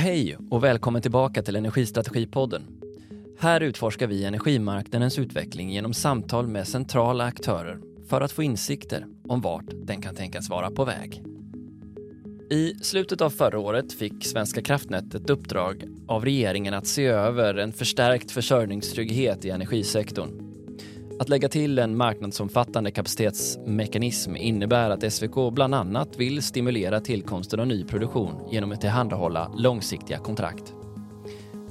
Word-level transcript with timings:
Hej 0.00 0.36
och 0.50 0.64
välkommen 0.64 1.02
tillbaka 1.02 1.42
till 1.42 1.56
Energistrategipodden. 1.56 2.62
Här 3.38 3.60
utforskar 3.60 4.06
vi 4.06 4.24
energimarknadens 4.24 5.18
utveckling 5.18 5.70
genom 5.70 5.94
samtal 5.94 6.46
med 6.46 6.68
centrala 6.68 7.24
aktörer 7.24 7.80
för 8.08 8.20
att 8.20 8.32
få 8.32 8.42
insikter 8.42 9.06
om 9.28 9.40
vart 9.40 9.64
den 9.82 10.02
kan 10.02 10.14
tänkas 10.14 10.50
vara 10.50 10.70
på 10.70 10.84
väg. 10.84 11.22
I 12.50 12.74
slutet 12.74 13.20
av 13.20 13.30
förra 13.30 13.58
året 13.58 13.92
fick 13.92 14.26
Svenska 14.26 14.62
kraftnät 14.62 15.14
ett 15.14 15.30
uppdrag 15.30 15.84
av 16.08 16.24
regeringen 16.24 16.74
att 16.74 16.86
se 16.86 17.06
över 17.06 17.54
en 17.54 17.72
förstärkt 17.72 18.30
försörjningstrygghet 18.30 19.44
i 19.44 19.50
energisektorn. 19.50 20.49
Att 21.20 21.28
lägga 21.28 21.48
till 21.48 21.78
en 21.78 21.96
marknadsomfattande 21.96 22.90
kapacitetsmekanism 22.90 24.36
innebär 24.36 24.90
att 24.90 25.12
SVK 25.12 25.52
bland 25.52 25.74
annat 25.74 26.16
vill 26.16 26.42
stimulera 26.42 27.00
tillkomsten 27.00 27.60
av 27.60 27.66
ny 27.66 27.84
produktion 27.84 28.48
genom 28.50 28.72
att 28.72 28.80
tillhandahålla 28.80 29.52
långsiktiga 29.56 30.18
kontrakt. 30.18 30.74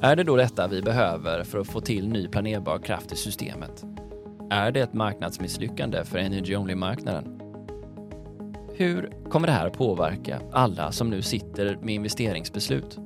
Är 0.01 0.15
det 0.15 0.23
då 0.23 0.35
detta 0.35 0.67
vi 0.67 0.81
behöver 0.81 1.43
för 1.43 1.59
att 1.59 1.67
få 1.67 1.81
till 1.81 2.07
ny 2.07 2.27
planerbar 2.27 2.79
kraft 2.79 3.11
i 3.11 3.15
systemet? 3.15 3.83
Är 4.49 4.71
det 4.71 4.81
ett 4.81 4.93
marknadsmisslyckande 4.93 6.03
för 6.03 6.17
Energy 6.17 6.55
Only-marknaden? 6.55 7.39
Hur 8.73 9.11
kommer 9.29 9.47
det 9.47 9.53
här 9.53 9.69
påverka 9.69 10.41
alla 10.51 10.91
som 10.91 11.09
nu 11.09 11.21
sitter 11.21 11.77
med 11.81 11.95
investeringsbeslut? 11.95 12.97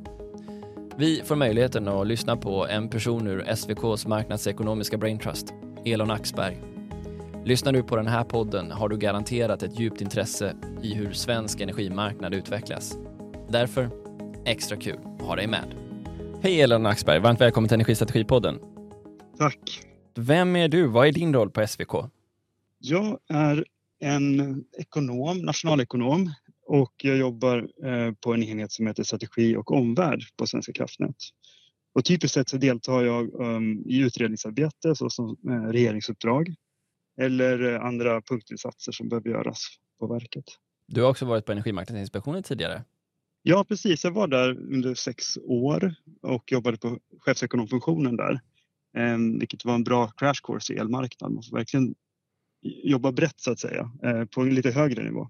Vi 0.97 1.21
får 1.25 1.35
möjligheten 1.35 1.87
att 1.87 2.07
lyssna 2.07 2.37
på 2.37 2.67
en 2.67 2.89
person 2.89 3.27
ur 3.27 3.49
SVKs 3.55 4.07
marknadsekonomiska 4.07 4.97
Brain 4.97 5.19
Trust, 5.19 5.53
Elon 5.85 6.11
Axberg. 6.11 6.57
Lyssnar 7.45 7.73
du 7.73 7.83
på 7.83 7.95
den 7.95 8.07
här 8.07 8.23
podden 8.23 8.71
har 8.71 8.89
du 8.89 8.97
garanterat 8.97 9.63
ett 9.63 9.79
djupt 9.79 10.01
intresse 10.01 10.55
i 10.81 10.93
hur 10.93 11.11
svensk 11.11 11.61
energimarknad 11.61 12.33
utvecklas. 12.33 12.97
Därför, 13.49 13.89
extra 14.45 14.77
kul 14.77 14.99
att 15.19 15.21
ha 15.21 15.35
dig 15.35 15.47
med. 15.47 15.75
Hej 16.41 16.61
Elon 16.61 16.85
Axberg, 16.85 17.19
varmt 17.19 17.41
välkommen 17.41 17.67
till 17.67 17.75
Energistrategipodden. 17.75 18.59
Tack. 19.37 19.59
Vem 20.15 20.55
är 20.55 20.67
du? 20.67 20.87
Vad 20.87 21.07
är 21.07 21.11
din 21.11 21.33
roll 21.33 21.49
på 21.49 21.67
SVK? 21.67 21.91
Jag 22.79 23.19
är 23.29 23.65
en 23.99 24.63
ekonom, 24.79 25.37
nationalekonom 25.37 26.33
och 26.67 26.93
jag 27.03 27.17
jobbar 27.17 27.57
eh, 27.57 28.13
på 28.13 28.33
en 28.33 28.43
enhet 28.43 28.71
som 28.71 28.87
heter 28.87 29.03
strategi 29.03 29.55
och 29.55 29.71
omvärld 29.71 30.21
på 30.37 30.47
Svenska 30.47 30.73
kraftnät. 30.73 31.15
Och 31.93 32.05
typiskt 32.05 32.33
sett 32.33 32.49
så 32.49 32.57
deltar 32.57 33.03
jag 33.03 33.41
um, 33.41 33.83
i 33.85 33.99
utredningsarbete 33.99 34.95
såsom 34.95 35.37
eh, 35.49 35.71
regeringsuppdrag 35.71 36.55
eller 37.21 37.73
eh, 37.73 37.85
andra 37.85 38.21
punktinsatser 38.21 38.91
som 38.91 39.09
behöver 39.09 39.29
göras 39.29 39.67
på 39.99 40.07
verket. 40.07 40.45
Du 40.87 41.01
har 41.01 41.09
också 41.09 41.25
varit 41.25 41.45
på 41.45 41.51
Energimarknadsinspektionen 41.51 42.43
tidigare. 42.43 42.83
Ja, 43.43 43.63
precis. 43.63 44.03
Jag 44.03 44.11
var 44.11 44.27
där 44.27 44.49
under 44.49 44.95
sex 44.95 45.37
år 45.43 45.95
och 46.21 46.51
jobbade 46.51 46.77
på 46.77 46.99
chefsekonomfunktionen 47.19 48.15
där, 48.15 48.39
eh, 48.97 49.17
vilket 49.39 49.65
var 49.65 49.75
en 49.75 49.83
bra 49.83 50.07
crash 50.07 50.41
course 50.43 50.73
i 50.73 50.77
elmarknad. 50.77 51.31
Man 51.31 51.43
får 51.43 51.57
verkligen 51.57 51.95
jobba 52.83 53.11
brett 53.11 53.39
så 53.39 53.51
att 53.51 53.59
säga, 53.59 53.91
eh, 54.03 54.25
på 54.25 54.41
en 54.41 54.55
lite 54.55 54.71
högre 54.71 55.03
nivå. 55.03 55.29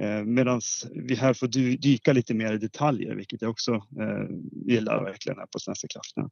Eh, 0.00 0.24
Medan 0.24 0.60
vi 0.90 1.14
här 1.14 1.34
får 1.34 1.46
dyka 1.76 2.12
lite 2.12 2.34
mer 2.34 2.52
i 2.52 2.58
detaljer, 2.58 3.14
vilket 3.14 3.42
jag 3.42 3.50
också 3.50 3.74
eh, 3.74 4.36
gillar 4.66 5.04
verkligen 5.04 5.38
här 5.38 5.46
på 5.46 5.58
Svenska 5.58 5.88
kraftnät. 5.88 6.30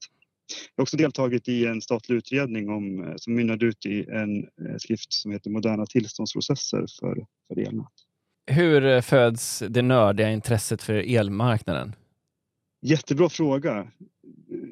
Jag 0.77 0.83
har 0.83 0.83
också 0.83 0.97
deltagit 0.97 1.49
i 1.49 1.67
en 1.67 1.81
statlig 1.81 2.17
utredning 2.17 2.69
om, 2.69 3.05
eh, 3.05 3.15
som 3.17 3.35
mynnade 3.35 3.67
ut 3.67 3.87
i 3.87 4.07
en 4.11 4.47
skrift 4.79 5.13
som 5.13 5.33
heter 5.33 5.51
Moderna 5.51 5.87
tillståndsprocesser 5.87 6.87
för, 7.01 7.27
för 7.49 7.61
elnät. 7.61 7.87
Hur 8.47 9.01
föds 9.01 9.63
det 9.69 9.83
nördiga 9.83 10.31
intresset 10.31 10.83
för 10.83 10.95
elmarknaden? 10.95 11.95
Jättebra 12.83 13.29
fråga. 13.29 13.89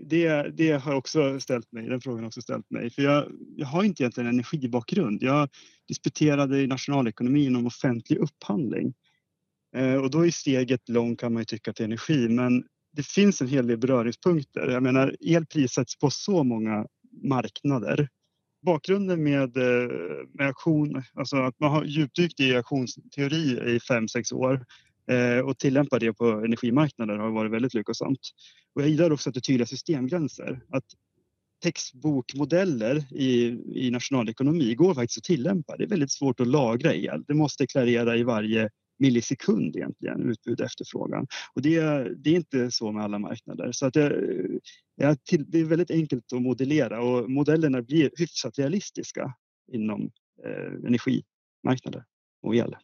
Det, 0.09 0.57
det 0.57 0.73
har 0.73 0.95
också 0.95 1.41
ställt 1.41 1.73
mig, 1.73 1.89
den 1.89 2.01
frågan 2.01 2.21
har 2.21 2.27
också 2.27 2.43
ställt 2.43 2.71
mig. 2.71 2.91
För 2.91 3.03
jag, 3.03 3.33
jag 3.57 3.67
har 3.67 3.85
inte 3.85 4.03
egentligen 4.03 4.27
en 4.27 4.35
energibakgrund. 4.35 5.23
Jag 5.23 5.49
disputerade 5.89 6.61
i 6.61 6.67
nationalekonomi 6.67 7.45
inom 7.45 7.67
offentlig 7.67 8.19
upphandling. 8.19 8.95
Eh, 9.77 9.95
och 9.95 10.11
då 10.11 10.27
är 10.27 10.31
steget 10.31 10.89
långt 10.89 11.21
kan 11.21 11.33
man 11.33 11.41
ju 11.41 11.45
tycka 11.45 11.73
till 11.73 11.85
energi, 11.85 12.29
men 12.29 12.65
det 12.93 13.07
finns 13.07 13.41
en 13.41 13.49
hel 13.49 13.67
del 13.67 13.79
beröringspunkter. 13.79 14.71
Jag 14.71 14.83
menar, 14.83 15.17
el 15.21 15.47
prissätts 15.47 15.99
på 15.99 16.11
så 16.11 16.45
många 16.45 16.87
marknader. 17.23 18.09
Bakgrunden 18.67 19.23
med, 19.23 19.57
eh, 19.57 19.89
med 20.35 20.47
auktion, 20.47 21.03
alltså 21.15 21.37
att 21.37 21.61
man 21.61 21.71
har 21.71 21.85
djupdykt 21.85 22.41
i 22.41 22.57
auktionsteori 22.57 23.75
i 23.77 23.81
fem 23.81 24.09
sex 24.09 24.33
år 24.33 24.65
Eh, 25.11 25.39
och 25.39 25.59
tillämpa 25.59 25.99
det 25.99 26.13
på 26.13 26.25
energimarknader 26.31 27.17
har 27.17 27.31
varit 27.31 27.53
väldigt 27.53 27.75
lyckosamt. 27.75 28.21
Och 28.75 28.83
jag 28.83 28.89
gillar 28.89 29.11
också 29.11 29.31
att 29.31 29.35
det 29.35 29.39
är 29.39 29.43
tydliga 29.43 29.67
systemgränser. 29.67 30.61
Att 30.69 30.85
textbokmodeller 31.63 33.05
i, 33.13 33.47
i 33.87 33.91
nationalekonomi 33.91 34.75
går 34.75 34.95
faktiskt 34.95 35.19
att 35.19 35.25
tillämpa. 35.25 35.77
Det 35.77 35.85
är 35.85 35.89
väldigt 35.89 36.13
svårt 36.13 36.41
att 36.41 36.47
lagra 36.47 36.95
el. 36.95 37.25
Det 37.27 37.35
måste 37.35 37.67
klarera 37.67 38.17
i 38.17 38.23
varje 38.23 38.71
millisekund 38.99 39.77
egentligen, 39.77 40.31
utbud 40.31 40.61
och 40.61 40.67
efterfrågan. 40.67 41.27
Och 41.55 41.63
det, 41.63 41.81
det 42.17 42.31
är 42.31 42.35
inte 42.35 42.71
så 42.71 42.93
med 42.93 43.05
alla 43.05 43.19
marknader. 43.19 43.73
Så 43.73 43.87
att 43.87 43.95
det, 43.95 44.09
det 45.47 45.61
är 45.61 45.65
väldigt 45.65 45.91
enkelt 45.91 46.33
att 46.33 46.43
modellera 46.43 47.03
och 47.03 47.31
modellerna 47.31 47.83
blir 47.83 48.11
hyfsat 48.17 48.59
realistiska 48.59 49.35
inom 49.73 50.11
eh, 50.45 50.87
energimarknader 50.87 52.05
och 52.43 52.57
el. 52.57 52.77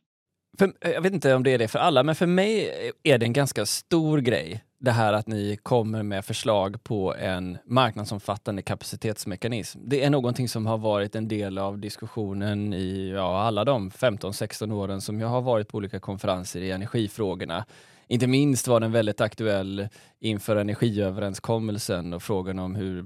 För, 0.58 0.72
eh, 0.80 0.90
jag 0.90 1.00
vet 1.02 1.12
inte 1.12 1.34
om 1.34 1.42
det 1.42 1.50
är 1.50 1.58
det 1.58 1.68
för 1.68 1.78
alla, 1.78 2.02
men 2.02 2.14
för 2.14 2.26
mig 2.26 2.68
eh, 2.68 3.12
är 3.12 3.18
det 3.18 3.26
en 3.26 3.32
ganska 3.32 3.66
stor 3.66 4.18
grej 4.18 4.64
det 4.84 4.90
här 4.90 5.12
att 5.12 5.26
ni 5.26 5.58
kommer 5.62 6.02
med 6.02 6.24
förslag 6.24 6.84
på 6.84 7.14
en 7.14 7.58
marknadsomfattande 7.64 8.62
kapacitetsmekanism. 8.62 9.80
Det 9.84 10.04
är 10.04 10.10
någonting 10.10 10.48
som 10.48 10.66
har 10.66 10.78
varit 10.78 11.14
en 11.14 11.28
del 11.28 11.58
av 11.58 11.78
diskussionen 11.78 12.72
i 12.74 13.12
ja, 13.14 13.42
alla 13.42 13.64
de 13.64 13.90
15-16 13.90 14.72
åren 14.72 15.00
som 15.00 15.20
jag 15.20 15.28
har 15.28 15.40
varit 15.42 15.68
på 15.68 15.78
olika 15.78 16.00
konferenser 16.00 16.60
i 16.60 16.70
energifrågorna. 16.70 17.64
Inte 18.08 18.26
minst 18.26 18.68
var 18.68 18.80
den 18.80 18.92
väldigt 18.92 19.20
aktuell 19.20 19.88
inför 20.20 20.56
energiöverenskommelsen 20.56 22.12
och 22.12 22.22
frågan 22.22 22.58
om 22.58 22.74
hur 22.74 23.04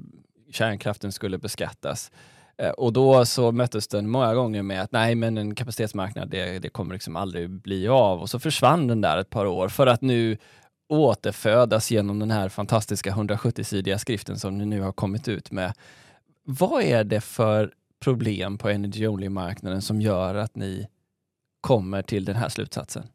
kärnkraften 0.51 1.13
skulle 1.13 1.39
beskattas. 1.39 2.11
Eh, 2.59 2.71
och 2.71 2.93
då 2.93 3.25
så 3.25 3.53
möttes 3.53 3.89
den 3.89 4.11
många 4.11 4.35
gånger 4.35 4.63
med 4.63 4.83
att 4.83 4.93
nej, 4.93 5.15
men 5.15 5.39
en 5.39 5.55
kapacitetsmarknad, 5.55 6.31
det, 6.31 6.59
det 6.59 6.69
kommer 6.69 6.95
liksom 6.95 7.17
aldrig 7.17 7.51
bli 7.51 7.89
av. 7.89 8.21
Och 8.21 8.31
så 8.31 8.39
försvann 8.39 8.87
den 8.87 9.01
där 9.01 9.19
ett 9.19 9.31
par 9.31 9.47
år 9.47 9.69
för 9.69 9.87
att 9.87 10.03
nu 10.03 10.39
återfödas 10.89 11.91
genom 11.91 12.19
den 12.19 12.31
här 12.31 12.49
fantastiska 12.49 13.11
170-sidiga 13.11 13.99
skriften 13.99 14.39
som 14.39 14.59
ni 14.59 14.67
nu 14.67 14.81
har 14.81 14.93
kommit 14.93 15.29
ut 15.29 15.51
med. 15.51 15.73
Vad 16.45 16.83
är 16.83 17.05
det 17.05 17.21
för 17.21 17.75
problem 18.01 18.59
på 18.59 18.69
Energy 18.69 19.07
Only-marknaden 19.07 19.83
som 19.83 20.01
gör 20.01 20.35
att 20.35 20.57
ni 20.57 20.87
kommer 21.61 22.03
till 22.03 22.25
den 22.25 22.37
här 22.37 22.49
slutsatsen? 22.49 23.07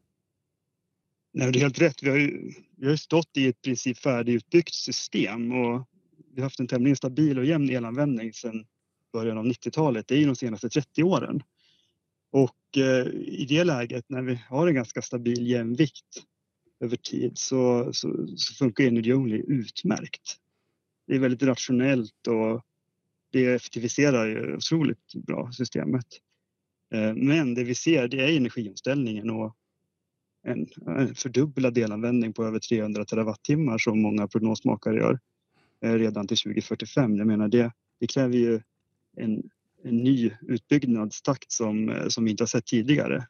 Nej, 1.33 1.51
det 1.51 1.59
är 1.59 1.61
helt 1.61 1.81
rätt. 1.81 2.03
Vi 2.03 2.09
har 2.09 2.17
ju, 2.17 2.51
vi 2.77 2.89
har 2.89 2.95
stått 2.95 3.37
i 3.37 3.47
ett 3.47 3.61
princip 3.61 3.97
färdigutbyggt 3.97 4.73
system 4.73 5.51
och 5.51 5.87
vi 6.35 6.41
har 6.41 6.43
haft 6.43 6.59
en 6.59 6.67
tämligen 6.67 6.95
stabil 6.95 7.39
och 7.39 7.45
jämn 7.45 7.69
elanvändning 7.69 8.33
sedan 8.33 8.65
början 9.13 9.37
av 9.37 9.45
90-talet, 9.45 10.07
det 10.07 10.15
är 10.15 10.19
ju 10.19 10.25
de 10.25 10.35
senaste 10.35 10.69
30 10.69 11.03
åren. 11.03 11.43
Och 12.31 12.77
eh, 12.77 13.07
i 13.13 13.45
det 13.49 13.63
läget 13.63 14.05
när 14.09 14.21
vi 14.21 14.39
har 14.49 14.67
en 14.67 14.75
ganska 14.75 15.01
stabil 15.01 15.47
jämvikt 15.47 16.23
över 16.79 16.97
tid 16.97 17.31
så, 17.35 17.93
så, 17.93 18.27
så 18.35 18.53
funkar 18.53 18.83
Energy 18.83 19.13
Only 19.13 19.43
utmärkt. 19.47 20.37
Det 21.07 21.15
är 21.15 21.19
väldigt 21.19 21.43
rationellt 21.43 22.27
och 22.27 22.61
det 23.31 23.45
effektiviserar 23.45 24.27
ju 24.27 24.55
otroligt 24.55 25.13
bra 25.15 25.51
systemet. 25.51 26.05
Eh, 26.93 27.13
men 27.13 27.53
det 27.53 27.63
vi 27.63 27.75
ser 27.75 28.07
det 28.07 28.21
är 28.21 28.37
energiomställningen 28.37 29.29
och 29.29 29.55
en, 30.43 30.67
en 30.87 31.15
fördubblad 31.15 31.73
delanvändning 31.73 32.33
på 32.33 32.45
över 32.45 32.59
300 32.59 33.05
terawattimmar 33.05 33.77
som 33.77 34.01
många 34.01 34.27
prognosmakare 34.27 34.95
gör 34.95 35.19
eh, 35.81 35.93
redan 35.93 36.27
till 36.27 36.37
2045. 36.37 37.17
Jag 37.17 37.27
menar 37.27 37.47
det, 37.47 37.71
det 37.99 38.07
kräver 38.07 38.37
ju 38.37 38.61
en, 39.17 39.49
en 39.83 39.97
ny 39.97 40.31
utbyggnadstakt 40.41 41.51
som, 41.51 41.89
eh, 41.89 42.07
som 42.07 42.25
vi 42.25 42.31
inte 42.31 42.43
har 42.43 42.47
sett 42.47 42.65
tidigare. 42.65 43.27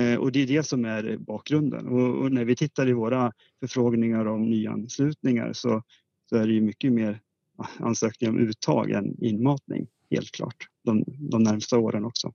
Eh, 0.00 0.14
och 0.14 0.32
det 0.32 0.42
är 0.42 0.46
det 0.46 0.62
som 0.62 0.84
är 0.84 1.16
bakgrunden. 1.16 1.86
Och, 1.86 2.22
och, 2.22 2.32
när 2.32 2.44
vi 2.44 2.56
tittar 2.56 2.88
i 2.88 2.92
våra 2.92 3.32
förfrågningar 3.60 4.26
om 4.26 4.50
nyanslutningar 4.50 5.52
så, 5.52 5.82
så 6.30 6.36
är 6.36 6.46
det 6.46 6.52
ju 6.52 6.60
mycket 6.60 6.92
mer 6.92 7.20
ansökningar 7.78 8.32
om 8.32 8.38
uttag 8.38 8.90
än 8.90 9.24
inmatning, 9.24 9.86
helt 10.10 10.30
klart, 10.30 10.68
de, 10.84 11.04
de 11.06 11.42
närmsta 11.42 11.78
åren 11.78 12.04
också. 12.04 12.32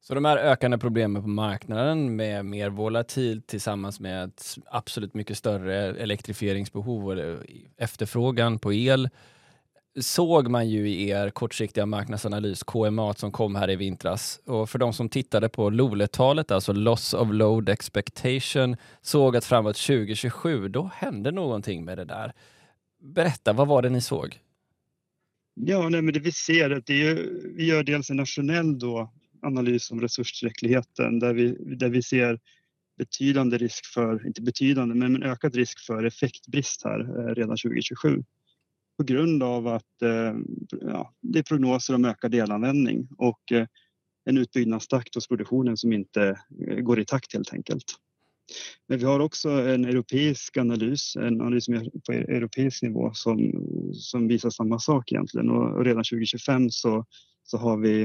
Så 0.00 0.14
de 0.14 0.24
här 0.24 0.36
ökande 0.36 0.78
problemen 0.78 1.22
på 1.22 1.28
marknaden 1.28 2.16
med 2.16 2.44
mer 2.44 2.70
volatilt 2.70 3.46
tillsammans 3.46 4.00
med 4.00 4.24
ett 4.24 4.58
absolut 4.66 5.14
mycket 5.14 5.38
större 5.38 5.76
elektrifieringsbehov 5.76 7.08
och 7.08 7.44
efterfrågan 7.76 8.58
på 8.58 8.72
el 8.72 9.08
såg 10.00 10.48
man 10.48 10.68
ju 10.68 10.88
i 10.88 11.08
er 11.08 11.30
kortsiktiga 11.30 11.86
marknadsanalys, 11.86 12.62
KMA, 12.62 13.14
som 13.14 13.32
kom 13.32 13.54
här 13.54 13.70
i 13.70 13.76
vintras. 13.76 14.40
Och 14.44 14.70
för 14.70 14.78
de 14.78 14.92
som 14.92 15.08
tittade 15.08 15.48
på 15.48 15.70
LOLE-talet, 15.70 16.50
alltså 16.50 16.72
Loss 16.72 17.14
of 17.14 17.28
Load 17.32 17.68
Expectation, 17.68 18.76
såg 19.02 19.36
att 19.36 19.44
framåt 19.44 19.76
2027, 19.76 20.68
då 20.68 20.90
hände 20.94 21.30
någonting 21.30 21.84
med 21.84 21.98
det 21.98 22.04
där. 22.04 22.32
Berätta, 23.02 23.52
vad 23.52 23.68
var 23.68 23.82
det 23.82 23.90
ni 23.90 24.00
såg? 24.00 24.38
Ja, 25.54 25.88
nej, 25.88 26.02
men 26.02 26.14
det 26.14 26.20
vi 26.20 26.32
ser 26.32 26.70
att 26.70 26.86
det 26.86 27.06
är, 27.06 27.14
vi 27.56 27.66
gör 27.66 27.82
dels 27.82 28.10
en 28.10 28.16
nationell 28.16 28.78
då, 28.78 29.12
analys 29.42 29.90
om 29.90 30.00
resurstillräckligheten 30.00 31.18
där 31.18 31.34
vi, 31.34 31.56
där 31.76 31.88
vi 31.88 32.02
ser 32.02 32.38
betydande 32.98 33.58
risk 33.58 33.86
för, 33.86 34.26
inte 34.26 34.42
betydande, 34.42 34.94
men 34.94 35.16
en 35.16 35.22
ökad 35.22 35.54
risk 35.54 35.86
för 35.86 36.04
effektbrist 36.04 36.84
här 36.84 37.00
eh, 37.00 37.34
redan 37.34 37.56
2027 37.56 38.24
på 38.96 39.04
grund 39.04 39.42
av 39.42 39.66
att 39.66 40.02
eh, 40.02 40.34
ja, 40.80 41.12
det 41.22 41.38
är 41.38 41.42
prognoser 41.42 41.94
om 41.94 42.04
ökad 42.04 42.34
elanvändning 42.34 43.08
och 43.18 43.52
eh, 43.52 43.66
en 44.24 44.38
utbyggnadstakt 44.38 45.14
hos 45.14 45.28
produktionen 45.28 45.76
som 45.76 45.92
inte 45.92 46.38
eh, 46.68 46.76
går 46.76 47.00
i 47.00 47.04
takt 47.04 47.32
helt 47.32 47.52
enkelt. 47.52 47.84
Men 48.88 48.98
vi 48.98 49.04
har 49.04 49.20
också 49.20 49.48
en 49.48 49.84
europeisk 49.84 50.56
analys, 50.56 51.16
en 51.16 51.40
analys 51.40 51.66
på 52.06 52.12
europeisk 52.12 52.82
nivå 52.82 53.10
som, 53.14 53.52
som 53.92 54.28
visar 54.28 54.50
samma 54.50 54.78
sak 54.78 55.12
egentligen 55.12 55.50
och 55.50 55.84
redan 55.84 56.04
2025 56.04 56.70
så, 56.70 57.04
så 57.42 57.58
har 57.58 57.76
vi 57.76 58.02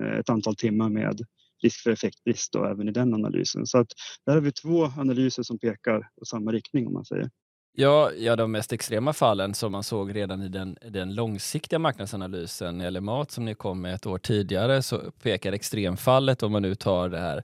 eh, 0.00 0.18
ett 0.18 0.30
antal 0.30 0.56
timmar 0.56 0.88
med 0.88 1.20
risk 1.62 1.82
för 1.82 1.90
effektbrist 1.90 2.52
då, 2.52 2.64
även 2.64 2.88
i 2.88 2.92
den 2.92 3.14
analysen. 3.14 3.66
Så 3.66 3.78
att 3.78 3.88
där 4.26 4.34
har 4.34 4.40
vi 4.40 4.52
två 4.52 4.84
analyser 4.84 5.42
som 5.42 5.58
pekar 5.58 6.08
på 6.18 6.24
samma 6.24 6.52
riktning 6.52 6.86
om 6.86 6.92
man 6.92 7.04
säger. 7.04 7.30
Ja, 7.74 8.12
ja, 8.12 8.36
de 8.36 8.52
mest 8.52 8.72
extrema 8.72 9.12
fallen 9.12 9.54
som 9.54 9.72
man 9.72 9.82
såg 9.82 10.16
redan 10.16 10.42
i 10.42 10.48
den, 10.48 10.78
den 10.90 11.14
långsiktiga 11.14 11.78
marknadsanalysen 11.78 12.80
eller 12.80 13.00
mat 13.00 13.30
som 13.30 13.44
ni 13.44 13.54
kom 13.54 13.80
med 13.80 13.94
ett 13.94 14.06
år 14.06 14.18
tidigare 14.18 14.82
så 14.82 15.10
pekar 15.22 15.52
extremfallet 15.52 16.42
om 16.42 16.52
man 16.52 16.62
nu 16.62 16.74
tar 16.74 17.08
det 17.08 17.18
här 17.18 17.42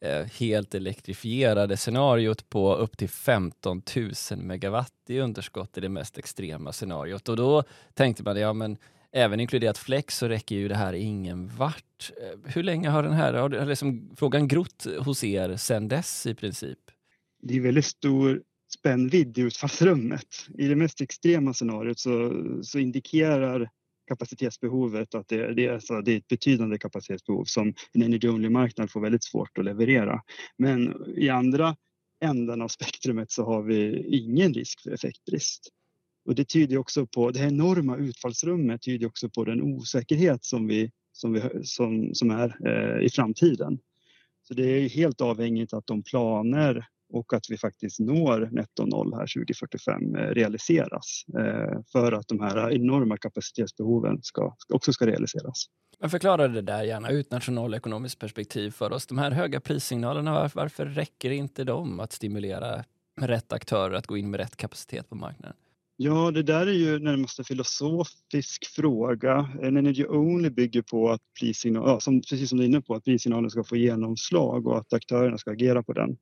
eh, 0.00 0.26
helt 0.26 0.74
elektrifierade 0.74 1.76
scenariot 1.76 2.48
på 2.48 2.74
upp 2.74 2.96
till 2.96 3.08
15 3.08 3.82
000 3.96 4.38
megawatt 4.38 4.92
i 5.08 5.20
underskott 5.20 5.78
i 5.78 5.80
det 5.80 5.88
mest 5.88 6.18
extrema 6.18 6.72
scenariot. 6.72 7.28
Och 7.28 7.36
då 7.36 7.62
tänkte 7.94 8.22
man, 8.22 8.36
ja 8.36 8.52
men 8.52 8.76
även 9.12 9.40
inkluderat 9.40 9.78
flex 9.78 10.18
så 10.18 10.28
räcker 10.28 10.54
ju 10.54 10.68
det 10.68 10.76
här 10.76 10.92
ingen 10.92 11.48
vart. 11.56 12.10
Eh, 12.22 12.52
hur 12.52 12.62
länge 12.62 12.88
har 12.88 13.02
den 13.02 13.12
här, 13.12 13.32
har 13.32 13.66
liksom 13.66 14.10
frågan 14.16 14.48
grott 14.48 14.86
hos 14.98 15.24
er 15.24 15.56
sedan 15.56 15.88
dess 15.88 16.26
i 16.26 16.34
princip? 16.34 16.78
Det 17.42 17.56
är 17.56 17.60
väldigt 17.60 17.84
stor 17.84 18.42
spännvidd 18.78 19.38
i 19.38 19.40
utfallsrummet. 19.40 20.46
I 20.58 20.68
det 20.68 20.76
mest 20.76 21.00
extrema 21.00 21.54
scenariot 21.54 21.98
så, 21.98 22.32
så 22.62 22.78
indikerar 22.78 23.70
kapacitetsbehovet 24.08 25.14
att 25.14 25.28
det, 25.28 25.54
det, 25.54 25.66
är, 25.66 25.72
alltså, 25.72 26.00
det 26.00 26.12
är 26.12 26.16
ett 26.16 26.28
betydande 26.28 26.78
kapacitetsbehov 26.78 27.44
som 27.44 27.74
en 27.92 28.02
energy 28.02 28.28
only-marknad 28.28 28.90
får 28.90 29.00
väldigt 29.00 29.24
svårt 29.24 29.58
att 29.58 29.64
leverera. 29.64 30.20
Men 30.58 30.94
i 31.16 31.28
andra 31.28 31.76
änden 32.24 32.62
av 32.62 32.68
spektrumet 32.68 33.30
så 33.30 33.44
har 33.44 33.62
vi 33.62 34.06
ingen 34.16 34.54
risk 34.54 34.82
för 34.82 34.90
effektbrist. 34.90 35.68
Och 36.24 36.34
det 36.34 36.44
tyder 36.44 36.78
också 36.78 37.06
på, 37.06 37.30
det 37.30 37.38
här 37.38 37.48
enorma 37.48 37.96
utfallsrummet 37.96 38.82
tyder 38.82 39.06
också 39.06 39.30
på 39.30 39.44
den 39.44 39.62
osäkerhet 39.62 40.44
som, 40.44 40.66
vi, 40.66 40.90
som, 41.12 41.32
vi, 41.32 41.42
som, 41.62 42.14
som 42.14 42.30
är 42.30 42.68
eh, 42.68 43.06
i 43.06 43.10
framtiden. 43.10 43.78
Så 44.48 44.54
det 44.54 44.64
är 44.64 44.88
helt 44.88 45.20
avhängigt 45.20 45.72
att 45.72 45.86
de 45.86 46.02
planer 46.02 46.86
och 47.10 47.32
att 47.32 47.44
vi 47.48 47.58
faktiskt 47.58 48.00
når 48.00 48.48
netto 48.52 48.86
noll 48.86 49.14
här 49.14 49.26
2045 49.36 50.14
eh, 50.14 50.20
realiseras 50.20 51.24
eh, 51.38 51.80
för 51.92 52.12
att 52.12 52.28
de 52.28 52.40
här 52.40 52.72
enorma 52.72 53.16
kapacitetsbehoven 53.16 54.22
ska, 54.22 54.56
också 54.74 54.92
ska 54.92 55.06
realiseras. 55.06 55.66
Men 56.00 56.10
förklara 56.10 56.48
det 56.48 56.62
där 56.62 56.82
gärna 56.82 57.10
ur 57.10 57.20
ett 57.20 57.30
nationalekonomiskt 57.30 58.18
perspektiv 58.18 58.70
för 58.70 58.92
oss. 58.92 59.06
De 59.06 59.18
här 59.18 59.30
höga 59.30 59.60
prissignalerna, 59.60 60.50
varför 60.54 60.86
räcker 60.86 61.30
inte 61.30 61.64
de 61.64 62.00
att 62.00 62.12
stimulera 62.12 62.84
rätt 63.20 63.52
aktörer 63.52 63.94
att 63.94 64.06
gå 64.06 64.16
in 64.16 64.30
med 64.30 64.40
rätt 64.40 64.56
kapacitet 64.56 65.08
på 65.08 65.14
marknaden? 65.14 65.56
Ja, 66.02 66.30
det 66.30 66.42
där 66.42 66.66
är 66.66 66.72
ju 66.72 66.98
närmast 66.98 67.38
en 67.38 67.44
filosofisk 67.44 68.66
fråga. 68.74 69.48
En 69.62 69.76
energy 69.76 70.06
only 70.06 70.50
bygger 70.50 70.82
på 70.82 71.10
att 71.10 71.20
prissignal, 71.40 71.88
ja, 71.88 72.00
som, 72.00 72.20
precis 72.20 72.48
som 72.48 72.58
du 72.58 72.64
är 72.64 72.68
inne 72.68 72.80
på, 72.80 72.94
att 72.94 73.04
prissignalen 73.04 73.50
ska 73.50 73.64
få 73.64 73.76
genomslag 73.76 74.66
och 74.66 74.78
att 74.78 74.92
aktörerna 74.92 75.38
ska 75.38 75.50
agera 75.50 75.82
på 75.82 75.92
den. 75.92 76.16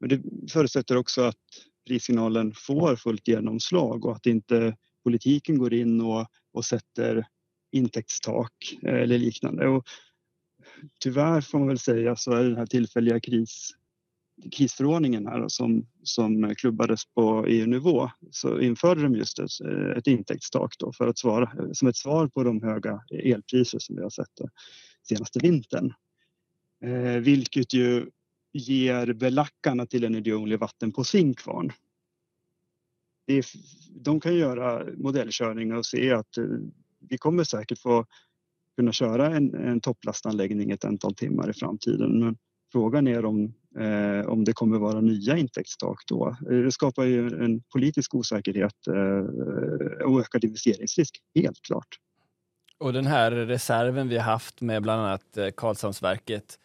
Men 0.00 0.08
det 0.08 0.22
förutsätter 0.52 0.96
också 0.96 1.22
att 1.22 1.36
prissignalen 1.86 2.52
får 2.54 2.96
fullt 2.96 3.28
genomslag 3.28 4.04
och 4.04 4.16
att 4.16 4.26
inte 4.26 4.76
politiken 5.04 5.58
går 5.58 5.74
in 5.74 6.00
och, 6.00 6.26
och 6.52 6.64
sätter 6.64 7.26
intäktstak 7.72 8.52
eh, 8.82 8.94
eller 8.94 9.18
liknande. 9.18 9.68
Och 9.68 9.84
tyvärr 11.00 11.40
får 11.40 11.58
man 11.58 11.68
väl 11.68 11.78
säga 11.78 12.16
så 12.16 12.32
är 12.32 12.44
den 12.44 12.56
här 12.56 12.66
tillfälliga 12.66 13.20
kris, 13.20 13.70
krisförordningen 14.52 15.26
här 15.26 15.48
som, 15.48 15.86
som 16.02 16.54
klubbades 16.54 17.06
på 17.14 17.46
EU-nivå 17.46 18.10
så 18.30 18.60
införde 18.60 19.02
de 19.02 19.14
just 19.14 19.38
ett, 19.38 19.50
ett 19.96 20.06
intäktstak 20.06 20.74
då 20.78 20.92
för 20.92 21.06
att 21.06 21.18
svara, 21.18 21.74
som 21.74 21.88
ett 21.88 21.96
svar 21.96 22.28
på 22.28 22.42
de 22.42 22.62
höga 22.62 23.00
elpriser 23.24 23.78
som 23.78 23.96
vi 23.96 24.02
har 24.02 24.10
sett 24.10 24.40
senaste 25.08 25.38
vintern. 25.38 25.92
Eh, 26.84 27.20
vilket 27.20 27.74
ju 27.74 28.06
ger 28.52 29.12
belackarna 29.12 29.86
till 29.86 30.04
Energy 30.04 30.32
Only 30.32 30.56
vatten 30.56 30.92
på 30.92 31.04
sin 31.04 31.34
kvarn. 31.34 31.72
Är, 33.26 33.44
de 33.90 34.20
kan 34.20 34.34
göra 34.36 34.86
modellkörningar 34.96 35.76
och 35.76 35.86
se 35.86 36.12
att 36.12 36.36
eh, 36.38 36.44
vi 37.08 37.18
kommer 37.18 37.44
säkert 37.44 37.78
få 37.78 38.06
kunna 38.76 38.92
köra 38.92 39.36
en, 39.36 39.54
en 39.54 39.80
topplastanläggning 39.80 40.70
ett 40.70 40.84
antal 40.84 41.14
timmar 41.14 41.50
i 41.50 41.52
framtiden. 41.52 42.20
Men 42.20 42.36
frågan 42.72 43.06
är 43.06 43.24
om, 43.24 43.54
eh, 43.78 44.28
om 44.28 44.44
det 44.44 44.52
kommer 44.52 44.78
vara 44.78 45.00
nya 45.00 45.36
intäktstak 45.36 46.02
då. 46.06 46.36
Eh, 46.50 46.56
det 46.56 46.72
skapar 46.72 47.04
ju 47.04 47.44
en 47.44 47.62
politisk 47.62 48.14
osäkerhet 48.14 48.86
eh, 48.86 50.06
och 50.06 50.20
ökad 50.20 50.44
investeringsrisk, 50.44 51.18
helt 51.34 51.62
klart. 51.62 51.98
Och 52.78 52.92
den 52.92 53.06
här 53.06 53.30
reserven 53.30 54.08
vi 54.08 54.16
har 54.16 54.24
haft 54.24 54.60
med 54.60 54.82
bland 54.82 55.02
annat 55.02 55.36
eh, 55.36 55.48
Karlshamnsverket 55.56 56.58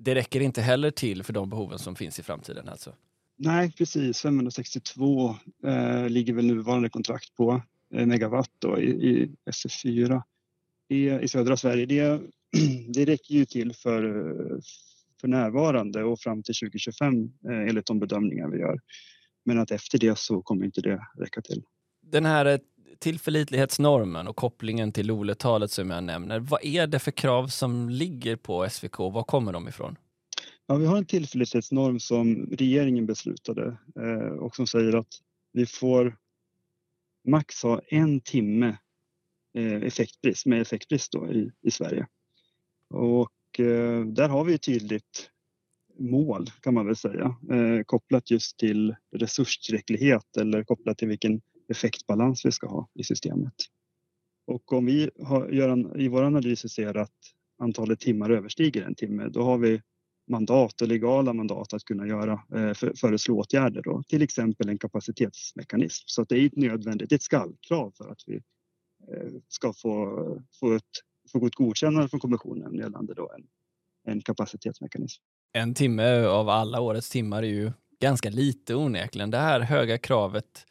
det 0.00 0.14
räcker 0.14 0.40
inte 0.40 0.62
heller 0.62 0.90
till 0.90 1.22
för 1.22 1.32
de 1.32 1.50
behoven 1.50 1.78
som 1.78 1.96
finns 1.96 2.18
i 2.18 2.22
framtiden 2.22 2.68
alltså? 2.68 2.94
Nej, 3.36 3.72
precis. 3.72 4.20
562 4.20 5.36
eh, 5.66 6.08
ligger 6.08 6.34
väl 6.34 6.46
nuvarande 6.46 6.88
kontrakt 6.88 7.36
på 7.36 7.62
eh, 7.94 8.06
megawatt 8.06 8.50
då, 8.58 8.80
i, 8.80 8.90
i 8.90 9.30
SF4 9.50 10.22
i, 10.88 11.10
i 11.10 11.28
södra 11.28 11.56
Sverige. 11.56 11.86
Det, 11.86 12.20
det 12.88 13.04
räcker 13.04 13.34
ju 13.34 13.44
till 13.44 13.74
för, 13.74 14.02
för 15.20 15.28
närvarande 15.28 16.04
och 16.04 16.20
fram 16.20 16.42
till 16.42 16.54
2025 16.54 17.24
eh, 17.24 17.68
enligt 17.68 17.86
de 17.86 18.00
bedömningar 18.00 18.48
vi 18.48 18.58
gör. 18.58 18.80
Men 19.44 19.58
att 19.58 19.70
efter 19.70 19.98
det 19.98 20.18
så 20.18 20.42
kommer 20.42 20.64
inte 20.64 20.80
det 20.80 21.00
räcka 21.18 21.40
till. 21.40 21.62
Den 22.02 22.26
här 22.26 22.46
eh, 22.46 22.58
tillförlitlighetsnormen 23.00 24.28
och 24.28 24.36
kopplingen 24.36 24.92
till 24.92 25.06
LOLE-talet 25.06 25.70
som 25.70 25.90
jag 25.90 26.04
nämner. 26.04 26.38
Vad 26.38 26.64
är 26.64 26.86
det 26.86 26.98
för 26.98 27.10
krav 27.10 27.46
som 27.46 27.88
ligger 27.90 28.36
på 28.36 28.68
SVK? 28.70 28.98
Var 28.98 29.22
kommer 29.22 29.52
de 29.52 29.68
ifrån? 29.68 29.96
Ja, 30.66 30.76
vi 30.76 30.86
har 30.86 30.96
en 30.96 31.04
tillförlitlighetsnorm 31.04 32.00
som 32.00 32.46
regeringen 32.46 33.06
beslutade 33.06 33.76
eh, 33.96 34.32
och 34.38 34.56
som 34.56 34.66
säger 34.66 34.96
att 34.96 35.20
vi 35.52 35.66
får 35.66 36.16
max 37.28 37.62
ha 37.62 37.80
en 37.88 38.20
timme 38.20 38.76
eh, 39.54 39.82
effektbrist, 39.82 40.46
med 40.46 40.60
effektbrist 40.60 41.12
då 41.12 41.32
i, 41.32 41.50
i 41.62 41.70
Sverige. 41.70 42.06
Och 42.90 43.60
eh, 43.60 44.04
där 44.04 44.28
har 44.28 44.44
vi 44.44 44.54
ett 44.54 44.62
tydligt 44.62 45.30
mål 45.98 46.50
kan 46.60 46.74
man 46.74 46.86
väl 46.86 46.96
säga 46.96 47.36
eh, 47.50 47.82
kopplat 47.86 48.30
just 48.30 48.58
till 48.58 48.94
resurstillräcklighet 49.16 50.36
eller 50.36 50.64
kopplat 50.64 50.98
till 50.98 51.08
vilken 51.08 51.40
effektbalans 51.70 52.44
vi 52.44 52.52
ska 52.52 52.66
ha 52.68 52.88
i 52.94 53.04
systemet. 53.04 53.54
Och 54.46 54.72
om 54.72 54.86
vi 54.86 55.10
har, 55.22 55.48
gör 55.48 55.68
en, 55.68 56.00
i 56.00 56.08
vår 56.08 56.22
analys 56.22 56.72
ser 56.72 56.96
att 56.96 57.18
antalet 57.58 58.00
timmar 58.00 58.30
överstiger 58.30 58.82
en 58.82 58.94
timme, 58.94 59.28
då 59.28 59.42
har 59.42 59.58
vi 59.58 59.80
mandat 60.30 60.82
och 60.82 60.88
legala 60.88 61.32
mandat 61.32 61.72
att 61.72 61.84
kunna 61.84 62.06
göra, 62.06 62.32
eh, 62.32 62.74
för, 62.74 62.94
föreslå 62.96 63.38
åtgärder. 63.38 63.82
Då. 63.82 64.02
Till 64.08 64.22
exempel 64.22 64.68
en 64.68 64.78
kapacitetsmekanism. 64.78 66.04
Så 66.06 66.24
det 66.24 66.34
är 66.34 66.46
ett 66.46 66.56
nödvändigt, 66.56 67.12
ett 67.12 67.22
skallkrav 67.22 67.92
för 67.96 68.08
att 68.08 68.22
vi 68.26 68.34
eh, 68.34 69.32
ska 69.48 69.72
få, 69.72 70.18
få, 70.60 70.74
ett, 70.74 70.82
få 71.32 71.46
ett 71.46 71.54
godkännande 71.54 72.08
från 72.08 72.20
kommissionen 72.20 72.74
gällande 72.74 73.14
då 73.14 73.32
en, 73.36 73.46
en 74.12 74.22
kapacitetsmekanism. 74.22 75.22
En 75.52 75.74
timme 75.74 76.24
av 76.24 76.48
alla 76.48 76.80
årets 76.80 77.10
timmar 77.10 77.42
är 77.42 77.46
ju 77.46 77.72
ganska 78.00 78.30
lite 78.30 78.74
onekligen. 78.74 79.30
Det 79.30 79.38
här 79.38 79.60
höga 79.60 79.98
kravet 79.98 80.66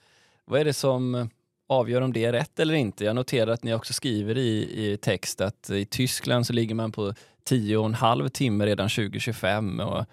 vad 0.49 0.61
är 0.61 0.65
det 0.65 0.73
som 0.73 1.29
avgör 1.67 2.01
om 2.01 2.13
det 2.13 2.25
är 2.25 2.31
rätt 2.31 2.59
eller 2.59 2.73
inte? 2.73 3.05
Jag 3.05 3.15
noterar 3.15 3.51
att 3.51 3.63
ni 3.63 3.73
också 3.73 3.93
skriver 3.93 4.37
i, 4.37 4.85
i 4.85 4.97
text 4.97 5.41
att 5.41 5.69
i 5.69 5.85
Tyskland 5.85 6.47
så 6.47 6.53
ligger 6.53 6.75
man 6.75 6.91
på 6.91 7.13
10,5 7.49 8.29
timme 8.29 8.65
redan 8.65 8.89
2025 8.89 9.79
och 9.79 10.05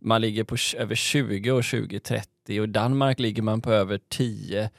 man 0.00 0.20
ligger 0.20 0.44
på 0.44 0.56
över 0.76 0.94
20 0.94 1.50
år 1.50 1.62
2030 1.62 2.60
och 2.60 2.64
i 2.64 2.66
Danmark 2.66 3.18
ligger 3.18 3.42
man 3.42 3.60
på 3.60 3.72
över 3.72 4.00
10. 4.08 4.70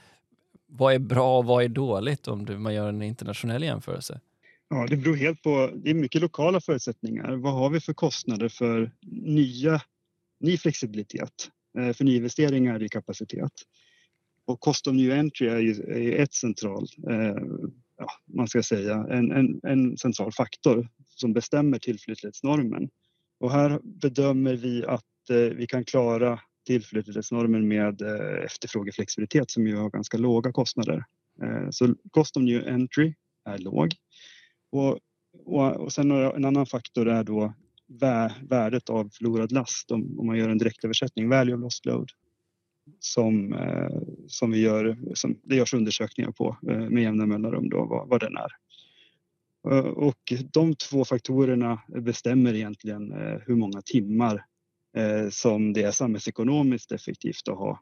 Vad 0.67 0.93
är 0.93 0.99
bra 0.99 1.37
och 1.37 1.45
vad 1.45 1.63
är 1.63 1.69
dåligt 1.69 2.27
om 2.27 2.63
man 2.63 2.73
gör 2.73 2.89
en 2.89 3.01
internationell 3.01 3.63
jämförelse? 3.63 4.19
Ja, 4.69 4.87
det 4.89 4.97
beror 4.97 5.15
helt 5.15 5.41
på. 5.41 5.71
Det 5.75 5.89
är 5.89 5.93
mycket 5.93 6.21
lokala 6.21 6.61
förutsättningar. 6.61 7.35
Vad 7.35 7.53
har 7.53 7.69
vi 7.69 7.79
för 7.79 7.93
kostnader 7.93 8.49
för 8.49 8.91
nya, 9.23 9.81
ny 10.39 10.57
flexibilitet, 10.57 11.49
eh, 11.79 11.93
för 11.93 12.03
nyinvesteringar 12.03 12.83
i 12.83 12.89
kapacitet? 12.89 13.51
Och 14.45 14.59
cost 14.59 14.87
of 14.87 14.93
new 14.93 15.11
entry 15.11 15.47
är 15.47 15.59
ju, 15.59 15.71
är 15.71 16.23
ett 16.23 16.33
central, 16.33 16.87
eh, 17.09 17.35
ja, 17.97 18.07
man 18.33 18.47
ska 18.47 18.63
säga, 18.63 19.07
en, 19.09 19.31
en, 19.31 19.59
en 19.63 19.97
central 19.97 20.31
faktor 20.31 20.87
som 21.05 21.33
bestämmer 21.33 21.79
tillförlitlighetsnormen. 21.79 22.89
Och 23.39 23.51
här 23.51 23.79
bedömer 23.83 24.55
vi 24.55 24.85
att 24.85 25.29
eh, 25.29 25.35
vi 25.37 25.67
kan 25.67 25.85
klara 25.85 26.39
tillförlitlighetsnormen 26.65 27.67
med 27.67 28.01
eh, 28.01 28.45
efterfrågeflexibilitet 28.45 29.51
som 29.51 29.67
ju 29.67 29.75
har 29.75 29.89
ganska 29.89 30.17
låga 30.17 30.51
kostnader. 30.51 31.03
Eh, 31.43 31.69
så 31.69 31.95
cost 32.11 32.37
of 32.37 32.43
new 32.43 32.67
entry 32.67 33.13
är 33.45 33.57
låg. 33.57 33.93
Och, 34.71 34.99
och, 35.45 35.75
och 35.75 35.93
sen 35.93 36.11
en 36.11 36.45
annan 36.45 36.65
faktor 36.65 37.07
är 37.07 37.23
då 37.23 37.53
värdet 38.49 38.89
av 38.89 39.09
förlorad 39.09 39.51
last 39.51 39.91
om, 39.91 40.19
om 40.19 40.27
man 40.27 40.37
gör 40.37 40.49
en 40.49 40.57
direktöversättning, 40.57 41.29
value 41.29 41.55
of 41.55 41.61
lost 41.61 41.85
load 41.85 42.09
som, 42.99 43.53
eh, 43.53 43.99
som 44.27 44.51
vi 44.51 44.61
gör, 44.61 44.97
som 45.13 45.39
det 45.43 45.55
görs 45.55 45.73
undersökningar 45.73 46.31
på 46.31 46.57
eh, 46.69 46.89
med 46.89 47.03
jämna 47.03 47.25
mellanrum 47.25 47.69
då, 47.69 47.85
vad, 47.85 48.09
vad 48.09 48.19
den 48.19 48.37
är. 48.37 48.51
Eh, 49.71 49.85
och 49.85 50.33
de 50.53 50.75
två 50.75 51.05
faktorerna 51.05 51.81
bestämmer 51.87 52.53
egentligen 52.53 53.13
hur 53.45 53.55
många 53.55 53.81
timmar 53.81 54.45
som 55.29 55.73
det 55.73 55.83
är 55.83 55.91
samhällsekonomiskt 55.91 56.91
effektivt 56.91 57.47
att 57.49 57.57
ha 57.57 57.79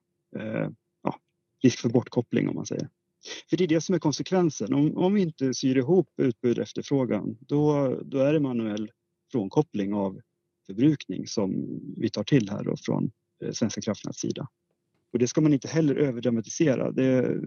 ja, 1.04 1.20
risk 1.64 1.80
för 1.80 1.90
bortkoppling 1.90 2.50
om 2.50 2.56
man 2.56 2.66
säger. 2.66 2.90
För 3.50 3.58
det 3.58 3.64
är 3.64 3.68
det 3.68 3.82
som 3.82 3.96
är 3.96 4.00
konsekvensen. 4.00 4.74
Om, 4.74 4.98
om 4.98 5.14
vi 5.14 5.22
inte 5.22 5.54
syr 5.54 5.78
ihop 5.78 6.10
utbud 6.18 6.58
och 6.58 6.64
efterfrågan 6.64 7.38
då, 7.40 7.96
då 8.06 8.18
är 8.18 8.34
det 8.34 8.40
manuell 8.40 8.92
frånkoppling 9.32 9.94
av 9.94 10.22
förbrukning 10.66 11.28
som 11.28 11.80
vi 11.98 12.10
tar 12.10 12.24
till 12.24 12.50
här 12.50 12.64
då 12.64 12.76
från 12.78 13.12
Svenska 13.52 13.82
kraftnäts 13.82 14.20
sida. 14.20 14.48
Och 15.14 15.20
det 15.20 15.28
ska 15.28 15.42
man 15.42 15.54
inte 15.54 15.68
heller 15.68 15.96
överdramatisera. 15.96 16.92
Det 16.92 17.06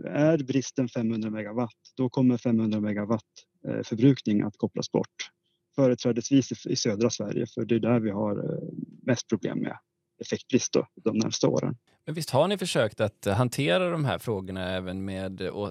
är 0.08 0.38
bristen 0.38 0.88
500 0.88 1.30
megawatt, 1.30 1.70
då 1.96 2.08
kommer 2.08 2.36
500 2.36 2.80
megawatt 2.80 3.22
eh, 3.68 3.82
förbrukning 3.82 4.42
att 4.42 4.56
kopplas 4.56 4.92
bort. 4.92 5.30
Företrädesvis 5.74 6.66
i 6.66 6.76
södra 6.76 7.10
Sverige, 7.10 7.46
för 7.54 7.64
det 7.64 7.74
är 7.74 7.78
där 7.78 8.00
vi 8.00 8.10
har 8.10 8.38
eh, 8.38 8.68
mest 9.02 9.28
problem 9.28 9.58
med 9.58 9.78
effektbrist 10.20 10.72
då, 10.72 10.86
de 10.94 11.18
närmsta 11.18 11.48
åren. 11.48 11.76
Men 12.04 12.14
visst 12.14 12.30
har 12.30 12.48
ni 12.48 12.58
försökt 12.58 13.00
att 13.00 13.24
hantera 13.24 13.90
de 13.90 14.04
här 14.04 14.18
frågorna 14.18 14.70
även 14.70 15.04
med 15.04 15.40
eh, 15.40 15.70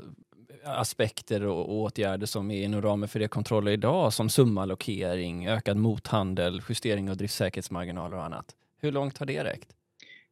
aspekter 0.63 1.45
och 1.45 1.73
åtgärder 1.75 2.25
som 2.25 2.51
är 2.51 2.63
inom 2.63 2.81
ramen 2.81 3.09
för 3.09 3.19
det 3.19 3.27
kontroller 3.27 3.71
idag 3.71 4.13
som 4.13 4.29
summallokering, 4.29 5.47
ökad 5.47 5.77
mothandel, 5.77 6.61
justering 6.69 7.09
av 7.09 7.17
driftsäkerhetsmarginaler 7.17 8.17
och 8.17 8.23
annat. 8.23 8.55
Hur 8.77 8.91
långt 8.91 9.17
har 9.17 9.25
det 9.25 9.43
räckt? 9.43 9.75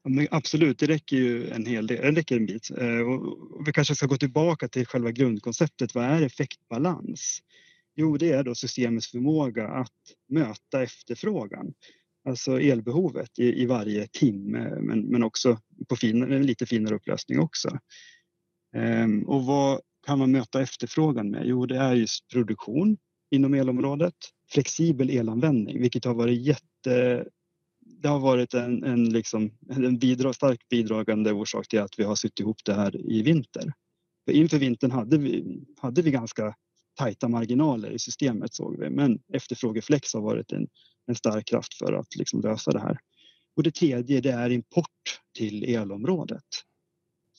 Men 0.10 0.28
absolut, 0.32 0.80
det 0.80 0.86
räcker 0.86 1.18
ju 1.18 1.50
en 1.50 1.66
hel 1.66 1.88
del, 1.88 1.98
det 1.98 2.20
räcker 2.20 2.36
en 2.36 2.46
bit. 2.46 2.72
Eh, 2.78 3.00
och 3.00 3.68
vi 3.68 3.74
kanske 3.74 3.96
ska 3.96 4.06
gå 4.06 4.18
tillbaka 4.18 4.68
till 4.68 4.86
själva 4.86 5.12
grundkonceptet. 5.12 5.96
Vad 5.96 6.06
är 6.06 6.22
effektbalans? 6.22 7.40
Jo, 7.96 8.18
det 8.18 8.32
är 8.32 8.44
då 8.44 8.56
systemets 8.56 9.12
förmåga 9.12 9.68
att 9.68 9.92
möta 10.30 10.84
efterfrågan, 10.84 11.74
alltså 12.26 12.60
elbehovet 12.60 13.40
i, 13.40 13.62
i 13.62 13.66
varje 13.66 14.08
timme, 14.08 14.76
men, 14.82 15.00
men 15.00 15.24
också 15.24 15.60
på 15.90 15.96
fin, 15.96 16.24
en 16.24 16.46
lite 16.46 16.66
finare 16.66 16.96
upplösning 16.96 17.40
också. 17.40 17.80
Ehm, 18.76 19.24
och 19.24 19.46
vad 19.46 19.82
kan 20.06 20.20
man 20.20 20.32
möta 20.32 20.62
efterfrågan 20.62 21.32
med? 21.32 21.46
Jo, 21.46 21.66
det 21.66 21.78
är 21.78 21.94
just 21.94 22.28
produktion 22.28 22.98
inom 23.32 23.54
elområdet, 23.54 24.16
flexibel 24.52 25.10
elanvändning, 25.10 25.82
vilket 25.82 26.06
har 26.06 26.14
varit 26.14 26.42
jätte 26.42 27.26
det 28.04 28.10
har 28.10 28.20
varit 28.20 28.54
en, 28.54 28.84
en, 28.84 29.10
liksom, 29.10 29.52
en 29.70 30.00
bidrag, 30.00 30.36
starkt 30.36 30.70
bidragande 30.70 31.32
orsak 31.32 31.68
till 31.68 31.80
att 31.80 32.00
vi 32.00 32.04
har 32.04 32.16
sytt 32.16 32.40
ihop 32.40 32.58
det 32.66 32.74
här 32.74 33.12
i 33.12 33.22
vinter. 33.22 33.74
För 34.26 34.32
inför 34.32 34.58
vintern 34.58 34.92
hade 34.92 35.18
vi, 35.18 35.62
hade 35.78 36.02
vi 36.02 36.12
ganska 36.12 36.56
tajta 36.98 37.28
marginaler 37.28 37.92
i 37.92 38.00
systemet 38.00 38.54
såg 38.54 38.80
vi, 38.80 38.90
men 38.90 39.20
efterfrågeflex 39.34 40.14
har 40.14 40.22
varit 40.22 40.52
en, 40.52 40.68
en 41.08 41.16
stark 41.16 41.48
kraft 41.48 41.74
för 41.74 41.94
att 41.94 42.16
liksom 42.16 42.42
lösa 42.42 42.72
det 42.72 42.80
här. 42.80 42.98
Och 43.56 43.64
det 43.64 43.72
tredje 43.72 44.22
det 44.22 44.32
är 44.32 44.50
import 44.50 45.20
till 45.38 45.64
elområdet. 45.64 46.46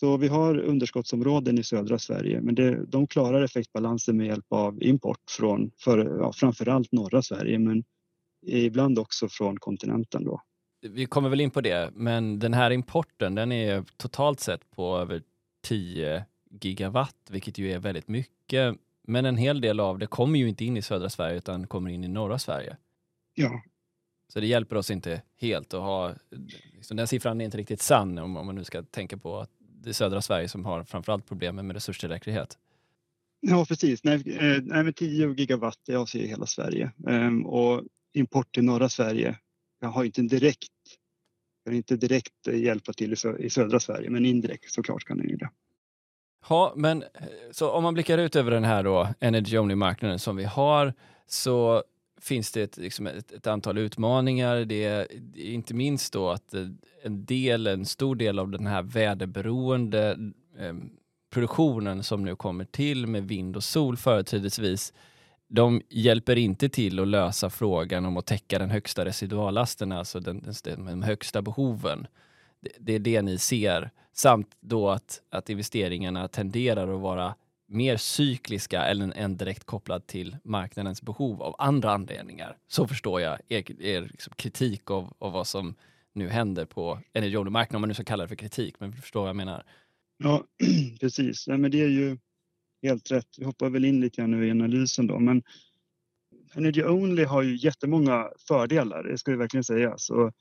Så 0.00 0.16
vi 0.16 0.28
har 0.28 0.58
underskottsområden 0.58 1.58
i 1.58 1.62
södra 1.62 1.98
Sverige 1.98 2.40
men 2.40 2.54
det, 2.54 2.86
de 2.86 3.06
klarar 3.06 3.42
effektbalansen 3.42 4.16
med 4.16 4.26
hjälp 4.26 4.46
av 4.48 4.82
import 4.82 5.30
från 5.30 5.70
för, 5.80 6.18
ja, 6.20 6.32
framförallt 6.32 6.92
norra 6.92 7.22
Sverige 7.22 7.58
men 7.58 7.84
ibland 8.46 8.98
också 8.98 9.28
från 9.28 9.56
kontinenten. 9.56 10.24
Då 10.24 10.40
vi 10.88 11.06
kommer 11.06 11.28
väl 11.28 11.40
in 11.40 11.50
på 11.50 11.60
det, 11.60 11.90
men 11.94 12.38
den 12.38 12.54
här 12.54 12.70
importen 12.70 13.34
den 13.34 13.52
är 13.52 13.84
totalt 13.96 14.40
sett 14.40 14.70
på 14.70 14.98
över 14.98 15.22
10 15.62 16.24
gigawatt, 16.60 17.16
vilket 17.30 17.58
ju 17.58 17.72
är 17.72 17.78
väldigt 17.78 18.08
mycket. 18.08 18.76
Men 19.02 19.24
en 19.24 19.36
hel 19.36 19.60
del 19.60 19.80
av 19.80 19.98
det 19.98 20.06
kommer 20.06 20.38
ju 20.38 20.48
inte 20.48 20.64
in 20.64 20.76
i 20.76 20.82
södra 20.82 21.10
Sverige 21.10 21.36
utan 21.36 21.66
kommer 21.66 21.90
in 21.90 22.04
i 22.04 22.08
norra 22.08 22.38
Sverige. 22.38 22.76
Ja. 23.34 23.62
Så 24.32 24.40
det 24.40 24.46
hjälper 24.46 24.76
oss 24.76 24.90
inte 24.90 25.22
helt 25.40 25.74
att 25.74 25.80
ha, 25.80 26.14
liksom 26.72 26.96
den 26.96 27.06
siffran 27.06 27.40
är 27.40 27.44
inte 27.44 27.58
riktigt 27.58 27.82
sann 27.82 28.18
om, 28.18 28.36
om 28.36 28.46
man 28.46 28.54
nu 28.54 28.64
ska 28.64 28.82
tänka 28.82 29.16
på 29.16 29.38
att 29.38 29.50
det 29.58 29.88
är 29.88 29.92
södra 29.92 30.22
Sverige 30.22 30.48
som 30.48 30.64
har 30.64 30.84
framförallt 30.84 31.26
problemen 31.26 31.66
med 31.66 31.76
resurstillräcklighet. 31.76 32.58
Ja 33.40 33.64
precis, 33.64 34.04
nej, 34.04 34.14
eh, 34.14 34.62
nej, 34.62 34.92
10 34.92 35.34
gigawatt 35.34 35.78
det 35.86 35.94
avser 35.94 36.26
hela 36.26 36.46
Sverige 36.46 36.92
ehm, 37.08 37.46
och 37.46 37.82
import 38.12 38.54
till 38.54 38.64
norra 38.64 38.88
Sverige 38.88 39.38
har 39.86 40.04
inte 40.04 40.22
direkt, 40.22 40.68
kan 41.64 41.74
inte 41.74 41.96
direkt 41.96 42.48
eh, 42.48 42.62
hjälpa 42.62 42.92
till 42.92 43.14
i 43.38 43.50
södra 43.50 43.80
Sverige, 43.80 44.10
men 44.10 44.26
indirekt 44.26 44.72
såklart 44.72 45.04
kan 45.04 45.18
den 45.18 45.28
ju 45.28 45.36
det. 45.36 45.50
Ja, 46.48 46.72
men 46.76 47.02
eh, 47.02 47.08
så 47.50 47.70
om 47.70 47.82
man 47.82 47.94
blickar 47.94 48.18
ut 48.18 48.36
över 48.36 48.50
den 48.50 48.64
här 48.64 48.84
då, 48.84 49.08
Energy 49.20 49.58
Only-marknaden 49.58 50.18
som 50.18 50.36
vi 50.36 50.44
har, 50.44 50.94
så 51.26 51.84
finns 52.20 52.52
det 52.52 52.62
ett, 52.62 52.76
liksom 52.76 53.06
ett, 53.06 53.32
ett 53.32 53.46
antal 53.46 53.78
utmaningar. 53.78 54.56
Det 54.56 54.84
är, 54.84 55.08
det 55.20 55.48
är, 55.48 55.52
inte 55.52 55.74
minst 55.74 56.12
då 56.12 56.30
att 56.30 56.54
eh, 56.54 56.68
en 57.02 57.24
del, 57.24 57.66
en 57.66 57.86
stor 57.86 58.16
del 58.16 58.38
av 58.38 58.50
den 58.50 58.66
här 58.66 58.82
väderberoende 58.82 60.18
eh, 60.58 60.74
produktionen 61.30 62.02
som 62.02 62.24
nu 62.24 62.36
kommer 62.36 62.64
till 62.64 63.06
med 63.06 63.28
vind 63.28 63.56
och 63.56 63.64
sol 63.64 63.96
företrädesvis 63.96 64.92
de 65.48 65.82
hjälper 65.90 66.38
inte 66.38 66.68
till 66.68 67.00
att 67.00 67.08
lösa 67.08 67.50
frågan 67.50 68.06
om 68.06 68.16
att 68.16 68.26
täcka 68.26 68.58
den 68.58 68.70
högsta 68.70 69.04
residuallasten, 69.04 69.92
alltså 69.92 70.20
den, 70.20 70.46
den, 70.64 70.84
de 70.84 71.02
högsta 71.02 71.42
behoven. 71.42 72.06
Det, 72.60 72.70
det, 72.78 72.92
är 72.92 72.98
det 72.98 73.22
ni 73.22 73.38
ser. 73.38 73.90
Samt 74.12 74.56
då 74.60 74.90
att, 74.90 75.22
att 75.30 75.50
investeringarna 75.50 76.28
tenderar 76.28 76.94
att 76.94 77.00
vara 77.00 77.34
mer 77.66 77.96
cykliska 77.96 78.86
än, 78.86 79.12
än 79.12 79.36
direkt 79.36 79.64
kopplad 79.64 80.06
till 80.06 80.36
marknadens 80.44 81.02
behov 81.02 81.42
av 81.42 81.54
andra 81.58 81.92
anledningar. 81.92 82.56
Så 82.68 82.86
förstår 82.86 83.20
jag 83.20 83.38
er, 83.48 83.82
er 83.82 84.02
liksom 84.02 84.32
kritik 84.36 84.90
av, 84.90 85.12
av 85.18 85.32
vad 85.32 85.46
som 85.46 85.74
nu 86.12 86.28
händer 86.28 86.64
på 86.64 86.98
energimarknaden, 87.12 87.76
om 87.76 87.80
man 87.80 87.88
nu 87.88 87.94
ska 87.94 88.04
kalla 88.04 88.22
det 88.22 88.28
för 88.28 88.36
kritik, 88.36 88.74
men 88.80 88.92
förstår 88.92 89.20
vad 89.20 89.28
jag 89.28 89.36
menar. 89.36 89.64
Ja, 90.18 90.44
precis. 91.00 91.46
Ja, 91.46 91.56
men 91.56 91.70
det 91.70 91.80
är 91.82 91.88
ju 91.88 92.18
helt 92.84 93.10
rätt. 93.10 93.28
Vi 93.38 93.44
hoppar 93.44 93.70
väl 93.70 93.84
in 93.84 94.00
lite 94.00 94.20
grann 94.20 94.30
nu 94.30 94.46
i 94.46 94.50
analysen 94.50 95.06
då, 95.06 95.18
men 95.18 95.42
Energy 96.54 96.82
Only 96.82 97.24
har 97.24 97.42
ju 97.42 97.56
jättemånga 97.56 98.28
fördelar, 98.48 99.04
det 99.04 99.18
ska 99.18 99.30
vi 99.30 99.36
verkligen 99.36 99.64
säga. 99.64 99.94
Så 99.98 100.32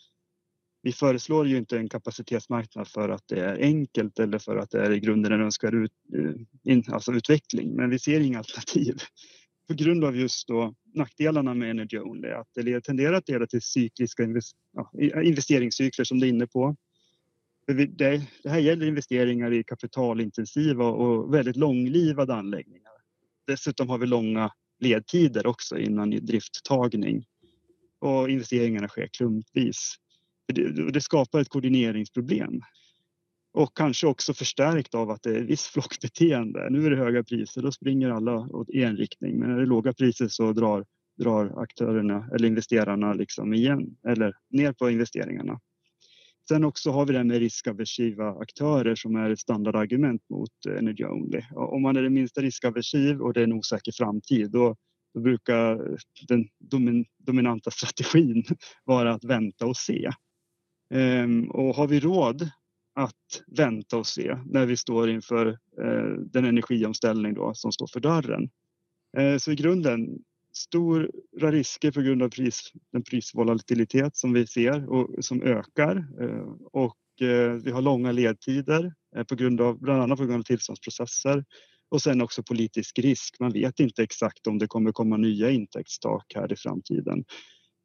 vi 0.81 0.91
föreslår 0.91 1.47
ju 1.47 1.57
inte 1.57 1.77
en 1.77 1.89
kapacitetsmarknad 1.89 2.87
för 2.87 3.09
att 3.09 3.27
det 3.27 3.39
är 3.39 3.57
enkelt 3.57 4.19
eller 4.19 4.39
för 4.39 4.57
att 4.57 4.71
det 4.71 4.85
är 4.85 4.91
i 4.91 4.99
grunden 4.99 5.31
en 5.31 5.41
önskvärd 5.41 5.73
ut, 5.73 5.91
eh, 6.67 6.93
alltså 6.93 7.11
utveckling, 7.11 7.75
men 7.75 7.89
vi 7.89 7.99
ser 7.99 8.19
inga 8.19 8.37
alternativ 8.37 8.97
på 9.67 9.73
grund 9.73 10.03
av 10.03 10.17
just 10.17 10.47
då 10.47 10.73
nackdelarna 10.93 11.53
med 11.53 11.69
Energy 11.69 11.99
Only, 11.99 12.29
att 12.29 12.47
det 12.53 12.81
tenderar 12.81 13.13
att 13.13 13.29
leda 13.29 13.47
till 13.47 13.61
cykliska 13.61 14.23
investeringscykler 15.23 16.05
som 16.05 16.19
du 16.19 16.25
är 16.25 16.29
inne 16.29 16.47
på. 16.47 16.75
Det, 17.67 17.85
det 17.85 18.21
här 18.45 18.59
gäller 18.59 18.85
investeringar 18.85 19.53
i 19.53 19.63
kapitalintensiva 19.63 20.85
och 20.85 21.33
väldigt 21.33 21.55
långlivade 21.55 22.35
anläggningar. 22.35 22.91
Dessutom 23.47 23.89
har 23.89 23.97
vi 23.97 24.07
långa 24.07 24.51
ledtider 24.79 25.47
också 25.47 25.77
innan 25.77 26.09
drifttagning 26.09 27.25
och 27.99 28.29
investeringarna 28.29 28.87
sker 28.87 29.07
klumpvis. 29.07 29.95
Det, 30.53 30.91
det 30.91 31.01
skapar 31.01 31.41
ett 31.41 31.49
koordineringsproblem 31.49 32.61
och 33.53 33.77
kanske 33.77 34.07
också 34.07 34.33
förstärkt 34.33 34.95
av 34.95 35.09
att 35.09 35.23
det 35.23 35.37
är 35.37 35.41
viss 35.41 35.67
flockbeteende. 35.67 36.69
Nu 36.69 36.85
är 36.85 36.89
det 36.89 36.97
höga 36.97 37.23
priser, 37.23 37.61
då 37.61 37.71
springer 37.71 38.09
alla 38.09 38.35
åt 38.35 38.69
en 38.69 38.97
riktning, 38.97 39.39
men 39.39 39.51
är 39.51 39.59
det 39.59 39.65
låga 39.65 39.93
priser 39.93 40.27
så 40.27 40.53
drar, 40.53 40.85
drar 41.17 41.61
aktörerna 41.61 42.29
eller 42.35 42.47
investerarna 42.47 43.13
liksom 43.13 43.53
igen 43.53 43.97
eller 44.07 44.33
ner 44.49 44.73
på 44.73 44.89
investeringarna. 44.89 45.59
Sen 46.47 46.63
också 46.63 46.91
har 46.91 47.05
vi 47.05 47.11
det 47.11 47.19
här 47.19 47.25
med 47.25 47.39
riskaversiva 47.39 48.29
aktörer 48.29 48.95
som 48.95 49.15
är 49.15 49.29
ett 49.29 49.39
standardargument 49.39 50.29
mot 50.29 50.65
eh, 50.67 50.77
Energy 50.77 51.05
Only. 51.05 51.41
Om 51.55 51.81
man 51.81 51.97
är 51.97 52.01
det 52.01 52.09
minsta 52.09 52.41
riskaversiv 52.41 53.21
och 53.21 53.33
det 53.33 53.39
är 53.39 53.43
en 53.43 53.53
osäker 53.53 53.91
framtid 53.91 54.51
då, 54.51 54.75
då 55.13 55.21
brukar 55.21 55.71
eh, 55.71 55.97
den 56.27 56.47
domin, 56.59 57.05
dominanta 57.17 57.71
strategin 57.71 58.43
vara 58.83 59.13
att 59.13 59.23
vänta 59.23 59.65
och 59.65 59.77
se. 59.77 60.09
Ehm, 60.93 61.51
och 61.51 61.75
har 61.75 61.87
vi 61.87 61.99
råd 61.99 62.49
att 62.95 63.43
vänta 63.47 63.97
och 63.97 64.07
se 64.07 64.37
när 64.45 64.65
vi 64.65 64.77
står 64.77 65.09
inför 65.09 65.47
eh, 65.81 66.13
den 66.25 66.45
energiomställning 66.45 67.33
då 67.33 67.53
som 67.53 67.71
står 67.71 67.87
för 67.87 67.99
dörren. 67.99 68.49
Eh, 69.17 69.37
så 69.37 69.51
i 69.51 69.55
grunden 69.55 70.19
stora 70.53 71.51
risker 71.51 71.91
på 71.91 72.01
grund 72.01 72.23
av 72.23 72.29
pris, 72.29 72.71
den 72.91 73.03
prisvolatilitet 73.03 74.17
som 74.17 74.33
vi 74.33 74.47
ser 74.47 74.89
och 74.89 75.25
som 75.25 75.41
ökar 75.41 75.95
eh, 76.21 76.47
och 76.71 77.21
eh, 77.21 77.51
vi 77.51 77.71
har 77.71 77.81
långa 77.81 78.11
ledtider 78.11 78.93
eh, 79.15 79.23
på 79.23 79.35
grund 79.35 79.61
av 79.61 79.79
bland 79.79 80.01
annat 80.01 80.19
på 80.19 80.25
grund 80.25 80.39
av 80.39 80.43
tillståndsprocesser 80.43 81.45
och 81.89 82.01
sen 82.01 82.21
också 82.21 82.43
politisk 82.43 82.99
risk. 82.99 83.35
Man 83.39 83.51
vet 83.51 83.79
inte 83.79 84.03
exakt 84.03 84.47
om 84.47 84.57
det 84.57 84.67
kommer 84.67 84.91
komma 84.91 85.17
nya 85.17 85.49
intäktstak 85.49 86.25
här 86.35 86.53
i 86.53 86.55
framtiden. 86.55 87.23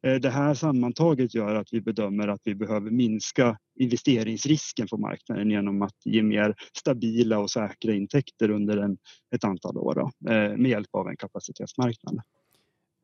Det 0.01 0.29
här 0.29 0.53
sammantaget 0.53 1.35
gör 1.35 1.55
att 1.55 1.67
vi 1.71 1.81
bedömer 1.81 2.27
att 2.27 2.41
vi 2.43 2.55
behöver 2.55 2.91
minska 2.91 3.57
investeringsrisken 3.79 4.87
på 4.87 4.97
marknaden 4.97 5.49
genom 5.49 5.81
att 5.81 5.95
ge 6.05 6.23
mer 6.23 6.55
stabila 6.77 7.39
och 7.39 7.51
säkra 7.51 7.93
intäkter 7.93 8.49
under 8.49 8.77
en, 8.77 8.97
ett 9.35 9.43
antal 9.43 9.77
år 9.77 9.95
då, 9.95 10.11
med 10.57 10.69
hjälp 10.69 10.89
av 10.91 11.07
en 11.07 11.17
kapacitetsmarknad. 11.17 12.21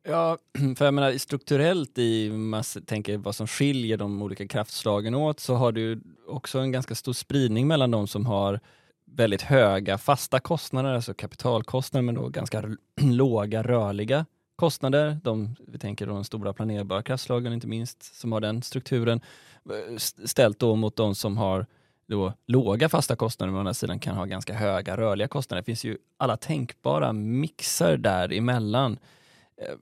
Ja, 0.07 0.37
för 0.77 0.85
jag 0.85 0.93
menar 0.93 1.17
strukturellt 1.17 1.97
i, 1.97 2.29
man 2.29 2.63
tänker 2.85 3.17
vad 3.17 3.35
som 3.35 3.47
skiljer 3.47 3.97
de 3.97 4.21
olika 4.21 4.47
kraftslagen 4.47 5.15
åt, 5.15 5.39
så 5.39 5.55
har 5.55 5.71
du 5.71 6.01
också 6.27 6.59
en 6.59 6.71
ganska 6.71 6.95
stor 6.95 7.13
spridning 7.13 7.67
mellan 7.67 7.91
de 7.91 8.07
som 8.07 8.25
har 8.25 8.59
väldigt 9.05 9.41
höga 9.41 9.97
fasta 9.97 10.39
kostnader, 10.39 10.93
alltså 10.93 11.13
kapitalkostnader, 11.13 12.03
men 12.03 12.15
då 12.15 12.29
ganska 12.29 12.63
låga 13.01 13.63
rörliga 13.63 14.25
kostnader. 14.55 15.17
De, 15.23 15.55
vi 15.67 15.77
tänker 15.77 16.07
de 16.07 16.23
stora 16.23 16.53
planerbara 16.53 17.03
kraftslagen 17.03 17.53
inte 17.53 17.67
minst, 17.67 18.15
som 18.15 18.31
har 18.31 18.41
den 18.41 18.61
strukturen. 18.61 19.21
Eh, 19.69 19.97
ställt 20.25 20.59
då 20.59 20.75
mot 20.75 20.95
de 20.95 21.15
som 21.15 21.37
har 21.37 21.65
då 22.07 22.33
låga 22.47 22.89
fasta 22.89 23.15
kostnader, 23.15 23.51
men 23.51 23.57
å 23.57 23.59
andra 23.59 23.73
sidan 23.73 23.99
kan 23.99 24.15
ha 24.15 24.25
ganska 24.25 24.53
höga 24.53 24.97
rörliga 24.97 25.27
kostnader. 25.27 25.61
Det 25.61 25.65
finns 25.65 25.83
ju 25.83 25.97
alla 26.17 26.37
tänkbara 26.37 27.13
mixar 27.13 27.97
däremellan. 27.97 28.99
Eh, 29.61 29.75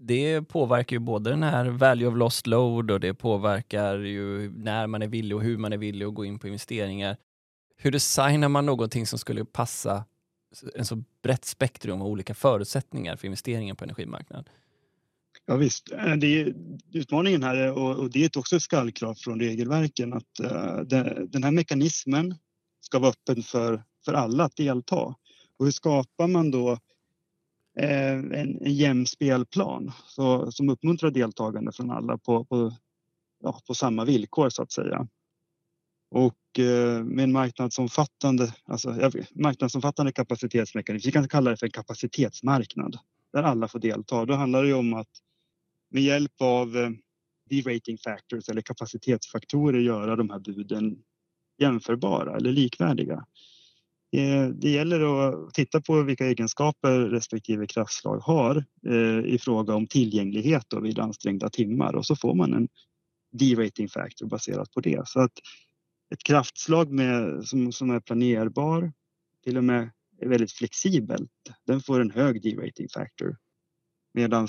det 0.00 0.42
påverkar 0.42 0.96
ju 0.96 1.00
både 1.00 1.30
den 1.30 1.42
här 1.42 1.64
value 1.64 2.08
of 2.08 2.16
lost 2.16 2.46
load 2.46 2.90
och 2.90 3.00
det 3.00 3.14
påverkar 3.14 3.98
ju 3.98 4.50
när 4.50 4.86
man 4.86 5.02
är 5.02 5.06
villig 5.06 5.36
och 5.36 5.42
hur 5.42 5.58
man 5.58 5.72
är 5.72 5.76
villig 5.76 6.06
att 6.06 6.14
gå 6.14 6.24
in 6.24 6.38
på 6.38 6.46
investeringar. 6.46 7.16
Hur 7.76 7.90
designar 7.90 8.48
man 8.48 8.66
någonting 8.66 9.06
som 9.06 9.18
skulle 9.18 9.44
passa 9.44 10.04
en 10.74 10.84
så 10.84 11.04
brett 11.22 11.44
spektrum 11.44 12.00
av 12.00 12.06
olika 12.06 12.34
förutsättningar 12.34 13.16
för 13.16 13.26
investeringar 13.26 13.74
på 13.74 13.84
energimarknaden. 13.84 14.44
Ja, 15.46 15.56
visst, 15.56 15.92
eh, 15.92 16.14
det 16.14 16.40
är, 16.40 16.54
utmaningen 16.92 17.42
här 17.42 17.72
och 17.72 18.10
det 18.10 18.24
är 18.24 18.38
också 18.38 18.56
ett 18.56 18.62
skallkrav 18.62 19.14
från 19.14 19.40
regelverken 19.40 20.12
att 20.12 20.40
eh, 20.40 20.76
den 21.26 21.44
här 21.44 21.50
mekanismen 21.50 22.34
ska 22.80 22.98
vara 22.98 23.10
öppen 23.10 23.42
för, 23.42 23.82
för 24.04 24.12
alla 24.12 24.44
att 24.44 24.56
delta. 24.56 25.14
Och 25.58 25.64
hur 25.64 25.70
skapar 25.70 26.26
man 26.26 26.50
då 26.50 26.78
Eh, 27.78 28.12
en, 28.12 28.58
en 28.62 28.74
jämn 28.74 29.06
spelplan 29.06 29.92
så, 30.06 30.52
som 30.52 30.68
uppmuntrar 30.68 31.10
deltagande 31.10 31.72
från 31.72 31.90
alla 31.90 32.18
på, 32.18 32.44
på, 32.44 32.72
ja, 33.42 33.60
på 33.66 33.74
samma 33.74 34.04
villkor 34.04 34.50
så 34.50 34.62
att 34.62 34.72
säga. 34.72 35.08
Och 36.10 36.58
eh, 36.58 37.04
med 37.04 37.22
en 37.22 37.32
marknadsomfattande, 37.32 38.54
alltså, 38.64 39.10
marknadsomfattande 39.34 40.12
kapacitetsmekanism, 40.12 41.08
vi 41.08 41.12
kan 41.12 41.28
kalla 41.28 41.50
det 41.50 41.56
för 41.56 41.66
en 41.66 41.72
kapacitetsmarknad 41.72 42.98
där 43.32 43.42
alla 43.42 43.68
får 43.68 43.78
delta. 43.78 44.24
Då 44.24 44.34
handlar 44.34 44.64
det 44.64 44.74
om 44.74 44.94
att 44.94 45.10
med 45.90 46.02
hjälp 46.02 46.40
av 46.40 46.76
eh, 46.76 46.90
de-rating 47.50 47.98
factors 47.98 48.48
eller 48.48 48.62
kapacitetsfaktorer 48.62 49.80
göra 49.80 50.16
de 50.16 50.30
här 50.30 50.38
buden 50.38 50.98
jämförbara 51.58 52.36
eller 52.36 52.52
likvärdiga. 52.52 53.24
Eh, 54.12 54.48
det 54.48 54.70
gäller 54.70 55.28
att 55.28 55.54
titta 55.54 55.80
på 55.80 56.02
vilka 56.02 56.26
egenskaper 56.26 56.98
respektive 56.98 57.66
kraftslag 57.66 58.18
har 58.18 58.64
eh, 58.86 59.34
i 59.34 59.38
fråga 59.40 59.74
om 59.74 59.86
tillgänglighet 59.86 60.66
vid 60.82 60.98
ansträngda 60.98 61.50
timmar 61.50 61.94
och 61.94 62.06
så 62.06 62.16
får 62.16 62.34
man 62.34 62.54
en 62.54 62.68
D-rating 63.32 63.88
factor 63.88 64.26
baserat 64.26 64.70
på 64.70 64.80
det. 64.80 65.08
Så 65.08 65.20
att 65.20 65.32
ett 66.12 66.22
kraftslag 66.22 66.92
med, 66.92 67.44
som, 67.44 67.72
som 67.72 67.90
är 67.90 68.00
planerbar, 68.00 68.92
till 69.44 69.56
och 69.56 69.64
med 69.64 69.90
är 70.20 70.28
väldigt 70.28 70.52
flexibelt, 70.52 71.30
den 71.66 71.80
får 71.80 72.00
en 72.00 72.10
hög 72.10 72.42
D-rating 72.42 72.88
factor. 72.88 73.36
Medan 74.14 74.48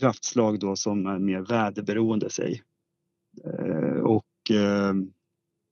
kraftslag 0.00 0.60
då 0.60 0.76
som 0.76 1.06
är 1.06 1.18
mer 1.18 1.40
väderberoende 1.40 2.30
sig 2.30 2.62
eh, 3.44 4.00
och 4.00 4.50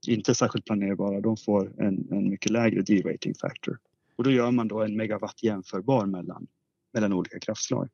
inte 0.06 0.34
särskilt 0.34 0.64
planerbara, 0.64 1.20
de 1.20 1.36
får 1.36 1.72
en, 1.78 2.08
en 2.10 2.30
mycket 2.30 2.50
lägre 2.50 2.82
derating 2.82 3.34
factor. 3.34 3.78
Och 4.16 4.24
då 4.24 4.30
gör 4.30 4.50
man 4.50 4.68
då 4.68 4.82
en 4.82 4.96
megawatt 4.96 5.42
jämförbar 5.42 6.06
mellan, 6.06 6.46
mellan 6.92 7.12
olika 7.12 7.38
kraftslag. 7.38 7.88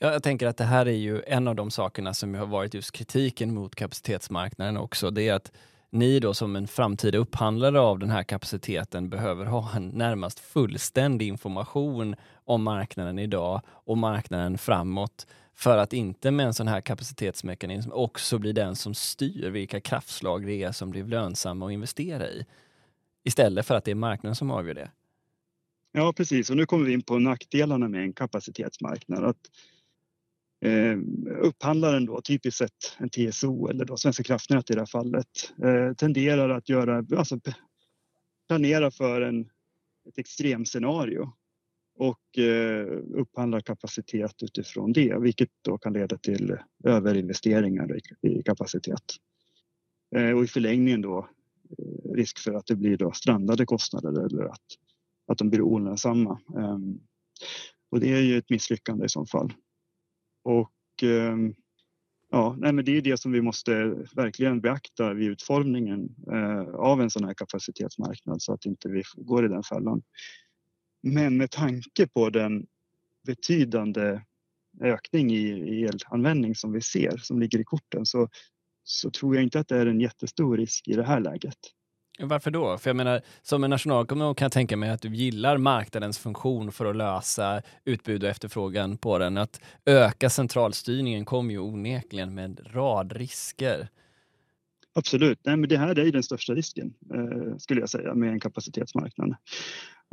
Ja, 0.00 0.12
jag 0.12 0.22
tänker 0.22 0.46
att 0.46 0.56
det 0.56 0.64
här 0.64 0.86
är 0.86 0.92
ju 0.92 1.22
en 1.26 1.48
av 1.48 1.56
de 1.56 1.70
sakerna 1.70 2.14
som 2.14 2.34
har 2.34 2.46
varit 2.46 2.74
just 2.74 2.92
kritiken 2.92 3.54
mot 3.54 3.74
kapacitetsmarknaden 3.74 4.76
också. 4.76 5.10
Det 5.10 5.28
är 5.28 5.34
att 5.34 5.52
ni 5.90 6.20
då 6.20 6.34
som 6.34 6.56
en 6.56 6.68
framtida 6.68 7.18
upphandlare 7.18 7.80
av 7.80 7.98
den 7.98 8.10
här 8.10 8.22
kapaciteten 8.22 9.08
behöver 9.08 9.44
ha 9.44 9.76
en 9.76 9.88
närmast 9.88 10.40
fullständig 10.40 11.28
information 11.28 12.16
om 12.44 12.62
marknaden 12.62 13.18
idag 13.18 13.60
och 13.66 13.98
marknaden 13.98 14.58
framåt 14.58 15.26
för 15.54 15.78
att 15.78 15.92
inte 15.92 16.30
med 16.30 16.46
en 16.46 16.54
sån 16.54 16.68
här 16.68 16.80
kapacitetsmekanism 16.80 17.90
också 17.92 18.38
bli 18.38 18.52
den 18.52 18.76
som 18.76 18.94
styr 18.94 19.50
vilka 19.50 19.80
kraftslag 19.80 20.46
det 20.46 20.62
är 20.62 20.72
som 20.72 20.90
blir 20.90 21.04
lönsamma 21.04 21.66
att 21.66 21.72
investera 21.72 22.28
i. 22.28 22.46
Istället 23.24 23.66
för 23.66 23.74
att 23.74 23.84
det 23.84 23.90
är 23.90 23.94
marknaden 23.94 24.34
som 24.34 24.50
avgör 24.50 24.74
det. 24.74 24.90
Ja 25.92 26.12
precis 26.12 26.50
och 26.50 26.56
nu 26.56 26.66
kommer 26.66 26.84
vi 26.84 26.92
in 26.92 27.02
på 27.02 27.18
nackdelarna 27.18 27.88
med 27.88 28.02
en 28.02 28.12
kapacitetsmarknad. 28.12 29.24
Att 29.24 29.50
eh, 30.64 30.98
upphandlaren 31.40 32.06
då, 32.06 32.20
typiskt 32.20 32.58
sett 32.58 32.96
en 32.98 33.10
TSO 33.10 33.68
eller 33.68 33.84
då 33.84 33.96
Svenska 33.96 34.22
kraftnät 34.22 34.70
i 34.70 34.74
det 34.74 34.80
här 34.80 34.86
fallet, 34.86 35.52
eh, 35.62 35.94
tenderar 35.94 36.50
att 36.50 36.68
göra, 36.68 37.04
alltså 37.16 37.40
planera 38.48 38.90
för 38.90 39.20
en, 39.20 39.40
ett 40.08 40.18
extremscenario 40.18 41.32
och 41.96 42.38
eh, 42.38 42.86
upphandlar 43.14 43.60
kapacitet 43.60 44.42
utifrån 44.42 44.92
det, 44.92 45.18
vilket 45.20 45.50
då 45.62 45.78
kan 45.78 45.92
leda 45.92 46.18
till 46.18 46.56
överinvesteringar 46.84 47.96
i, 47.96 48.28
i 48.28 48.42
kapacitet. 48.42 49.04
Eh, 50.16 50.30
och 50.30 50.44
i 50.44 50.46
förlängningen 50.46 51.02
då 51.02 51.28
eh, 51.78 52.12
risk 52.14 52.38
för 52.38 52.54
att 52.54 52.66
det 52.66 52.76
blir 52.76 52.96
då 52.96 53.12
strandade 53.12 53.66
kostnader 53.66 54.26
eller 54.26 54.44
att, 54.44 54.66
att 55.26 55.38
de 55.38 55.50
blir 55.50 55.62
olönsamma. 55.62 56.40
Ehm, 56.56 56.98
och 57.90 58.00
det 58.00 58.12
är 58.12 58.20
ju 58.20 58.38
ett 58.38 58.50
misslyckande 58.50 59.04
i 59.04 59.08
så 59.08 59.26
fall. 59.26 59.52
Och 60.44 61.02
ehm, 61.02 61.54
ja, 62.30 62.56
nej, 62.58 62.72
men 62.72 62.84
det 62.84 62.96
är 62.96 63.02
det 63.02 63.20
som 63.20 63.32
vi 63.32 63.42
måste 63.42 63.72
verkligen 64.16 64.60
beakta 64.60 65.14
vid 65.14 65.28
utformningen 65.28 66.08
eh, 66.32 66.74
av 66.74 67.00
en 67.00 67.10
sån 67.10 67.24
här 67.24 67.34
kapacitetsmarknad 67.34 68.42
så 68.42 68.52
att 68.52 68.66
inte 68.66 68.88
vi 68.88 69.02
går 69.16 69.44
i 69.44 69.48
den 69.48 69.62
fällan. 69.62 70.02
Men 71.06 71.36
med 71.36 71.50
tanke 71.50 72.06
på 72.06 72.30
den 72.30 72.66
betydande 73.26 74.20
ökning 74.80 75.30
i 75.30 75.82
elanvändning 75.84 76.54
som 76.54 76.72
vi 76.72 76.80
ser 76.80 77.16
som 77.16 77.40
ligger 77.40 77.58
i 77.58 77.64
korten 77.64 78.06
så, 78.06 78.28
så 78.84 79.10
tror 79.10 79.34
jag 79.34 79.44
inte 79.44 79.60
att 79.60 79.68
det 79.68 79.76
är 79.76 79.86
en 79.86 80.00
jättestor 80.00 80.56
risk 80.56 80.88
i 80.88 80.92
det 80.92 81.04
här 81.04 81.20
läget. 81.20 81.58
Varför 82.18 82.50
då? 82.50 82.78
För 82.78 82.90
jag 82.90 82.96
menar, 82.96 83.22
som 83.42 83.64
en 83.64 83.70
nationalekonom 83.70 84.34
kan 84.34 84.44
jag 84.44 84.52
tänka 84.52 84.76
mig 84.76 84.90
att 84.90 85.02
du 85.02 85.14
gillar 85.14 85.58
marknadens 85.58 86.18
funktion 86.18 86.72
för 86.72 86.84
att 86.84 86.96
lösa 86.96 87.62
utbud 87.84 88.24
och 88.24 88.30
efterfrågan 88.30 88.96
på 88.96 89.18
den. 89.18 89.38
Att 89.38 89.60
öka 89.84 90.30
centralstyrningen 90.30 91.24
kommer 91.24 91.52
ju 91.52 91.58
onekligen 91.58 92.34
med 92.34 92.44
en 92.44 92.58
rad 92.64 93.12
risker. 93.12 93.88
Absolut, 94.96 95.40
Nej, 95.44 95.56
men 95.56 95.68
det 95.68 95.78
här 95.78 95.98
är 95.98 96.12
den 96.12 96.22
största 96.22 96.54
risken 96.54 96.94
eh, 97.14 97.56
skulle 97.58 97.80
jag 97.80 97.90
säga 97.90 98.14
med 98.14 98.28
en 98.28 98.40
kapacitetsmarknad. 98.40 99.34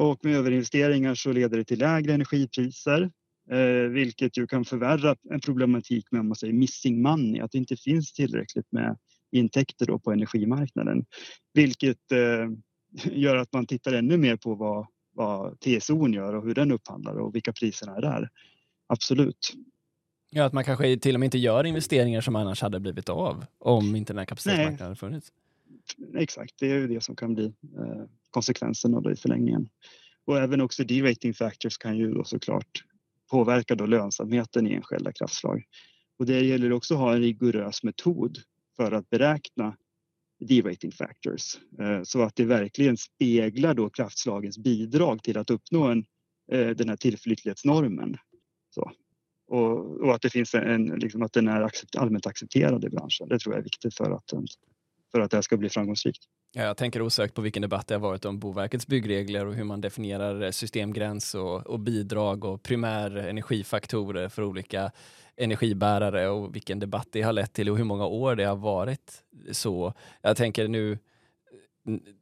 Och 0.01 0.25
med 0.25 0.35
överinvesteringar 0.35 1.15
så 1.15 1.31
leder 1.31 1.57
det 1.57 1.63
till 1.63 1.79
lägre 1.79 2.13
energipriser 2.13 3.11
eh, 3.51 3.89
vilket 3.91 4.37
ju 4.37 4.47
kan 4.47 4.65
förvärra 4.65 5.15
en 5.29 5.39
problematik 5.39 6.05
med 6.11 6.19
om 6.19 6.27
man 6.27 6.35
säger 6.35 6.53
missing 6.53 7.01
money, 7.01 7.41
att 7.41 7.51
det 7.51 7.57
inte 7.57 7.75
finns 7.75 8.13
tillräckligt 8.13 8.71
med 8.71 8.97
intäkter 9.31 9.85
då 9.85 9.99
på 9.99 10.11
energimarknaden. 10.11 11.05
Vilket 11.53 12.11
eh, 12.11 12.49
gör 13.11 13.35
att 13.35 13.53
man 13.53 13.65
tittar 13.65 13.93
ännu 13.93 14.17
mer 14.17 14.35
på 14.35 14.55
vad, 14.55 14.87
vad 15.13 15.59
TSO 15.59 16.07
gör 16.07 16.33
och 16.33 16.45
hur 16.45 16.53
den 16.53 16.71
upphandlar 16.71 17.19
och 17.19 17.35
vilka 17.35 17.53
priserna 17.53 17.95
är 17.95 18.01
där. 18.01 18.29
Absolut. 18.87 19.53
Ja, 20.29 20.45
att 20.45 20.53
man 20.53 20.63
kanske 20.63 20.97
till 20.97 21.15
och 21.15 21.19
med 21.19 21.27
inte 21.27 21.37
gör 21.37 21.63
investeringar 21.63 22.21
som 22.21 22.35
annars 22.35 22.61
hade 22.61 22.79
blivit 22.79 23.09
av 23.09 23.45
om 23.57 23.95
inte 23.95 24.13
den 24.13 24.17
här 24.17 24.25
kapacitetsmarknaden 24.25 24.85
hade 24.85 24.95
funnits. 24.95 25.31
Exakt, 26.15 26.53
det 26.59 26.71
är 26.71 26.75
ju 26.75 26.87
det 26.87 27.03
som 27.03 27.15
kan 27.15 27.33
bli 27.33 27.45
eh, 27.45 28.05
konsekvensen 28.32 28.96
av 28.96 29.02
det 29.02 29.12
i 29.12 29.15
förlängningen. 29.15 29.70
Och 30.26 30.38
även 30.38 30.62
också 30.62 30.84
derating 30.84 31.34
factors 31.34 31.78
kan 31.78 31.98
ju 31.98 32.13
då 32.13 32.24
såklart 32.24 32.84
påverka 33.32 33.76
då 33.76 33.86
lönsamheten 33.86 34.67
i 34.67 34.74
enskilda 34.74 35.12
kraftslag. 35.12 35.63
Och 36.20 36.26
det 36.26 36.46
gäller 36.46 36.72
också 36.72 36.94
att 36.94 37.00
ha 37.00 37.13
en 37.13 37.22
rigorös 37.22 37.84
metod 37.84 38.38
för 38.76 38.91
att 38.91 39.10
beräkna 39.10 39.76
derating 40.39 40.91
factors 40.91 41.58
eh, 41.80 42.04
så 42.04 42.22
att 42.22 42.36
det 42.36 42.46
verkligen 42.46 42.98
speglar 42.98 43.74
då 43.74 43.89
kraftslagens 43.89 44.58
bidrag 44.58 45.24
till 45.24 45.38
att 45.38 45.50
uppnå 45.50 45.84
en, 45.84 46.06
eh, 46.52 46.70
den 46.70 46.89
här 46.89 46.96
tillförlitlighetsnormen. 46.96 48.17
Så. 48.70 48.91
Och, 49.48 50.02
och, 50.02 50.15
att 50.15 50.22
det 50.22 50.30
finns 50.30 50.54
en, 50.54 50.86
liksom 50.86 51.22
att 51.22 51.34
den 51.34 51.48
är 51.48 51.62
accept, 51.62 51.96
allmänt 51.96 52.26
accepterad 52.26 52.86
i 52.86 52.89
branschen. 52.89 53.28
Det 53.30 53.39
tror 53.39 53.54
jag 53.56 53.60
är 53.60 53.63
viktigt 53.63 53.96
för 53.96 54.12
att, 54.12 54.34
för 55.12 55.20
att 55.20 55.32
det 55.32 55.38
här 55.38 55.41
ska 55.41 55.58
bli 55.58 55.70
framgångsrikt. 55.70 56.24
Ja, 56.53 56.63
jag 56.63 56.77
tänker 56.77 57.01
osökt 57.01 57.33
på 57.33 57.41
vilken 57.41 57.61
debatt 57.61 57.87
det 57.87 57.95
har 57.95 57.99
varit 57.99 58.25
om 58.25 58.39
Boverkets 58.39 58.87
byggregler 58.87 59.45
och 59.45 59.53
hur 59.53 59.63
man 59.63 59.81
definierar 59.81 60.51
systemgräns 60.51 61.35
och, 61.35 61.67
och 61.67 61.79
bidrag 61.79 62.45
och 62.45 62.63
primär 62.63 63.15
energifaktorer 63.15 64.29
för 64.29 64.43
olika 64.43 64.91
energibärare 65.35 66.29
och 66.29 66.55
vilken 66.55 66.79
debatt 66.79 67.07
det 67.11 67.21
har 67.21 67.33
lett 67.33 67.53
till 67.53 67.69
och 67.69 67.77
hur 67.77 67.83
många 67.83 68.05
år 68.05 68.35
det 68.35 68.43
har 68.43 68.55
varit 68.55 69.23
så. 69.51 69.93
Jag 70.21 70.37
tänker 70.37 70.67
nu, 70.67 70.97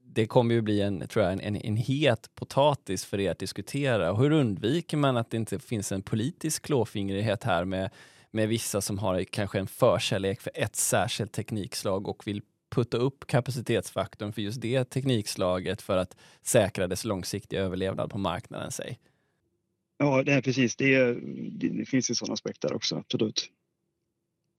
det 0.04 0.26
kommer 0.26 0.56
ju 0.56 0.62
bli 0.62 0.82
en, 0.82 1.08
tror 1.08 1.26
jag, 1.26 1.34
en, 1.34 1.40
en, 1.40 1.56
en 1.56 1.78
het 1.78 2.36
potatis 2.36 3.06
för 3.06 3.20
er 3.20 3.32
att 3.32 3.40
diskutera. 3.40 4.12
Och 4.12 4.20
hur 4.20 4.32
undviker 4.32 4.98
man 4.98 5.18
att 5.18 5.32
det 5.32 5.38
inte 5.38 5.60
finns 5.60 5.92
en 5.92 6.02
politisk 6.02 6.64
klåfingrighet 6.66 7.44
här 7.44 7.66
med, 7.66 7.90
med 8.32 8.50
vissa 8.50 8.82
som 8.82 8.98
har 9.00 9.24
kanske 9.24 9.60
en 9.60 9.68
förkärlek 9.68 10.42
för 10.42 10.52
ett 10.56 10.76
särskilt 10.76 11.32
teknikslag 11.32 12.08
och 12.08 12.28
vill 12.28 12.42
putta 12.70 12.98
upp 12.98 13.28
kapacitetsfaktorn 13.28 14.34
för 14.34 14.42
just 14.42 14.62
det 14.62 14.84
teknikslaget 14.84 15.82
för 15.82 15.98
att 15.98 16.18
säkra 16.42 16.88
dess 16.88 17.06
långsiktiga 17.06 17.62
överlevnad 17.62 18.10
på 18.10 18.18
marknaden. 18.18 18.72
Säg. 18.72 19.00
Ja, 19.98 20.24
det 20.24 20.34
är 20.34 20.42
precis. 20.42 20.76
Det, 20.76 20.96
är, 20.96 21.20
det 21.78 21.86
finns 21.86 22.12
ju 22.12 22.16
sådana 22.16 22.34
aspekter 22.34 22.74
också, 22.74 22.96
absolut. 22.96 23.50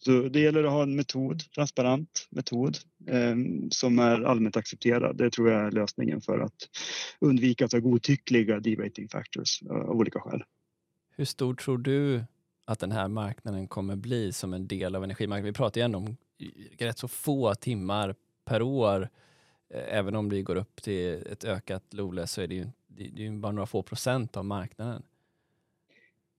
Så 0.05 0.23
det 0.23 0.41
gäller 0.41 0.65
att 0.65 0.73
ha 0.73 0.83
en 0.83 0.97
metod, 0.97 1.43
transparent 1.55 2.29
metod 2.31 2.77
eh, 3.07 3.37
som 3.71 3.99
är 3.99 4.23
allmänt 4.23 4.57
accepterad. 4.57 5.17
Det 5.17 5.31
tror 5.31 5.51
jag 5.51 5.67
är 5.67 5.71
lösningen 5.71 6.21
för 6.21 6.39
att 6.39 6.69
undvika 7.21 7.65
att 7.65 7.73
ha 7.73 7.79
godtyckliga 7.79 8.61
derating 8.61 9.09
factors 9.09 9.63
eh, 9.63 9.71
av 9.71 9.97
olika 9.97 10.21
skäl. 10.21 10.43
Hur 11.17 11.25
stor 11.25 11.55
tror 11.55 11.79
du 11.79 12.25
att 12.65 12.79
den 12.79 12.93
här 12.93 13.09
marknaden 13.09 13.69
kommer 13.69 13.97
bli 13.97 14.33
som 14.33 14.55
en 14.55 14.67
del 14.69 14.97
av 14.97 15.05
energimarknaden? 15.05 15.53
Vi 15.53 15.57
pratar 15.57 15.81
ju 15.81 15.85
ändå 15.85 15.99
om 15.99 16.17
rätt 16.79 16.99
så 16.99 17.09
få 17.09 17.55
timmar 17.55 18.15
per 18.45 18.63
år. 18.63 19.09
Eh, 19.75 19.99
även 19.99 20.15
om 20.15 20.29
det 20.29 20.43
går 20.43 20.57
upp 20.57 20.83
till 20.83 21.23
ett 21.33 21.45
ökat 21.45 21.85
LOLE 21.91 22.27
så 22.27 22.41
är 22.41 22.47
det 22.47 22.55
ju, 22.55 22.67
det 22.87 23.27
är 23.27 23.31
bara 23.31 23.53
några 23.53 23.67
få 23.67 23.83
procent 23.83 24.37
av 24.37 24.45
marknaden. 24.45 25.03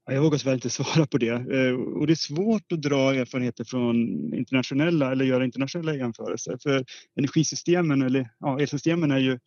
Jag 0.05 0.21
vågar 0.21 0.37
tyvärr 0.37 0.53
inte 0.53 0.69
svara 0.83 1.05
på 1.05 1.17
det. 1.17 1.29
Eh, 1.29 1.73
och 1.73 2.07
det 2.07 2.13
är 2.13 2.15
svårt 2.15 2.71
att 2.71 2.81
dra 2.81 3.13
erfarenheter 3.15 3.63
från 3.63 3.95
internationella 4.33 5.11
eller 5.11 5.25
göra 5.25 5.45
internationella 5.45 5.95
jämförelser. 5.95 6.57
För 6.63 6.85
energisystemen 7.15 8.01
eller 8.01 8.29
ja, 8.39 8.59
elsystemen 8.59 9.11
är 9.11 9.17
ju 9.19 9.39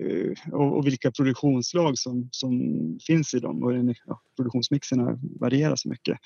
Eh, 0.00 0.54
och, 0.54 0.86
vilka 0.86 1.10
produktionsslag 1.10 1.98
som, 1.98 2.28
som 2.32 2.52
finns 3.06 3.34
i 3.34 3.38
dem 3.38 3.62
och 3.62 3.72
ja, 4.06 4.22
produktionsmixerna 4.36 5.18
varierar 5.40 5.76
så 5.76 5.88
mycket. 5.88 6.18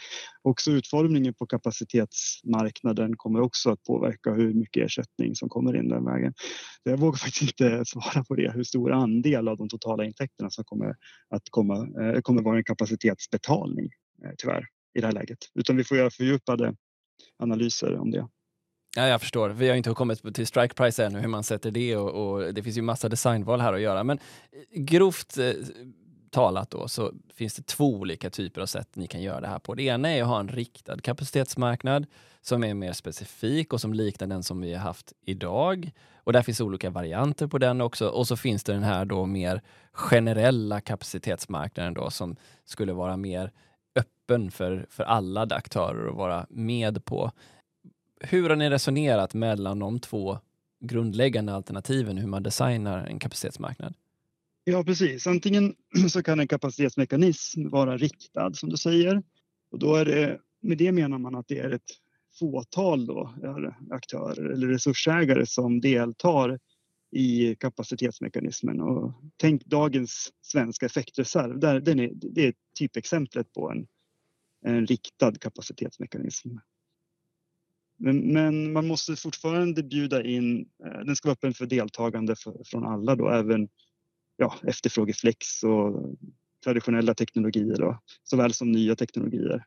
Också 0.43 0.71
utformningen 0.71 1.35
på 1.35 1.47
kapacitetsmarknaden 1.47 3.17
kommer 3.17 3.41
också 3.41 3.71
att 3.71 3.85
påverka 3.85 4.31
hur 4.31 4.55
mycket 4.55 4.85
ersättning 4.85 5.35
som 5.35 5.49
kommer 5.49 5.77
in 5.77 5.89
den 5.89 6.05
vägen. 6.05 6.35
Jag 6.83 6.99
vågar 6.99 7.17
faktiskt 7.17 7.43
inte 7.43 7.85
svara 7.87 8.25
på 8.25 8.35
det, 8.35 8.53
hur 8.55 8.65
stor 8.65 8.93
andel 8.93 9.49
av 9.49 9.57
de 9.57 9.69
totala 9.69 10.05
intäkterna 10.05 10.51
som 10.51 10.65
kommer 10.65 10.97
att 11.29 11.43
komma, 11.51 11.89
eh, 12.03 12.21
kommer 12.21 12.43
vara 12.43 12.57
en 12.57 12.65
kapacitetsbetalning 12.65 13.91
eh, 14.25 14.31
tyvärr 14.39 14.67
i 14.95 15.01
det 15.01 15.07
här 15.07 15.15
läget. 15.15 15.39
Utan 15.55 15.77
vi 15.77 15.85
får 15.85 15.97
göra 15.97 16.11
fördjupade 16.11 16.75
analyser 17.39 17.99
om 17.99 18.11
det. 18.11 18.29
Ja, 18.97 19.09
jag 19.09 19.21
förstår. 19.21 19.49
Vi 19.49 19.69
har 19.69 19.77
inte 19.77 19.91
kommit 19.91 20.35
till 20.35 20.47
strike 20.47 20.75
price 20.75 21.05
ännu, 21.05 21.21
hur 21.21 21.29
man 21.29 21.45
sätter 21.45 21.71
det 21.71 21.97
och, 21.97 22.11
och 22.11 22.55
det 22.55 22.63
finns 22.63 22.77
ju 22.77 22.83
massa 22.83 23.09
designval 23.09 23.61
här 23.61 23.73
att 23.73 23.81
göra. 23.81 24.05
Men 24.05 24.19
eh, 24.53 24.81
grovt 24.83 25.39
eh, 25.39 25.53
talat 26.31 26.71
då 26.71 26.89
så 26.89 27.13
finns 27.35 27.55
det 27.55 27.67
två 27.67 27.95
olika 27.95 28.31
typer 28.31 28.61
av 28.61 28.67
sätt 28.67 28.89
ni 28.97 29.07
kan 29.07 29.23
göra 29.23 29.41
det 29.41 29.47
här 29.47 29.59
på. 29.59 29.75
Det 29.75 29.83
ena 29.83 30.09
är 30.09 30.23
att 30.23 30.29
ha 30.29 30.41
en 30.41 30.49
riktad 30.49 30.99
kapacitetsmarknad 30.99 32.07
som 32.41 32.65
är 32.65 32.75
mer 32.75 32.93
specifik 32.93 33.73
och 33.73 33.81
som 33.81 33.95
liknar 33.95 34.27
den 34.27 34.43
som 34.43 34.61
vi 34.61 34.75
har 34.75 34.81
haft 34.81 35.13
idag. 35.27 35.91
Och 36.15 36.33
där 36.33 36.43
finns 36.43 36.61
olika 36.61 36.91
varianter 36.91 37.47
på 37.47 37.59
den 37.59 37.81
också. 37.81 38.09
Och 38.09 38.27
så 38.27 38.37
finns 38.37 38.65
det 38.65 38.73
den 38.73 38.83
här 38.83 39.05
då 39.05 39.27
mer 39.27 39.63
generella 39.93 40.81
kapacitetsmarknaden 40.81 41.95
då 41.95 42.11
som 42.11 42.37
skulle 42.65 42.93
vara 42.93 43.17
mer 43.17 43.53
öppen 43.97 44.51
för, 44.51 44.87
för 44.91 45.05
alla 45.05 45.43
aktörer 45.43 46.09
att 46.09 46.17
vara 46.17 46.47
med 46.51 47.05
på 47.05 47.33
hur 48.21 48.49
har 48.49 48.57
ni 48.57 48.71
resonerat 48.71 49.35
mellan 49.35 49.79
de 49.79 50.01
två 50.01 50.39
grundläggande 50.81 51.55
alternativen 51.55 52.19
hur 52.19 52.27
man 52.27 52.43
designar 52.43 53.07
en 53.07 53.19
kapacitetsmarknad? 53.19 53.95
Ja, 54.65 54.85
precis. 54.85 55.27
Antingen 55.27 55.75
så 56.11 56.23
kan 56.23 56.41
en 56.41 56.49
kapacitetsmekanism 56.49 57.69
vara 57.69 57.97
riktad 57.97 58.55
som 58.55 58.69
du 58.69 58.77
säger. 58.77 59.23
Och 59.71 59.79
då 59.79 59.95
är 59.95 60.05
det, 60.05 60.41
med 60.61 60.79
det 60.79 60.93
menar 60.93 61.19
man 61.19 61.35
att 61.35 61.49
det 61.49 61.59
är 61.59 61.71
ett 61.71 61.91
fåtal 62.39 63.07
då, 63.07 63.35
eh, 63.45 63.73
aktörer 63.91 64.51
eller 64.51 64.67
resursägare 64.67 65.47
som 65.47 65.81
deltar 65.81 66.59
i 67.11 67.55
kapacitetsmekanismen. 67.55 68.81
Och 68.81 69.13
tänk 69.37 69.65
dagens 69.65 70.33
svenska 70.43 70.87
effektreserv, 70.87 71.59
där, 71.59 71.81
den 71.81 72.01
är, 72.01 72.11
det 72.15 72.47
är 72.47 72.55
typexemplet 72.79 73.53
på 73.53 73.71
en, 73.71 73.87
en 74.65 74.87
riktad 74.87 75.35
kapacitetsmekanism. 75.35 76.49
Men, 77.99 78.33
men, 78.33 78.73
man 78.73 78.87
måste 78.87 79.17
fortfarande 79.17 79.83
bjuda 79.83 80.25
in, 80.25 80.69
eh, 80.85 81.01
den 81.01 81.17
ska 81.17 81.29
vara 81.29 81.33
öppen 81.33 81.55
för 81.55 81.67
deltagande 81.67 82.37
för, 82.37 82.63
från 82.65 82.87
alla 82.87 83.17
då, 83.17 83.29
även 83.29 83.69
ja, 84.37 84.55
efterfrågeflex 84.67 85.63
och 85.63 86.17
traditionella 86.65 87.15
teknologier 87.15 87.77
då, 87.77 88.01
såväl 88.23 88.53
som 88.53 88.73
nya 88.73 88.97
teknologier. 88.97 89.65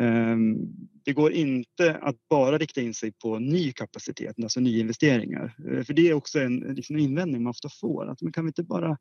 Ehm, 0.00 0.56
det 1.04 1.12
går 1.12 1.32
inte 1.32 1.96
att 1.96 2.16
bara 2.28 2.58
rikta 2.58 2.80
in 2.80 2.94
sig 2.94 3.12
på 3.12 3.38
ny 3.38 3.72
kapacitet, 3.72 4.36
alltså 4.42 4.60
nyinvesteringar. 4.60 5.56
Eh, 5.70 5.84
för 5.84 5.94
det 5.94 6.08
är 6.08 6.14
också 6.14 6.40
en 6.40 6.58
liksom 6.58 6.98
invändning 6.98 7.42
man 7.42 7.50
ofta 7.50 7.68
får, 7.80 8.06
att 8.06 8.22
man 8.22 8.32
kan 8.32 8.44
vi 8.44 8.48
inte 8.48 8.62
bara 8.62 8.98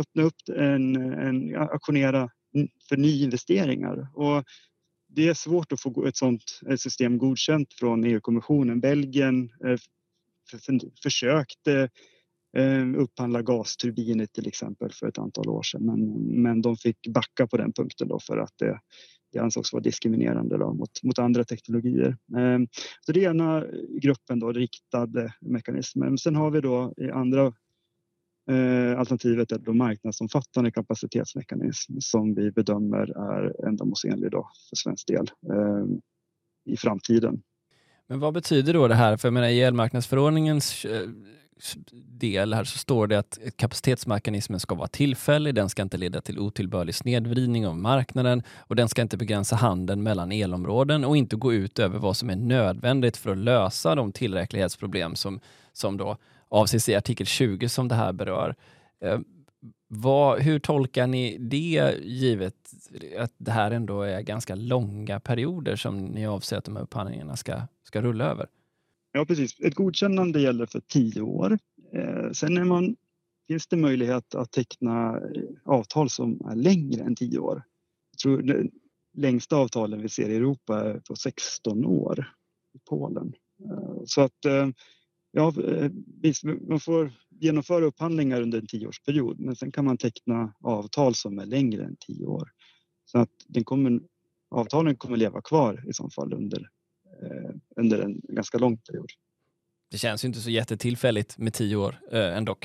öppna 0.00 0.22
upp 0.22 0.48
en, 0.56 0.96
en 0.96 1.56
auktionera 1.56 2.30
för 2.88 2.96
nyinvesteringar? 2.96 4.08
Och 4.14 4.44
det 5.16 5.28
är 5.28 5.34
svårt 5.34 5.72
att 5.72 5.80
få 5.80 6.06
ett 6.06 6.16
sådant 6.16 6.60
system 6.78 7.18
godkänt 7.18 7.72
från 7.72 8.04
EU-kommissionen. 8.04 8.80
Belgien 8.80 9.50
eh, 9.64 9.78
försökte 11.02 11.88
eh, 12.56 12.88
upphandla 12.96 13.42
gasturbiner 13.42 14.26
till 14.26 14.48
exempel 14.48 14.92
för 14.92 15.08
ett 15.08 15.18
antal 15.18 15.48
år 15.48 15.62
sedan 15.62 15.86
men, 15.86 16.00
men 16.42 16.62
de 16.62 16.76
fick 16.76 17.06
backa 17.08 17.46
på 17.46 17.56
den 17.56 17.72
punkten 17.72 18.08
då 18.08 18.20
för 18.20 18.38
att 18.38 18.52
det, 18.58 18.80
det 19.32 19.38
ansågs 19.38 19.72
vara 19.72 19.82
diskriminerande 19.82 20.58
då 20.58 20.72
mot, 20.72 21.02
mot 21.02 21.18
andra 21.18 21.44
teknologier. 21.44 22.16
Eh, 22.36 22.58
så 23.00 23.12
det 23.12 23.24
är 23.24 23.30
ena 23.30 23.64
gruppen 24.02 24.38
då, 24.38 24.52
riktade 24.52 25.34
mekanismer. 25.40 26.16
Sen 26.16 26.36
har 26.36 26.50
vi 26.50 26.60
då 26.60 26.94
i 26.96 27.10
andra 27.10 27.52
Eh, 28.50 28.98
alternativet 28.98 29.52
är 29.52 29.58
då 29.58 29.72
marknadsomfattande 29.72 30.70
kapacitetsmekanism 30.70 31.92
som 32.00 32.34
vi 32.34 32.50
bedömer 32.50 33.32
är 33.32 33.66
ändamålsenlig 33.68 34.30
då 34.30 34.50
för 34.68 34.76
svensk 34.76 35.06
del 35.06 35.30
eh, 35.52 35.84
i 36.64 36.76
framtiden. 36.76 37.42
Men 38.08 38.20
vad 38.20 38.34
betyder 38.34 38.72
då 38.72 38.88
det 38.88 38.94
här? 38.94 39.16
För 39.16 39.28
jag 39.28 39.32
menar, 39.32 39.48
i 39.48 39.62
elmarknadsförordningens 39.62 40.84
eh, 40.84 41.08
del 41.92 42.54
här 42.54 42.64
så 42.64 42.78
står 42.78 43.06
det 43.06 43.18
att 43.18 43.38
kapacitetsmekanismen 43.56 44.60
ska 44.60 44.74
vara 44.74 44.88
tillfällig, 44.88 45.54
den 45.54 45.68
ska 45.68 45.82
inte 45.82 45.96
leda 45.96 46.20
till 46.20 46.38
otillbörlig 46.38 46.94
snedvridning 46.94 47.66
av 47.66 47.76
marknaden 47.76 48.42
och 48.58 48.76
den 48.76 48.88
ska 48.88 49.02
inte 49.02 49.16
begränsa 49.16 49.56
handeln 49.56 50.02
mellan 50.02 50.32
elområden 50.32 51.04
och 51.04 51.16
inte 51.16 51.36
gå 51.36 51.52
ut 51.52 51.78
över 51.78 51.98
vad 51.98 52.16
som 52.16 52.30
är 52.30 52.36
nödvändigt 52.36 53.16
för 53.16 53.30
att 53.30 53.38
lösa 53.38 53.94
de 53.94 54.12
tillräcklighetsproblem 54.12 55.16
som, 55.16 55.40
som 55.72 55.96
då 55.96 56.16
avses 56.48 56.88
i 56.88 56.94
artikel 56.94 57.26
20 57.26 57.68
som 57.68 57.88
det 57.88 57.94
här 57.94 58.12
berör. 58.12 58.54
Eh, 59.00 59.18
vad, 59.88 60.40
hur 60.40 60.58
tolkar 60.58 61.06
ni 61.06 61.38
det 61.38 61.94
givet 62.02 62.54
att 63.18 63.32
det 63.38 63.50
här 63.50 63.70
ändå 63.70 64.02
är 64.02 64.20
ganska 64.20 64.54
långa 64.54 65.20
perioder 65.20 65.76
som 65.76 66.04
ni 66.04 66.26
avser 66.26 66.56
att 66.56 66.64
de 66.64 66.76
här 66.76 66.82
upphandlingarna 66.82 67.36
ska, 67.36 67.60
ska 67.84 68.02
rulla 68.02 68.24
över? 68.24 68.46
Ja 69.16 69.24
precis, 69.24 69.60
ett 69.60 69.74
godkännande 69.74 70.40
gäller 70.40 70.66
för 70.66 70.80
tio 70.80 71.20
år. 71.20 71.58
Eh, 71.94 72.30
sen 72.32 72.56
är 72.56 72.64
man, 72.64 72.96
finns 73.48 73.66
det 73.66 73.76
möjlighet 73.76 74.34
att 74.34 74.52
teckna 74.52 75.16
eh, 75.16 75.42
avtal 75.64 76.10
som 76.10 76.40
är 76.50 76.56
längre 76.56 77.02
än 77.02 77.16
tio 77.16 77.38
år. 77.38 77.62
Jag 78.10 78.18
tror 78.18 78.70
längsta 79.16 79.56
avtalen 79.56 80.02
vi 80.02 80.08
ser 80.08 80.28
i 80.28 80.36
Europa 80.36 80.80
är 80.80 81.00
på 81.00 81.16
16 81.16 81.84
år 81.84 82.26
i 82.74 82.78
Polen. 82.88 83.34
Eh, 83.64 84.02
så 84.04 84.20
att 84.20 84.44
eh, 84.44 84.68
ja, 85.30 85.52
eh, 85.62 85.90
man 86.68 86.80
får 86.80 87.12
genomföra 87.30 87.84
upphandlingar 87.84 88.42
under 88.42 88.58
en 88.58 88.66
tioårsperiod 88.66 89.40
men 89.40 89.56
sen 89.56 89.72
kan 89.72 89.84
man 89.84 89.96
teckna 89.96 90.54
avtal 90.60 91.14
som 91.14 91.38
är 91.38 91.46
längre 91.46 91.84
än 91.84 91.96
tio 92.06 92.26
år. 92.26 92.48
Så 93.04 93.18
att 93.18 93.30
den 93.48 93.64
kommer, 93.64 94.00
avtalen 94.50 94.96
kommer 94.96 95.16
leva 95.16 95.42
kvar 95.42 95.84
i 95.88 95.92
så 95.92 96.10
fall 96.10 96.34
under, 96.34 96.68
under 97.76 97.98
en 97.98 98.20
ganska 98.28 98.58
lång 98.58 98.78
period. 98.78 99.10
Det 99.90 99.98
känns 99.98 100.24
ju 100.24 100.26
inte 100.26 100.40
så 100.40 100.50
jättetillfälligt 100.50 101.38
med 101.38 101.54
tio 101.54 101.76
år 101.76 102.00
eh, 102.12 102.36
ändå. 102.36 102.56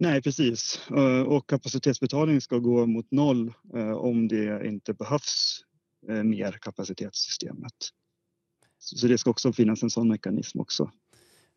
Nej, 0.00 0.22
precis. 0.22 0.80
Eh, 0.90 1.22
och 1.22 1.48
kapacitetsbetalning 1.48 2.40
ska 2.40 2.58
gå 2.58 2.86
mot 2.86 3.10
noll 3.10 3.52
eh, 3.74 3.92
om 3.92 4.28
det 4.28 4.66
inte 4.66 4.94
behövs 4.94 5.64
eh, 6.08 6.22
mer 6.22 6.52
kapacitetssystemet. 6.52 7.72
Så 8.78 9.06
det 9.06 9.18
ska 9.18 9.30
också 9.30 9.52
finnas 9.52 9.82
en 9.82 9.90
sån 9.90 10.08
mekanism 10.08 10.60
också. 10.60 10.90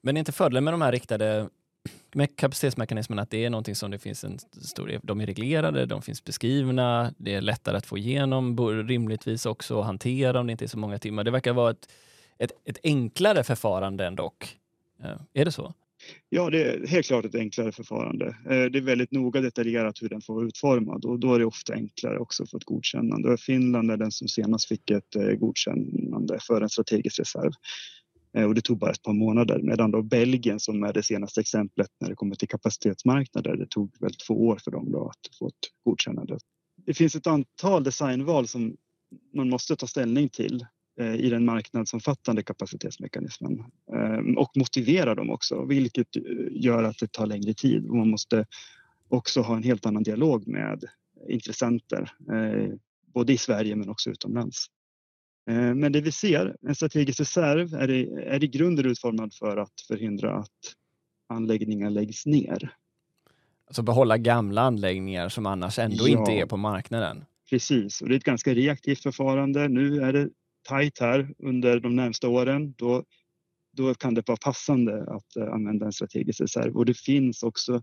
Men 0.02 0.18
är 0.18 0.20
inte 0.20 0.32
fördelen 0.32 0.64
med 0.64 0.74
de 0.74 0.82
här 0.82 0.92
riktade 0.92 1.50
med 2.14 2.36
kapacitetsmekanismerna 2.36 3.22
att 3.22 3.30
det 3.30 3.46
är 3.46 3.50
någonting 3.50 3.76
som 3.76 3.92
det 3.92 4.00
finns 4.00 4.24
en 4.24 4.40
stor... 4.40 5.00
De 5.04 5.22
är 5.22 5.26
reglerade, 5.26 5.86
de 5.86 6.02
finns 6.02 6.24
beskrivna, 6.24 7.14
det 7.18 7.34
är 7.34 7.42
lättare 7.42 7.78
att 7.78 7.86
få 7.86 7.98
igenom, 7.98 8.58
rimligtvis 8.88 9.46
också 9.46 9.80
att 9.80 9.86
hantera 9.86 10.40
om 10.40 10.48
det 10.48 10.52
inte 10.52 10.66
är 10.66 10.68
så 10.68 10.78
många 10.78 11.00
timmar. 11.00 11.24
Det 11.24 11.32
verkar 11.32 11.54
vara 11.54 11.72
ett, 11.72 11.92
ett, 12.40 12.52
ett 12.66 12.80
enklare 12.84 13.44
förfarande 13.44 14.06
än 14.06 14.16
dock. 14.16 14.58
Eh, 15.04 15.18
är 15.34 15.46
det 15.46 15.52
så? 15.52 15.74
Ja, 16.30 16.50
det 16.50 16.64
är 16.64 16.88
helt 16.88 17.06
klart 17.06 17.26
ett 17.26 17.36
enklare 17.36 17.72
förfarande. 17.72 18.26
Eh, 18.26 18.66
det 18.72 18.80
är 18.80 18.82
väldigt 18.82 19.12
noga 19.12 19.42
detaljerat 19.42 20.02
hur 20.02 20.10
den 20.10 20.22
får 20.22 20.34
vara 20.34 20.46
utformad 20.46 21.06
och 21.06 21.20
då 21.20 21.34
är 21.34 21.40
det 21.40 21.46
ofta 21.46 21.74
enklare 21.74 22.20
också 22.20 22.46
för 22.46 22.58
ett 22.58 22.64
godkännande. 22.64 23.38
Finland 23.38 23.92
är 23.92 23.98
den 23.98 24.12
som 24.12 24.28
senast 24.28 24.68
fick 24.68 24.92
ett 24.92 25.16
eh, 25.16 25.32
godkännande 25.32 26.40
för 26.48 26.62
en 26.62 26.70
strategisk 26.70 27.20
reserv 27.20 27.52
och 28.48 28.56
det 28.56 28.62
tog 28.62 28.80
bara 28.80 28.92
ett 28.92 29.02
par 29.02 29.14
månader 29.14 29.60
medan 29.62 29.92
då 29.92 30.02
Belgien 30.02 30.60
som 30.60 30.84
är 30.84 30.94
det 30.94 31.04
senaste 31.04 31.42
exemplet 31.42 31.90
när 32.00 32.10
det 32.10 32.16
kommer 32.16 32.36
till 32.36 32.48
kapacitetsmarknader, 32.48 33.56
det 33.56 33.68
tog 33.70 33.96
väl 34.00 34.14
två 34.28 34.48
år 34.48 34.60
för 34.64 34.72
dem 34.72 34.92
då 34.92 35.08
att 35.08 35.36
få 35.40 35.48
ett 35.48 35.54
godkännande. 35.86 36.38
Det 36.86 36.94
finns 36.94 37.16
ett 37.16 37.28
antal 37.28 37.84
designval 37.84 38.48
som 38.48 38.76
man 39.34 39.50
måste 39.50 39.76
ta 39.76 39.88
ställning 39.88 40.30
till 40.30 40.66
i 41.00 41.30
den 41.30 41.46
marknadsomfattande 41.46 42.44
kapacitetsmekanismen 42.44 43.64
eh, 43.94 44.38
och 44.38 44.52
motivera 44.58 45.16
dem 45.16 45.30
också, 45.30 45.66
vilket 45.66 46.08
gör 46.52 46.84
att 46.84 46.98
det 46.98 47.12
tar 47.12 47.26
längre 47.26 47.54
tid 47.54 47.88
och 47.88 47.96
man 47.96 48.10
måste 48.10 48.46
också 49.08 49.42
ha 49.42 49.56
en 49.56 49.64
helt 49.64 49.86
annan 49.86 50.04
dialog 50.04 50.48
med 50.48 50.84
intressenter, 51.30 52.12
eh, 52.32 52.70
både 53.14 53.34
i 53.34 53.38
Sverige 53.38 53.76
men 53.76 53.90
också 53.90 54.10
utomlands. 54.10 54.68
Men 55.76 55.92
det 55.92 56.02
vi 56.02 56.12
ser, 56.12 56.56
en 56.62 56.76
strategisk 56.76 57.20
reserv, 57.20 57.74
är 57.74 57.92
i, 57.92 58.10
är 58.28 58.44
i 58.44 58.48
grunden 58.48 58.86
utformad 58.86 59.34
för 59.34 59.58
att 59.58 59.82
förhindra 59.88 60.36
att 60.36 60.50
anläggningar 61.30 61.90
läggs 61.90 62.26
ner. 62.26 62.76
Alltså 63.68 63.82
behålla 63.82 64.18
gamla 64.18 64.62
anläggningar 64.62 65.30
som 65.30 65.46
annars 65.46 65.80
ändå 65.80 66.08
ja, 66.08 66.20
inte 66.20 66.32
är 66.32 66.46
på 66.46 66.58
marknaden? 66.58 67.26
Precis, 67.50 68.02
och 68.02 68.10
det 68.10 68.16
är 68.16 68.18
ett 68.18 68.24
ganska 68.24 68.54
reaktivt 68.54 69.00
förfarande. 69.00 69.68
Nu 69.68 70.02
är 70.02 70.14
det 70.14 70.30
tajt 70.64 71.00
här 71.00 71.34
under 71.38 71.80
de 71.80 71.96
närmsta 71.96 72.30
åren, 72.30 72.74
då, 72.78 73.04
då 73.72 73.94
kan 73.94 74.14
det 74.14 74.28
vara 74.28 74.38
passande 74.38 75.04
att 75.04 75.36
eh, 75.36 75.54
använda 75.54 75.86
en 75.86 75.94
strategisk 75.94 76.42
reserv. 76.42 76.76
Och 76.76 76.86
det 76.86 76.98
finns 76.98 77.44
också 77.44 77.82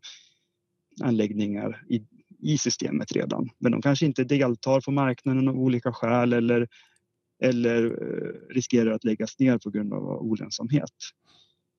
anläggningar 1.02 1.84
i, 1.88 2.02
i 2.42 2.58
systemet 2.58 3.12
redan, 3.12 3.50
men 3.58 3.72
de 3.72 3.82
kanske 3.82 4.06
inte 4.06 4.24
deltar 4.24 4.80
på 4.80 4.90
marknaden 4.90 5.48
av 5.48 5.56
olika 5.56 5.92
skäl 5.92 6.32
eller, 6.32 6.68
eller 7.42 7.84
eh, 7.84 8.54
riskerar 8.54 8.90
att 8.90 9.04
läggas 9.04 9.38
ner 9.38 9.58
på 9.58 9.70
grund 9.70 9.92
av 9.92 10.02
olönsamhet. 10.02 10.94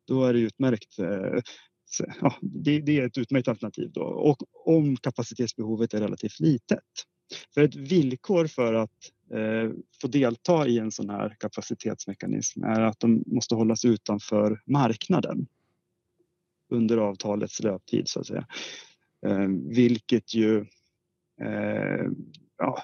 Då 0.07 0.25
är 0.25 0.33
det 0.33 0.39
utmärkt 0.39 0.99
eh, 0.99 1.41
ja, 2.21 2.35
det, 2.41 2.79
det, 2.79 2.99
är 2.99 3.05
ett 3.05 3.17
utmärkt 3.17 3.47
alternativ 3.47 3.91
då. 3.91 4.01
Och 4.01 4.37
om 4.65 4.97
kapacitetsbehovet 4.97 5.93
är 5.93 5.99
relativt 5.99 6.39
litet. 6.39 6.79
För 7.53 7.61
ett 7.61 7.75
villkor 7.75 8.47
för 8.47 8.73
att 8.73 8.91
Eh, 9.33 9.71
få 10.01 10.07
delta 10.07 10.67
i 10.67 10.79
en 10.79 10.91
sån 10.91 11.09
här 11.09 11.35
kapacitetsmekanism 11.39 12.63
är 12.63 12.81
att 12.81 12.99
de 12.99 13.23
måste 13.25 13.55
hållas 13.55 13.85
utanför 13.85 14.61
marknaden 14.65 15.47
under 16.69 16.97
avtalets 16.97 17.63
löptid 17.63 18.07
så 18.07 18.19
att 18.19 18.27
säga. 18.27 18.47
Eh, 19.25 19.47
vilket 19.69 20.33
ju... 20.33 20.65
Eh, 21.41 22.05
ja, 22.57 22.83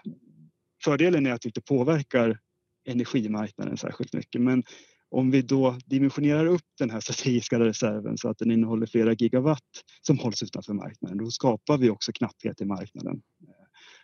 fördelen 0.83 1.25
är 1.25 1.33
att 1.33 1.41
det 1.41 1.47
inte 1.47 1.61
påverkar 1.61 2.39
energimarknaden 2.85 3.77
särskilt 3.77 4.13
mycket 4.13 4.41
men 4.41 4.63
om 5.09 5.31
vi 5.31 5.41
då 5.41 5.77
dimensionerar 5.85 6.45
upp 6.45 6.65
den 6.79 6.89
här 6.89 6.99
strategiska 6.99 7.59
reserven 7.59 8.17
så 8.17 8.29
att 8.29 8.37
den 8.37 8.51
innehåller 8.51 8.85
flera 8.85 9.13
gigawatt 9.13 9.83
som 10.01 10.19
hålls 10.19 10.43
utanför 10.43 10.73
marknaden, 10.73 11.17
då 11.17 11.31
skapar 11.31 11.77
vi 11.77 11.89
också 11.89 12.11
knapphet 12.11 12.61
i 12.61 12.65
marknaden 12.65 13.21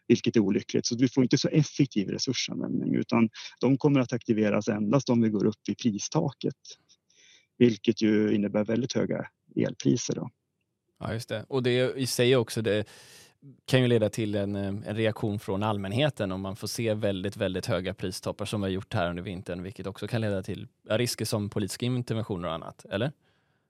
vilket 0.08 0.36
är 0.36 0.40
olyckligt. 0.40 0.86
Så 0.86 0.98
vi 0.98 1.10
får 1.10 1.24
inte 1.24 1.38
så 1.38 1.48
effektiv 1.48 2.10
resursanvändning 2.10 2.96
utan 2.96 3.30
de 3.60 3.78
kommer 3.78 4.00
att 4.00 4.14
aktiveras 4.14 4.68
endast 4.68 5.10
om 5.10 5.22
vi 5.22 5.30
går 5.30 5.46
upp 5.46 5.70
i 5.70 5.76
pristaket. 5.76 6.56
Vilket 7.58 8.02
ju 8.02 8.36
innebär 8.36 8.64
väldigt 8.64 8.94
höga 8.94 9.28
elpriser. 9.56 10.16
Då. 10.16 10.30
Ja, 11.00 11.14
just 11.14 11.30
det. 11.30 11.46
Och 11.50 11.64
det 11.64 11.94
i 11.96 12.08
sig 12.08 12.36
också, 12.36 12.62
det 12.62 12.88
kan 13.66 13.82
ju 13.82 13.88
leda 13.88 14.10
till 14.10 14.36
en, 14.36 14.56
en, 14.56 14.96
reaktion 14.96 15.40
från 15.40 15.64
allmänheten 15.64 16.32
om 16.32 16.42
man 16.42 16.56
får 16.56 16.68
se 16.68 16.94
väldigt, 16.94 17.38
väldigt 17.38 17.66
höga 17.66 17.94
pristoppar 17.94 18.46
som 18.46 18.62
vi 18.62 18.66
har 18.66 18.72
gjort 18.72 18.94
här 18.94 19.10
under 19.10 19.24
vintern, 19.24 19.64
vilket 19.64 19.88
också 19.88 20.08
kan 20.08 20.22
leda 20.22 20.44
till 20.44 20.68
risker 20.90 21.26
som 21.26 21.50
politiska 21.50 21.86
interventioner 21.86 22.48
och 22.48 22.54
annat, 22.54 22.86
eller? 22.90 23.12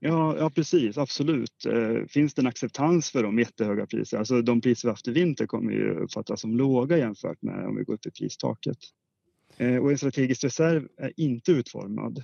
Ja, 0.06 0.38
ja 0.38 0.50
precis, 0.50 0.98
absolut. 0.98 1.66
Eh, 1.66 2.06
finns 2.08 2.34
det 2.34 2.42
en 2.42 2.48
acceptans 2.48 3.12
för 3.12 3.24
de 3.24 3.40
jättehöga 3.40 3.86
priser? 3.86 4.18
Alltså 4.18 4.42
de 4.42 4.62
priser 4.62 4.88
vi 4.88 4.92
haft 4.92 5.08
i 5.08 5.12
vinter 5.12 5.48
kommer 5.48 5.72
ju 5.72 6.00
uppfattas 6.00 6.42
som 6.42 6.58
låga 6.58 6.98
jämfört 6.98 7.42
med 7.42 7.66
om 7.66 7.76
vi 7.76 7.84
går 7.84 7.94
upp 7.94 8.06
i 8.06 8.12
pristaket. 8.12 8.78
Eh, 9.58 9.78
och 9.78 9.92
en 9.92 9.98
strategisk 9.98 10.44
reserv 10.44 10.88
är 10.98 11.12
inte 11.18 11.52
utformad, 11.52 12.24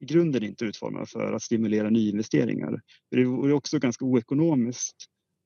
i 0.00 0.04
grunden 0.04 0.42
inte 0.42 0.64
utformad 0.64 1.08
för 1.08 1.32
att 1.32 1.42
stimulera 1.42 1.90
nyinvesteringar. 1.90 2.80
Det 3.10 3.24
vore 3.24 3.54
också 3.54 3.78
ganska 3.78 4.04
oekonomiskt 4.04 4.96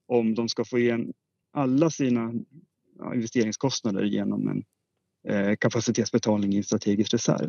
om 0.08 0.34
de 0.34 0.48
ska 0.48 0.64
få 0.64 0.78
igen 0.78 1.12
alla 1.52 1.90
sina 1.90 2.32
investeringskostnader 3.14 4.04
genom 4.04 4.48
en 4.48 4.64
eh, 5.28 5.56
kapacitetsbetalning 5.56 6.52
i 6.52 6.56
en 6.56 6.64
strategisk 6.64 7.14
reserv. 7.14 7.48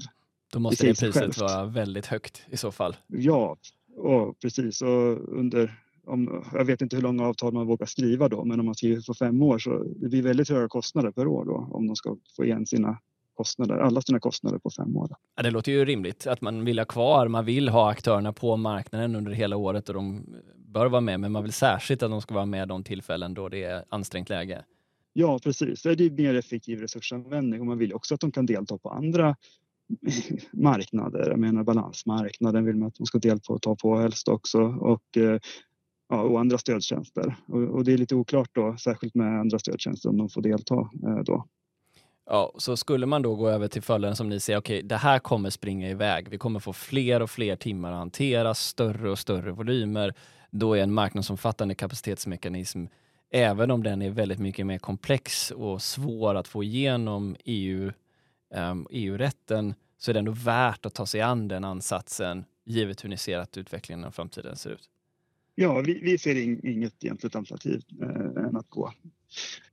Då 0.54 0.60
måste 0.60 0.86
det, 0.86 0.90
det 0.90 1.00
priset 1.00 1.38
vara 1.38 1.66
väldigt 1.66 2.06
högt 2.06 2.44
i 2.50 2.58
så 2.58 2.72
fall. 2.72 2.96
Ja, 3.08 3.58
Ja, 3.96 4.36
precis. 4.42 4.82
Och 4.82 5.38
under, 5.40 5.80
om, 6.06 6.44
jag 6.54 6.66
vet 6.66 6.82
inte 6.82 6.96
hur 6.96 7.04
långa 7.04 7.28
avtal 7.28 7.54
man 7.54 7.68
vågar 7.68 7.86
skriva 7.86 8.30
då, 8.30 8.46
men 8.46 8.60
om 8.60 8.66
man 8.66 8.76
skriver 8.76 9.02
för 9.02 9.14
fem 9.14 9.44
år 9.44 9.60
så 9.60 9.84
det 9.84 10.10
blir 10.10 10.24
väldigt 10.24 10.50
höga 10.50 10.68
kostnader 10.68 11.12
per 11.12 11.28
år 11.28 11.46
då 11.46 11.70
om 11.72 11.88
de 11.88 11.96
ska 11.96 12.18
få 12.36 12.46
igen 12.46 12.66
sina 12.66 13.00
kostnader, 13.34 13.78
alla 13.78 14.02
sina 14.02 14.20
kostnader 14.20 14.60
på 14.60 14.70
fem 14.70 14.98
år. 14.98 15.10
Ja, 15.36 15.44
det 15.44 15.52
låter 15.52 15.72
ju 15.72 15.86
rimligt 15.86 16.28
att 16.28 16.42
man 16.42 16.66
vill 16.66 16.80
ha 16.80 16.86
kvar, 16.86 17.28
man 17.28 17.46
vill 17.46 17.70
ha 17.70 17.92
aktörerna 17.92 18.34
på 18.34 18.58
marknaden 18.58 19.16
under 19.16 19.32
hela 19.32 19.56
året 19.58 19.90
och 19.90 19.96
de 19.96 20.26
bör 20.56 20.86
vara 20.86 21.02
med, 21.02 21.20
men 21.20 21.32
man 21.32 21.44
vill 21.44 21.54
särskilt 21.54 22.04
att 22.04 22.12
de 22.12 22.22
ska 22.22 22.34
vara 22.34 22.46
med 22.46 22.68
de 22.68 22.84
tillfällen 22.84 23.34
då 23.34 23.50
det 23.50 23.64
är 23.64 23.84
ansträngt 23.90 24.30
läge. 24.30 24.66
Ja, 25.14 25.40
precis. 25.44 25.82
Det 25.82 25.90
är 25.90 26.10
mer 26.10 26.36
effektiv 26.36 26.80
resursanvändning 26.80 27.60
och 27.60 27.66
man 27.66 27.78
vill 27.78 27.94
också 27.94 28.14
att 28.14 28.22
de 28.22 28.32
kan 28.32 28.46
delta 28.46 28.78
på 28.78 28.90
andra 28.90 29.36
marknader. 30.54 31.30
Jag 31.30 31.40
menar 31.40 31.64
balansmarknaden 31.64 32.66
vill 32.66 32.76
man 32.76 32.88
att 32.88 32.96
de 32.96 33.06
ska 33.06 33.20
delta 33.20 33.54
och 33.54 33.62
ta 33.62 33.76
på 33.76 33.98
helst 33.98 34.28
också 34.28 34.62
och, 34.62 35.18
eh, 35.18 35.40
ja, 36.10 36.22
och 36.22 36.40
andra 36.40 36.58
stödtjänster. 36.58 37.36
Och, 37.46 37.62
och, 37.62 37.84
det 37.84 37.94
är 37.94 37.98
lite 37.98 38.16
oklart 38.16 38.50
då, 38.52 38.76
särskilt 38.78 39.16
med 39.16 39.40
andra 39.40 39.60
stödtjänster 39.60 40.10
om 40.10 40.18
de 40.18 40.30
får 40.30 40.42
delta 40.42 40.76
eh, 41.08 41.24
då. 41.26 41.48
Ja, 42.26 42.54
så 42.58 42.78
skulle 42.78 43.06
man 43.06 43.22
då 43.22 43.36
gå 43.36 43.50
över 43.50 43.68
till 43.68 43.82
följden 43.82 44.16
som 44.16 44.30
ni 44.30 44.40
säger, 44.40 44.60
okej, 44.60 44.78
okay, 44.78 44.88
det 44.88 44.96
här 44.96 45.20
kommer 45.20 45.50
springa 45.50 45.90
iväg. 45.90 46.30
Vi 46.30 46.38
kommer 46.38 46.60
få 46.60 46.74
fler 46.74 47.22
och 47.22 47.30
fler 47.30 47.56
timmar 47.56 47.92
att 47.92 47.98
hantera, 47.98 48.54
större 48.54 49.12
och 49.12 49.20
större 49.20 49.52
volymer. 49.52 50.14
Då 50.52 50.74
är 50.74 50.84
en 50.84 50.94
marknadsomfattande 50.94 51.76
kapacitetsmekanism, 51.76 52.86
även 53.32 53.72
om 53.72 53.84
den 53.84 54.02
är 54.02 54.10
väldigt 54.10 54.40
mycket 54.40 54.66
mer 54.66 54.78
komplex 54.78 55.52
och 55.52 55.82
svår 55.82 56.36
att 56.36 56.48
få 56.48 56.64
igenom 56.64 57.36
EU 57.46 57.92
Ehm, 58.54 58.78
um, 58.78 58.88
EU-rätten 58.90 59.74
så 59.98 60.12
är 60.12 60.14
det 60.14 60.20
ändå 60.20 60.32
värt 60.32 60.86
att 60.86 60.94
ta 60.94 61.06
sig 61.06 61.22
an 61.22 61.48
den 61.48 61.64
ansatsen 61.64 62.46
givet 62.66 63.04
hur 63.04 63.10
ni 63.10 63.18
ser 63.18 63.38
att 63.40 63.58
utvecklingen 63.58 64.04
och 64.04 64.16
framtiden 64.16 64.56
ser 64.56 64.70
ut? 64.70 64.90
Ja, 65.56 65.82
vi, 65.82 66.00
vi 66.00 66.18
ser 66.18 66.36
in, 66.36 66.68
inget 66.68 67.04
egentligt 67.04 67.36
alternativ 67.36 67.82
eh, 68.02 68.44
än 68.46 68.56
att 68.56 68.70
gå 68.70 68.94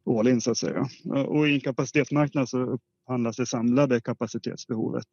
all 0.06 0.28
in 0.28 0.40
så 0.40 0.50
att 0.50 0.58
säga. 0.58 0.88
Och 1.26 1.48
i 1.48 1.54
en 1.54 1.60
kapacitetsmarknad 1.60 2.48
så 2.48 2.58
upphandlas 2.60 3.36
det 3.36 3.46
samlade 3.46 4.00
kapacitetsbehovet 4.00 5.06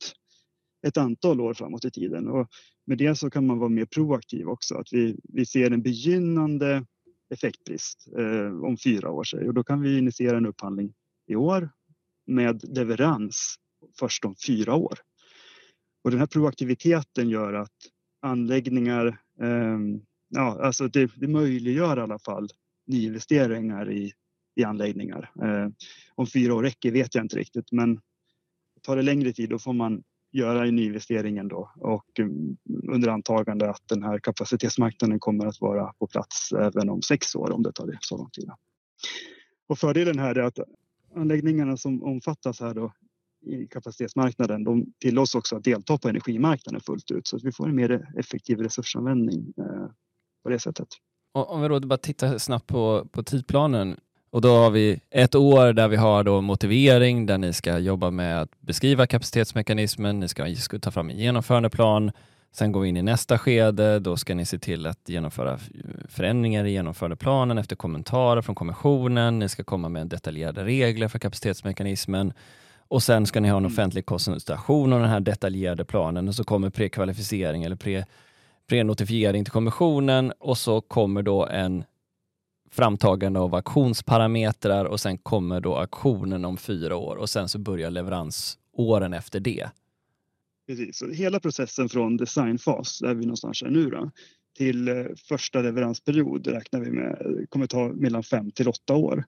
ett 0.87 0.97
antal 0.97 1.41
år 1.41 1.53
framåt 1.53 1.85
i 1.85 1.91
tiden 1.91 2.27
och 2.27 2.47
med 2.85 2.97
det 2.97 3.15
så 3.15 3.29
kan 3.29 3.47
man 3.47 3.59
vara 3.59 3.69
mer 3.69 3.85
proaktiv 3.85 4.47
också. 4.47 4.75
Att 4.75 4.87
vi, 4.93 5.19
vi 5.23 5.45
ser 5.45 5.71
en 5.71 5.81
begynnande 5.81 6.85
effektbrist 7.29 8.07
eh, 8.17 8.63
om 8.63 8.77
fyra 8.77 9.11
år 9.11 9.47
och 9.47 9.53
då 9.53 9.63
kan 9.63 9.81
vi 9.81 9.97
initiera 9.97 10.37
en 10.37 10.45
upphandling 10.45 10.93
i 11.27 11.35
år 11.35 11.69
med 12.27 12.77
leverans 12.77 13.55
först 13.99 14.25
om 14.25 14.35
fyra 14.47 14.75
år. 14.75 14.99
Och 16.03 16.11
den 16.11 16.19
här 16.19 16.27
proaktiviteten 16.27 17.29
gör 17.29 17.53
att 17.53 17.75
anläggningar, 18.21 19.07
eh, 19.41 19.77
ja, 20.29 20.63
alltså 20.63 20.87
det, 20.87 21.11
det 21.15 21.27
möjliggör 21.27 21.97
i 21.97 22.01
alla 22.01 22.19
fall 22.19 22.49
nyinvesteringar 22.87 23.91
i, 23.91 24.13
i 24.55 24.63
anläggningar. 24.63 25.31
Eh, 25.41 25.69
om 26.15 26.27
fyra 26.27 26.55
år 26.55 26.63
räcker 26.63 26.91
vet 26.91 27.15
jag 27.15 27.23
inte 27.23 27.37
riktigt, 27.37 27.71
men 27.71 27.99
tar 28.81 28.95
det 28.95 29.01
längre 29.01 29.33
tid 29.33 29.49
då 29.49 29.59
får 29.59 29.73
man 29.73 30.03
göra 30.31 30.63
nyinvesteringen 30.63 31.47
då 31.47 31.71
och 31.75 32.19
mm, 32.19 32.57
under 32.91 33.09
antagande 33.09 33.69
att 33.69 33.87
den 33.87 34.03
här 34.03 34.19
kapacitetsmarknaden 34.19 35.19
kommer 35.19 35.45
att 35.45 35.61
vara 35.61 35.93
på 35.93 36.07
plats 36.07 36.51
även 36.51 36.89
om 36.89 37.01
sex 37.01 37.35
år 37.35 37.51
om 37.51 37.63
det 37.63 37.71
tar 37.71 37.87
det 37.87 37.97
så 38.01 38.17
lång 38.17 38.29
tid. 38.29 38.49
Och 39.67 39.79
fördelen 39.79 40.19
här 40.19 40.35
är 40.35 40.43
att 40.43 40.59
anläggningarna 41.17 41.77
som 41.77 42.03
omfattas 42.03 42.59
här 42.59 42.73
då 42.73 42.93
i 43.45 43.67
kapacitetsmarknaden, 43.67 44.63
de 44.63 44.85
tillåts 44.99 45.35
också 45.35 45.55
att 45.55 45.63
delta 45.63 45.97
på 45.97 46.09
energimarknaden 46.09 46.81
fullt 46.81 47.11
ut 47.11 47.27
så 47.27 47.35
att 47.35 47.43
vi 47.43 47.51
får 47.51 47.69
en 47.69 47.75
mer 47.75 48.07
effektiv 48.17 48.59
resursanvändning 48.59 49.53
eh, 49.57 49.87
på 50.43 50.49
det 50.49 50.59
sättet. 50.59 50.87
Om 51.33 51.61
vi 51.61 51.67
då 51.67 51.79
bara 51.79 51.97
tittar 51.97 52.37
snabbt 52.37 52.67
på, 52.67 53.07
på 53.11 53.23
tidplanen. 53.23 53.97
Och 54.29 54.41
då 54.41 54.49
har 54.49 54.71
vi 54.71 54.99
ett 55.09 55.35
år 55.35 55.73
där 55.73 55.87
vi 55.87 55.95
har 55.95 56.23
då 56.23 56.41
motivering, 56.41 57.25
där 57.25 57.37
ni 57.37 57.53
ska 57.53 57.77
jobba 57.77 58.11
med 58.11 58.41
att 58.41 58.61
beskriva 58.61 59.07
kapacitetsmekanismen, 59.07 60.19
ni 60.19 60.27
ska, 60.27 60.55
ska 60.55 60.79
ta 60.79 60.91
fram 60.91 61.09
en 61.09 61.17
genomförandeplan, 61.17 62.11
sen 62.51 62.71
går 62.71 62.81
vi 62.81 62.89
in 62.89 62.97
i 62.97 63.01
nästa 63.01 63.37
skede, 63.37 63.99
då 63.99 64.17
ska 64.17 64.35
ni 64.35 64.45
se 64.45 64.59
till 64.59 64.85
att 64.85 65.09
genomföra 65.09 65.59
förändringar 66.09 66.65
i 66.65 66.71
genomförandeplanen 66.71 67.57
efter 67.57 67.75
kommentarer 67.75 68.41
från 68.41 68.55
kommissionen, 68.55 69.39
ni 69.39 69.49
ska 69.49 69.63
komma 69.63 69.89
med 69.89 70.07
detaljerade 70.07 70.63
regler 70.63 71.07
för 71.07 71.19
kapacitetsmekanismen. 71.19 72.33
Och 72.89 73.03
sen 73.03 73.25
ska 73.25 73.39
ni 73.39 73.49
ha 73.49 73.57
en 73.57 73.65
mm. 73.65 73.73
offentlig 73.73 74.05
konsultation 74.05 74.93
om 74.93 75.01
den 75.01 75.09
här 75.09 75.19
detaljerade 75.19 75.85
planen. 75.85 76.27
Och 76.27 76.35
så 76.35 76.43
kommer 76.43 76.69
prekvalificering 76.69 77.63
eller 77.63 77.75
pre, 77.75 78.05
prenotifiering 78.67 79.45
till 79.45 79.51
kommissionen. 79.51 80.33
Och 80.39 80.57
så 80.57 80.81
kommer 80.81 81.21
då 81.21 81.45
en 81.45 81.83
framtagande 82.71 83.39
av 83.39 83.55
auktionsparametrar 83.55 84.85
och 84.85 84.99
sen 84.99 85.17
kommer 85.17 85.61
då 85.61 85.75
auktionen 85.75 86.45
om 86.45 86.57
fyra 86.57 86.95
år. 86.95 87.15
Och 87.15 87.29
sen 87.29 87.49
så 87.49 87.59
börjar 87.59 87.91
leveransåren 87.91 89.13
efter 89.13 89.39
det. 89.39 89.69
Precis, 90.67 90.97
så 90.97 91.09
hela 91.09 91.39
processen 91.39 91.89
från 91.89 92.17
designfas, 92.17 92.99
där 92.99 93.15
vi 93.15 93.25
någonstans 93.25 93.61
är 93.61 93.69
nu 93.69 93.89
då, 93.89 94.11
till 94.57 94.87
eh, 94.87 95.05
första 95.27 95.61
leveransperiod 95.61 96.47
räknar 96.47 96.79
vi 96.79 96.91
med 96.91 97.45
kommer 97.49 97.67
ta 97.67 97.87
mellan 97.87 98.23
fem 98.23 98.51
till 98.51 98.67
åtta 98.67 98.95
år. 98.95 99.23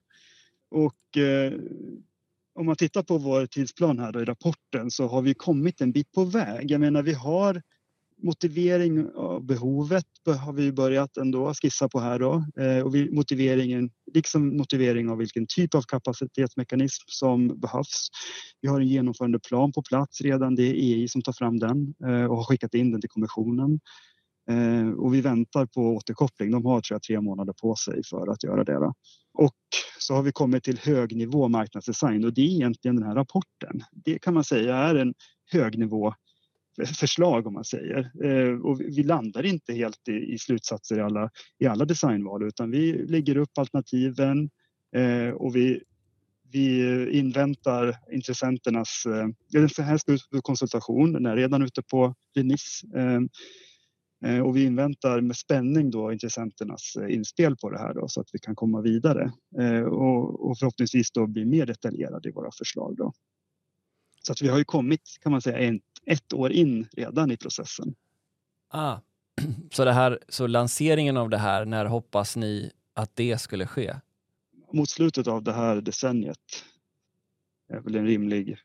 Och 0.70 1.16
eh, 1.16 1.52
om 2.54 2.66
man 2.66 2.76
tittar 2.76 3.02
på 3.02 3.18
vår 3.18 3.46
tidsplan 3.46 3.98
här 3.98 4.12
då 4.12 4.20
i 4.20 4.24
rapporten 4.24 4.90
så 4.90 5.06
har 5.06 5.22
vi 5.22 5.34
kommit 5.34 5.80
en 5.80 5.92
bit 5.92 6.12
på 6.12 6.24
väg. 6.24 6.70
Jag 6.70 6.80
menar 6.80 7.02
vi 7.02 7.12
har 7.12 7.62
motivering 8.22 9.06
av 9.14 9.46
behovet 9.46 10.04
har 10.44 10.52
vi 10.52 10.72
börjat 10.72 11.16
ändå 11.16 11.54
skissa 11.54 11.88
på 11.88 12.00
här 12.00 12.18
då. 12.18 12.44
Eh, 12.62 12.82
och 12.86 12.94
motiveringen, 13.12 13.90
liksom 14.14 14.56
motivering 14.56 15.10
av 15.10 15.18
vilken 15.18 15.46
typ 15.46 15.74
av 15.74 15.82
kapacitetsmekanism 15.82 17.04
som 17.06 17.60
behövs. 17.60 18.08
Vi 18.60 18.68
har 18.68 18.80
en 18.80 18.88
genomförande 18.88 19.38
plan 19.38 19.72
på 19.72 19.82
plats 19.82 20.20
redan. 20.20 20.54
Det 20.54 20.62
är 20.62 20.74
EI 20.74 21.08
som 21.08 21.22
tar 21.22 21.32
fram 21.32 21.58
den 21.58 21.94
eh, 22.04 22.24
och 22.24 22.36
har 22.36 22.44
skickat 22.44 22.74
in 22.74 22.92
den 22.92 23.00
till 23.00 23.10
kommissionen. 23.10 23.80
Eh, 24.50 24.90
och 24.90 25.14
vi 25.14 25.20
väntar 25.20 25.66
på 25.66 25.80
återkoppling. 25.80 26.50
De 26.50 26.64
har 26.64 26.80
tror 26.80 26.94
jag, 26.94 27.02
tre 27.02 27.20
månader 27.20 27.54
på 27.62 27.76
sig 27.76 28.00
för 28.10 28.32
att 28.32 28.44
göra 28.44 28.64
det. 28.64 28.74
Då. 28.74 28.94
Och 29.32 29.56
så 29.98 30.14
har 30.14 30.22
vi 30.22 30.32
kommit 30.32 30.64
till 30.64 30.78
högnivå 30.78 31.48
marknadsdesign 31.48 32.24
och 32.24 32.34
det 32.34 32.40
är 32.40 32.54
egentligen 32.54 32.96
den 32.96 33.06
här 33.06 33.14
rapporten. 33.14 33.80
Det 33.92 34.18
kan 34.18 34.34
man 34.34 34.44
säga 34.44 34.76
är 34.76 34.94
en 34.94 35.14
högnivå 35.52 36.14
förslag 36.86 37.46
om 37.46 37.54
man 37.54 37.64
säger. 37.64 38.10
Eh, 38.24 38.60
och 38.60 38.80
vi 38.80 39.02
landar 39.02 39.46
inte 39.46 39.72
helt 39.72 40.08
i, 40.08 40.32
i 40.32 40.38
slutsatser 40.38 40.98
i 40.98 41.00
alla, 41.00 41.30
i 41.58 41.66
alla 41.66 41.84
designval 41.84 42.42
utan 42.42 42.70
vi 42.70 42.92
lägger 42.92 43.36
upp 43.36 43.58
alternativen 43.58 44.50
eh, 44.96 45.28
och 45.28 45.56
vi, 45.56 45.82
vi 46.52 47.10
inväntar 47.10 47.96
intressenternas... 48.12 49.06
Eh, 49.06 49.28
den 49.52 49.86
här 49.86 49.98
ska 49.98 50.12
ut 50.12 50.30
på 50.30 50.42
konsultation, 50.42 51.12
den 51.12 51.26
är 51.26 51.36
redan 51.36 51.62
ute 51.62 51.82
på 51.82 52.14
remiss. 52.34 52.82
Och 54.44 54.56
vi 54.56 54.64
inväntar 54.64 55.20
med 55.20 55.36
spänning 55.36 55.90
då 55.90 56.12
intressenternas 56.12 56.96
inspel 57.08 57.56
på 57.56 57.70
det 57.70 57.78
här 57.78 57.94
då, 57.94 58.08
så 58.08 58.20
att 58.20 58.28
vi 58.32 58.38
kan 58.38 58.54
komma 58.54 58.80
vidare 58.80 59.32
och, 59.90 60.58
förhoppningsvis 60.58 61.10
då 61.10 61.26
bli 61.26 61.44
mer 61.44 61.66
detaljerade 61.66 62.28
i 62.28 62.32
våra 62.32 62.50
förslag. 62.58 62.96
Då. 62.96 63.12
Så 64.22 64.32
att 64.32 64.42
vi 64.42 64.48
har 64.48 64.58
ju 64.58 64.64
kommit 64.64 65.00
kan 65.20 65.32
man 65.32 65.42
säga 65.42 65.58
en, 65.58 65.80
ett 66.06 66.32
år 66.32 66.52
in 66.52 66.88
redan 66.92 67.30
i 67.30 67.36
processen. 67.36 67.94
Ah. 68.68 68.98
Så, 69.70 69.84
det 69.84 69.92
här, 69.92 70.18
så 70.28 70.46
lanseringen 70.46 71.16
av 71.16 71.30
det 71.30 71.38
här, 71.38 71.64
när 71.64 71.84
hoppas 71.84 72.36
ni 72.36 72.70
att 72.94 73.16
det 73.16 73.40
skulle 73.40 73.66
ske? 73.66 73.94
Mot 74.72 74.90
slutet 74.90 75.26
av 75.26 75.42
det 75.42 75.52
här 75.52 75.80
decenniet 75.80 76.64
är 77.68 77.80
väl 77.80 77.96
en 77.96 78.06
rimlig, 78.06 78.58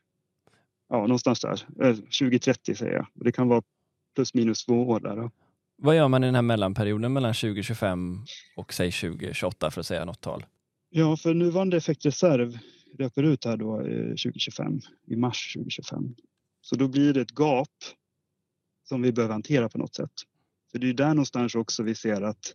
ja 0.88 0.96
någonstans 0.96 1.40
där, 1.40 1.56
2030 1.94 2.72
eh, 2.72 2.76
säger 2.76 2.92
jag. 2.92 3.06
Det 3.14 3.32
kan 3.32 3.48
vara 3.48 3.62
plus 4.14 4.34
minus 4.34 4.64
två 4.64 4.88
år 4.88 5.00
där. 5.00 5.30
Vad 5.76 5.96
gör 5.96 6.08
man 6.08 6.24
i 6.24 6.26
den 6.26 6.34
här 6.34 6.42
mellanperioden 6.42 7.12
mellan 7.12 7.34
2025 7.34 8.24
och 8.56 8.72
säg 8.72 8.92
2028 8.92 9.70
för 9.70 9.80
att 9.80 9.86
säga 9.86 10.04
något 10.04 10.20
tal? 10.20 10.44
Ja, 10.90 11.16
för 11.16 11.34
nuvarande 11.34 11.76
effektreserv 11.76 12.58
löper 12.98 13.22
ut 13.22 13.44
här 13.44 13.56
då 13.56 13.78
2025, 13.78 14.66
eh, 14.66 15.12
i 15.12 15.16
mars 15.16 15.54
2025. 15.54 16.14
Så 16.68 16.76
då 16.76 16.88
blir 16.88 17.12
det 17.12 17.20
ett 17.20 17.38
gap 17.38 17.84
som 18.88 19.02
vi 19.02 19.12
behöver 19.12 19.32
hantera 19.32 19.68
på 19.68 19.78
något 19.78 19.94
sätt. 19.94 20.12
För 20.72 20.78
det 20.78 20.88
är 20.88 20.94
där 20.94 21.08
någonstans 21.08 21.54
också 21.54 21.82
vi 21.82 21.94
ser 21.94 22.22
att 22.22 22.54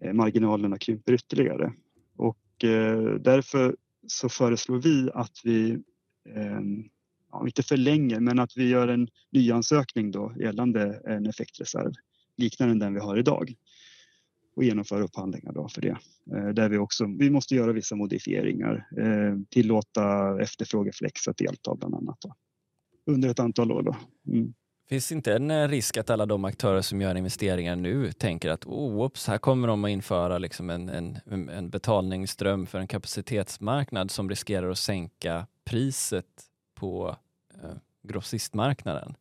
eh, 0.00 0.12
marginalerna 0.12 0.78
krymper 0.78 1.12
ytterligare. 1.12 1.72
Och 2.16 2.64
eh, 2.64 3.14
därför 3.14 3.76
så 4.06 4.28
föreslår 4.28 4.78
vi 4.78 5.10
att 5.14 5.40
vi, 5.44 5.82
ehm, 6.34 6.88
ja, 7.32 7.46
inte 7.46 7.62
förlänger, 7.62 8.20
men 8.20 8.38
att 8.38 8.56
vi 8.56 8.68
gör 8.68 8.88
en 8.88 9.08
nyansökning 9.30 10.10
då 10.10 10.34
gällande 10.40 11.02
en 11.06 11.26
effektreserv 11.26 11.92
liknande 12.36 12.84
den 12.84 12.94
vi 12.94 13.00
har 13.00 13.16
idag 13.16 13.54
och 14.56 14.64
genomför 14.64 15.00
upphandlingar 15.00 15.52
då 15.52 15.68
för 15.68 15.80
det. 15.80 15.98
Eh, 16.36 16.48
där 16.48 16.68
vi 16.68 16.78
också, 16.78 17.06
vi 17.18 17.30
måste 17.30 17.54
göra 17.54 17.72
vissa 17.72 17.96
modifieringar, 17.96 18.86
tillåta 19.50 20.36
efterfrågeflex 20.42 21.28
att 21.28 21.36
delta 21.36 21.74
bland 21.74 21.94
annat 21.94 22.20
då, 22.20 22.34
under 23.10 23.28
ett 23.28 23.40
antal 23.40 23.72
år. 23.72 23.82
Då. 23.82 23.96
Mm. 24.26 24.54
Finns 24.88 25.08
det 25.08 25.14
inte 25.14 25.34
en 25.34 25.50
eh, 25.50 25.68
risk 25.68 25.96
att 25.96 26.10
alla 26.10 26.26
de 26.26 26.44
aktörer 26.44 26.82
som 26.82 27.00
gör 27.00 27.14
investeringar 27.14 27.76
nu 27.76 28.12
tänker 28.12 28.50
att 28.50 28.66
oh, 28.66 29.02
oops, 29.02 29.26
här 29.26 29.38
kommer 29.38 29.68
de 29.68 29.84
att 29.84 29.90
införa 29.90 30.38
liksom 30.38 30.70
en, 30.70 30.88
en, 30.88 31.48
en 31.48 31.70
betalningsström 31.70 32.66
för 32.66 32.78
en 32.78 32.86
kapacitetsmarknad 32.86 34.10
som 34.10 34.28
riskerar 34.28 34.70
att 34.70 34.78
sänka 34.78 35.46
priset 35.64 36.26
på 36.74 37.16
eh, 37.54 37.76
grossistmarknaden? 38.02 39.14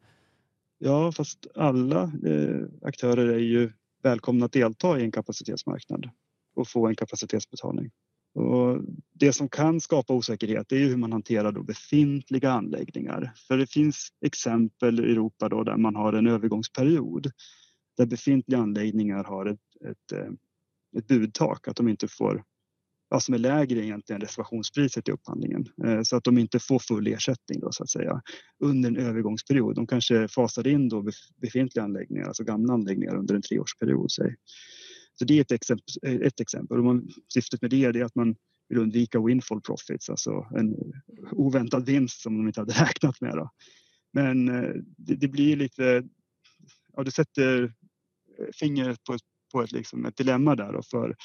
Ja, 0.78 1.12
fast 1.12 1.48
alla 1.56 2.04
eh, 2.04 2.66
aktörer 2.82 3.28
är 3.28 3.40
ju 3.40 3.72
välkomna 4.04 4.46
att 4.46 4.52
delta 4.52 5.00
i 5.00 5.04
en 5.04 5.12
kapacitetsmarknad 5.12 6.10
och 6.56 6.68
få 6.68 6.88
en 6.88 6.96
kapacitetsbetalning. 6.96 7.92
Och 8.34 8.82
det 9.14 9.34
som 9.34 9.50
kan 9.50 9.82
skapa 9.82 10.14
osäkerhet 10.14 10.72
är 10.72 10.78
hur 10.78 10.98
man 10.98 11.12
hanterar 11.12 11.52
då 11.52 11.64
befintliga 11.64 12.52
anläggningar. 12.52 13.34
För 13.48 13.58
det 13.58 13.68
finns 13.68 14.10
exempel 14.26 15.00
i 15.00 15.12
Europa 15.12 15.50
då 15.50 15.64
där 15.64 15.78
man 15.78 15.96
har 15.96 16.14
en 16.14 16.28
övergångsperiod 16.28 17.32
där 17.98 18.06
befintliga 18.06 18.60
anläggningar 18.60 19.24
har 19.24 19.46
ett, 19.46 19.60
ett, 19.90 20.12
eh, 20.12 20.32
ett 20.98 21.08
budtak, 21.08 21.68
att 21.68 21.76
de 21.76 21.88
inte 21.88 22.08
får 22.08 22.44
ja, 23.10 23.20
som 23.20 23.34
är 23.34 23.38
lägre 23.38 23.86
egentligen 23.86 24.22
reservationspriset 24.22 25.08
i 25.08 25.12
upphandlingen 25.12 25.66
eh, 25.86 26.02
så 26.04 26.16
att 26.16 26.24
de 26.24 26.38
inte 26.38 26.60
får 26.60 26.80
full 26.80 27.08
ersättning 27.08 27.60
då, 27.60 27.72
så 27.72 27.84
att 27.84 27.90
säga 27.90 28.22
under 28.60 28.90
en 28.90 28.98
övergångsperiod. 28.98 29.76
De 29.76 29.88
kanske 29.88 30.28
fasar 30.28 30.68
in 30.68 30.90
då 30.90 31.06
befintliga 31.42 31.84
anläggningar, 31.84 32.28
alltså 32.28 32.44
gamla 32.44 32.74
anläggningar 32.74 33.16
under 33.16 33.36
en 33.36 33.42
treårsperiod. 33.42 34.12
Säg. 34.12 34.36
Så 35.20 35.26
det 35.26 35.38
är 35.38 35.42
ett 35.42 35.52
exempel. 35.52 35.86
Ett 36.02 36.40
exempel. 36.40 36.78
Och 36.78 36.84
man, 36.84 37.10
syftet 37.34 37.62
med 37.62 37.72
det 37.72 37.84
är 37.84 38.04
att 38.04 38.16
man 38.16 38.36
vill 38.70 38.78
undvika 38.78 39.22
windfall 39.22 39.62
profits, 39.62 40.10
alltså 40.10 40.48
en 40.58 40.76
oväntad 41.32 41.86
vinst 41.86 42.22
som 42.22 42.38
de 42.38 42.48
inte 42.48 42.62
hade 42.62 42.74
räknat 42.84 43.22
med. 43.22 43.34
Då. 43.36 43.50
Men 44.14 44.50
eh, 44.50 44.72
det, 44.98 45.16
det 45.16 45.28
blir 45.28 45.56
lite, 45.56 46.04
ja, 46.96 47.04
du 47.04 47.12
sätter 47.12 47.74
fingret 48.60 49.04
på, 49.04 49.18
på 49.54 49.62
ett, 49.62 49.72
liksom 49.72 50.06
ett 50.06 50.18
dilemma 50.18 50.56
där 50.56 50.74
då 50.74 50.82
för 50.82 51.16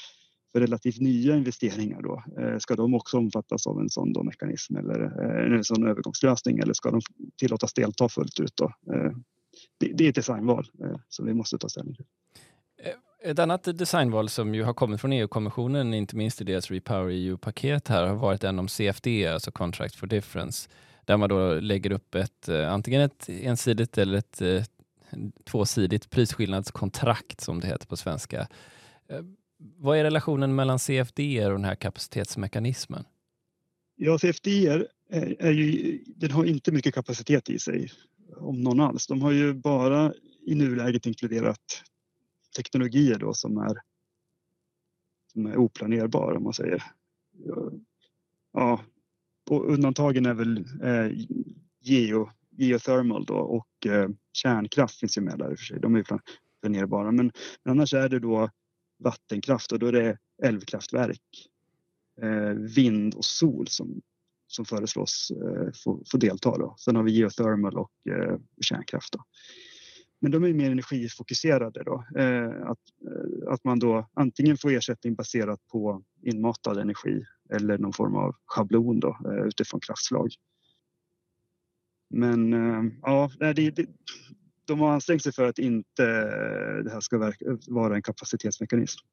för 0.51 0.59
relativt 0.59 1.01
nya 1.01 1.35
investeringar 1.35 2.01
då, 2.01 2.23
eh, 2.41 2.57
ska 2.57 2.75
de 2.75 2.93
också 2.93 3.17
omfattas 3.17 3.67
av 3.67 3.79
en 3.79 3.89
sån 3.89 4.13
då 4.13 4.23
mekanism 4.23 4.75
eller 4.75 5.01
eh, 5.01 5.57
en 5.57 5.63
sån 5.63 5.87
övergångslösning 5.87 6.59
eller 6.59 6.73
ska 6.73 6.91
de 6.91 7.01
tillåtas 7.37 7.73
delta 7.73 8.09
fullt 8.09 8.39
ut 8.39 8.53
då? 8.55 8.71
Det, 9.79 9.91
det 9.93 10.05
är 10.05 10.09
ett 10.09 10.15
designval 10.15 10.65
som 11.09 11.25
vi 11.25 11.33
måste 11.33 11.57
ta 11.57 11.69
ställning 11.69 11.95
till. 11.95 12.05
Ett 13.25 13.39
annat 13.39 13.63
designval 13.63 14.29
som 14.29 14.55
ju 14.55 14.63
har 14.63 14.73
kommit 14.73 15.01
från 15.01 15.13
EU-kommissionen, 15.13 15.93
inte 15.93 16.15
minst 16.15 16.41
i 16.41 16.43
deras 16.43 16.71
Repower 16.71 17.09
EU-paket 17.09 17.87
här, 17.87 18.07
har 18.07 18.15
varit 18.15 18.43
en 18.43 18.59
om 18.59 18.67
CFD, 18.67 19.07
alltså 19.27 19.51
Contract 19.51 19.95
for 19.95 20.07
Difference, 20.07 20.69
där 21.05 21.17
man 21.17 21.29
då 21.29 21.53
lägger 21.53 21.91
upp 21.91 22.15
ett 22.15 22.49
eh, 22.49 22.73
antingen 22.73 23.01
ett 23.01 23.29
ensidigt 23.29 23.97
eller 23.97 24.17
ett 24.17 24.41
eh, 24.41 24.63
tvåsidigt 25.43 26.09
prisskillnadskontrakt 26.09 27.41
som 27.41 27.59
det 27.59 27.67
heter 27.67 27.87
på 27.87 27.97
svenska. 27.97 28.47
Eh, 29.09 29.21
vad 29.57 29.97
är 29.97 30.03
relationen 30.03 30.55
mellan 30.55 30.79
CFD 30.79 31.45
och 31.45 31.51
den 31.51 31.65
här 31.65 31.75
kapacitetsmekanismen? 31.75 33.03
Ja, 33.95 34.17
CFD 34.17 34.47
är, 34.47 34.87
är 35.39 35.51
ju, 35.51 35.99
den 36.07 36.31
har 36.31 36.45
inte 36.45 36.71
mycket 36.71 36.93
kapacitet 36.93 37.49
i 37.49 37.59
sig, 37.59 37.91
om 38.37 38.61
någon 38.61 38.79
alls. 38.79 39.07
De 39.07 39.21
har 39.21 39.31
ju 39.31 39.53
bara 39.53 40.13
i 40.45 40.55
nuläget 40.55 41.05
inkluderat 41.05 41.83
teknologier 42.55 43.19
då 43.19 43.33
som 43.33 43.57
är, 43.57 43.81
som 45.33 45.45
är 45.45 45.57
oplanerbara 45.57 46.37
om 46.37 46.43
man 46.43 46.53
säger. 46.53 46.83
Ja, 48.53 48.81
och 49.49 49.73
undantagen 49.73 50.25
är 50.25 50.33
väl 50.33 50.57
eh, 50.83 51.27
geo, 51.81 52.29
geothermal 52.49 53.25
då 53.25 53.35
och 53.35 53.87
eh, 53.87 54.09
kärnkraft 54.33 54.99
finns 54.99 55.17
ju 55.17 55.21
med 55.21 55.37
där 55.37 55.51
i 55.51 55.53
och 55.53 55.59
för 55.59 55.65
sig. 55.65 55.79
De 55.79 55.95
är 55.95 55.99
ju 55.99 56.05
planerbara 56.61 57.11
men, 57.11 57.31
men 57.63 57.71
annars 57.71 57.93
är 57.93 58.09
det 58.09 58.19
då 58.19 58.49
vattenkraft 58.99 59.71
och 59.71 59.79
då 59.79 59.87
är 59.87 59.91
det 59.91 60.17
älvkraftverk, 60.43 61.49
eh, 62.21 62.49
vind 62.75 63.15
och 63.15 63.25
sol 63.25 63.67
som, 63.67 64.01
som 64.47 64.65
föreslås 64.65 65.31
eh, 65.31 65.71
få, 65.83 66.03
få 66.11 66.17
delta. 66.17 66.57
Då. 66.57 66.75
Sen 66.77 66.95
har 66.95 67.03
vi 67.03 67.11
geothermal 67.11 67.77
och 67.77 67.91
eh, 68.09 68.37
kärnkraft. 68.61 69.13
Då. 69.13 69.23
Men 70.25 70.31
de 70.31 70.43
är 70.43 70.53
mer 70.53 70.71
energifokuserade 70.71 71.83
då. 71.83 72.05
Eh, 72.15 72.45
att, 72.45 72.79
eh, 73.07 73.53
att 73.53 73.63
man 73.63 73.79
då 73.79 74.09
antingen 74.13 74.57
får 74.57 74.71
ersättning 74.71 75.15
baserat 75.15 75.59
på 75.71 76.03
inmatad 76.21 76.77
energi 76.77 77.23
eller 77.53 77.77
någon 77.77 77.93
form 77.93 78.15
av 78.15 78.35
schablon 78.45 78.99
då, 78.99 79.17
eh, 79.25 79.47
utifrån 79.47 79.79
kraftslag. 79.79 80.33
Men 82.09 82.51
ja, 83.01 83.31
det, 83.39 83.53
det, 83.53 83.85
de 84.67 84.79
har 84.79 84.91
ansträngt 84.91 85.23
sig 85.23 85.33
för 85.33 85.47
att 85.47 85.59
inte 85.59 86.05
det 86.83 86.91
här 86.91 87.01
ska 87.01 87.33
vara 87.67 87.95
en 87.95 88.01
kapacitetsmekanism. 88.01 89.05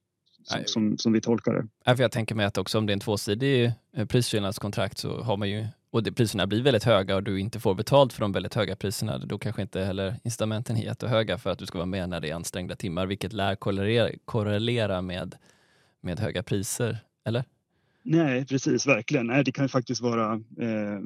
Som, 0.43 0.63
som, 0.67 0.99
som, 0.99 1.13
vi 1.13 1.21
tolkar 1.21 1.53
det. 1.53 1.69
Ja, 1.85 1.97
för 1.97 2.03
jag 2.03 2.13
tänker 2.13 2.35
mig 2.35 2.47
att 2.47 2.59
också 2.59 2.79
om 2.79 2.87
det 2.87 2.91
är 2.91 2.95
en 2.95 3.01
tvåsidig 3.01 3.73
prisskillnadskontrakt 4.09 4.99
så 4.99 5.23
har 5.23 5.37
man 5.37 5.51
ju 5.51 5.67
och 5.93 6.03
det, 6.03 6.13
priserna 6.13 6.47
blir 6.47 6.63
väldigt 6.63 6.85
höga 6.85 7.17
och 7.17 7.23
du 7.23 7.41
inte 7.41 7.61
får 7.61 7.75
betalt 7.75 8.13
för 8.13 8.21
de 8.21 8.33
väldigt 8.33 8.55
höga 8.55 8.77
priserna, 8.77 9.19
då 9.19 9.39
kanske 9.39 9.63
inte 9.63 9.81
heller 9.81 10.17
incitamenten 10.25 10.77
är 10.77 10.83
jättehöga 10.83 11.39
för 11.39 11.51
att 11.51 11.59
du 11.59 11.67
ska 11.67 11.79
vara 11.79 11.87
med 11.87 12.09
när 12.09 12.21
det 12.21 12.31
är 12.31 12.35
ansträngda 12.35 12.77
timmar, 12.77 13.07
vilket 13.07 13.33
lär 13.33 13.55
korrelera, 13.55 14.11
korrelera 14.25 15.03
med, 15.03 15.35
med 16.01 16.21
höga 16.21 16.43
priser, 16.43 16.99
eller? 17.25 17.45
Nej, 18.03 18.47
precis, 18.47 18.87
verkligen. 18.87 19.27
Nej, 19.27 19.45
det 19.45 19.53
kan 19.53 19.69
faktiskt 19.69 20.01
vara 20.01 20.33
eh, 20.35 21.01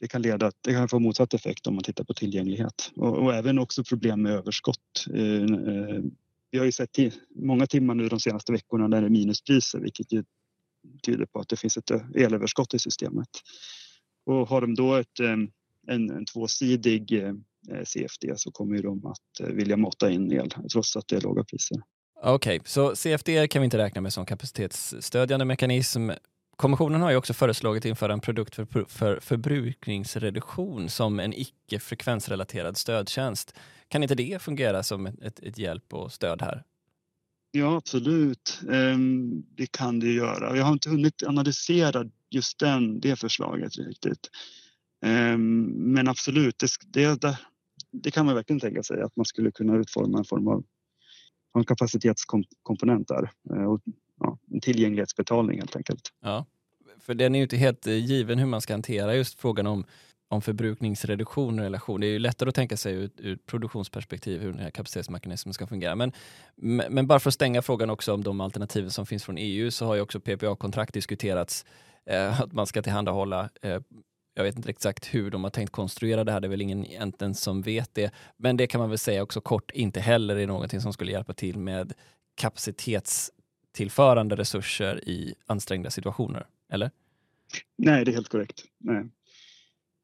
det 0.00 0.08
kan 0.08 0.22
leda 0.22 0.52
det 0.60 0.72
kan 0.72 0.88
få 0.88 0.98
motsatt 0.98 1.34
effekt 1.34 1.66
om 1.66 1.74
man 1.74 1.84
tittar 1.84 2.04
på 2.04 2.14
tillgänglighet 2.14 2.92
och, 2.96 3.18
och 3.18 3.34
även 3.34 3.58
också 3.58 3.84
problem 3.84 4.22
med 4.22 4.32
överskott. 4.32 5.06
Eh, 5.14 5.42
eh, 5.42 6.00
vi 6.50 6.58
har 6.58 6.64
ju 6.64 6.72
sett 6.72 6.98
många 7.36 7.66
timmar 7.66 7.94
nu 7.94 8.08
de 8.08 8.20
senaste 8.20 8.52
veckorna 8.52 8.88
där 8.88 9.00
det 9.00 9.06
är 9.06 9.10
minuspriser, 9.10 9.78
vilket 9.78 10.12
ju 10.12 10.24
tyder 11.02 11.26
på 11.26 11.40
att 11.40 11.48
det 11.48 11.56
finns 11.56 11.76
ett 11.76 11.90
eh, 11.90 12.00
elöverskott 12.14 12.74
i 12.74 12.78
systemet. 12.78 13.28
Och 14.26 14.48
har 14.48 14.60
de 14.60 14.74
då 14.74 14.94
ett, 14.94 15.20
en, 15.20 15.50
en 16.10 16.24
tvåsidig 16.26 17.12
eh, 17.22 17.34
CFD 17.84 18.32
så 18.36 18.50
kommer 18.50 18.82
de 18.82 19.06
att 19.06 19.40
eh, 19.40 19.46
vilja 19.46 19.76
mata 19.76 20.10
in 20.10 20.32
el 20.32 20.50
trots 20.72 20.96
att 20.96 21.08
det 21.08 21.16
är 21.16 21.20
låga 21.20 21.44
priser. 21.44 21.78
Okej, 22.22 22.56
okay, 22.56 22.60
så 22.64 22.96
CFD 22.96 23.48
kan 23.48 23.62
vi 23.62 23.64
inte 23.64 23.78
räkna 23.78 24.00
med 24.00 24.12
som 24.12 24.26
kapacitetsstödjande 24.26 25.44
mekanism. 25.44 26.10
Kommissionen 26.56 27.02
har 27.02 27.10
ju 27.10 27.16
också 27.16 27.34
föreslagit 27.34 27.84
införa 27.84 28.12
en 28.12 28.20
produkt 28.20 28.54
för, 28.54 28.84
för 28.88 29.20
förbrukningsreduktion 29.20 30.88
som 30.88 31.20
en 31.20 31.32
icke 31.32 31.78
frekvensrelaterad 31.80 32.76
stödtjänst. 32.76 33.54
Kan 33.88 34.02
inte 34.02 34.14
det 34.14 34.42
fungera 34.42 34.82
som 34.82 35.06
ett, 35.06 35.40
ett 35.40 35.58
hjälp 35.58 35.94
och 35.94 36.12
stöd 36.12 36.42
här? 36.42 36.62
Ja, 37.50 37.76
absolut. 37.76 38.60
Ehm, 38.72 39.42
det 39.56 39.72
kan 39.72 40.00
det 40.00 40.12
göra. 40.12 40.56
Jag 40.56 40.64
har 40.64 40.72
inte 40.72 40.90
hunnit 40.90 41.22
analysera 41.22 42.04
just 42.34 42.58
den, 42.58 43.00
det 43.00 43.16
förslaget 43.16 43.78
riktigt. 43.78 44.30
Ehm, 45.04 45.62
men 45.64 46.08
absolut, 46.08 46.64
det, 46.86 47.20
det, 47.20 47.38
det 47.92 48.10
kan 48.10 48.26
man 48.26 48.34
verkligen 48.34 48.60
tänka 48.60 48.82
sig 48.82 49.02
att 49.02 49.16
man 49.16 49.26
skulle 49.26 49.50
kunna 49.50 49.76
utforma 49.76 50.18
en 50.18 50.24
form 50.24 50.48
av 50.48 50.64
en 51.58 51.64
kapacitetskomponent 51.64 53.08
där. 53.08 53.30
Eh, 53.50 53.64
och, 53.64 53.80
ja, 54.20 54.38
en 54.50 54.60
tillgänglighetsbetalning 54.60 55.58
helt 55.58 55.76
enkelt. 55.76 56.12
Ja, 56.22 56.46
för 57.00 57.14
den 57.14 57.34
är 57.34 57.38
ju 57.38 57.42
inte 57.42 57.56
helt 57.56 57.86
eh, 57.86 58.06
given 58.06 58.38
hur 58.38 58.46
man 58.46 58.60
ska 58.60 58.74
hantera 58.74 59.16
just 59.16 59.40
frågan 59.40 59.66
om 59.66 59.84
om 60.28 60.42
förbrukningsreduktion 60.42 61.58
och 61.58 61.64
relation. 61.64 62.00
Det 62.00 62.06
är 62.06 62.10
ju 62.10 62.18
lättare 62.18 62.48
att 62.48 62.54
tänka 62.54 62.76
sig 62.76 62.94
ur, 62.94 63.10
ur 63.16 63.36
produktionsperspektiv 63.36 64.40
hur 64.40 64.52
den 64.52 64.60
här 64.60 64.70
kapacitetsmekanismen 64.70 65.54
ska 65.54 65.66
fungera. 65.66 65.94
Men, 65.94 66.12
men 66.90 67.06
bara 67.06 67.20
för 67.20 67.30
att 67.30 67.34
stänga 67.34 67.62
frågan 67.62 67.90
också 67.90 68.14
om 68.14 68.24
de 68.24 68.40
alternativen 68.40 68.90
som 68.90 69.06
finns 69.06 69.24
från 69.24 69.38
EU 69.38 69.70
så 69.70 69.86
har 69.86 69.94
ju 69.94 70.00
också 70.00 70.20
PPA-kontrakt 70.20 70.94
diskuterats. 70.94 71.64
Eh, 72.06 72.40
att 72.40 72.52
man 72.52 72.66
ska 72.66 72.82
tillhandahålla 72.82 73.50
eh, 73.62 73.80
jag 74.34 74.44
vet 74.44 74.56
inte 74.56 74.70
exakt 74.70 75.14
hur 75.14 75.30
de 75.30 75.44
har 75.44 75.50
tänkt 75.50 75.70
konstruera 75.70 76.24
det 76.24 76.32
här, 76.32 76.40
det 76.40 76.46
är 76.46 76.50
väl 76.50 76.62
ingen 76.62 76.86
egentligen 76.86 77.34
som 77.34 77.62
vet 77.62 77.94
det. 77.94 78.14
Men 78.36 78.56
det 78.56 78.66
kan 78.66 78.80
man 78.80 78.88
väl 78.88 78.98
säga 78.98 79.22
också 79.22 79.40
kort, 79.40 79.70
inte 79.70 80.00
heller 80.00 80.36
är 80.36 80.46
någonting 80.46 80.80
som 80.80 80.92
skulle 80.92 81.12
hjälpa 81.12 81.34
till 81.34 81.58
med 81.58 81.92
kapacitetstillförande 82.34 84.36
resurser 84.36 85.08
i 85.08 85.34
ansträngda 85.46 85.90
situationer, 85.90 86.46
eller? 86.72 86.90
Nej, 87.78 88.04
det 88.04 88.10
är 88.10 88.14
helt 88.14 88.28
korrekt. 88.28 88.64
Nej. 88.78 89.04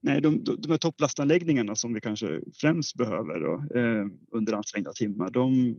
Nej, 0.02 0.20
de, 0.20 0.44
de 0.44 0.70
här 0.70 0.78
topplastanläggningarna 0.78 1.76
som 1.76 1.94
vi 1.94 2.00
kanske 2.00 2.40
främst 2.54 2.96
behöver 2.96 3.40
då, 3.40 3.80
eh, 3.80 4.06
under 4.32 4.52
ansträngda 4.52 4.92
timmar, 4.92 5.30
de 5.30 5.76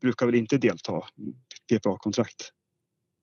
brukar 0.00 0.26
väl 0.26 0.34
inte 0.34 0.58
delta 0.58 1.02
i 1.16 1.34
PPA-kontrakt 1.74 2.52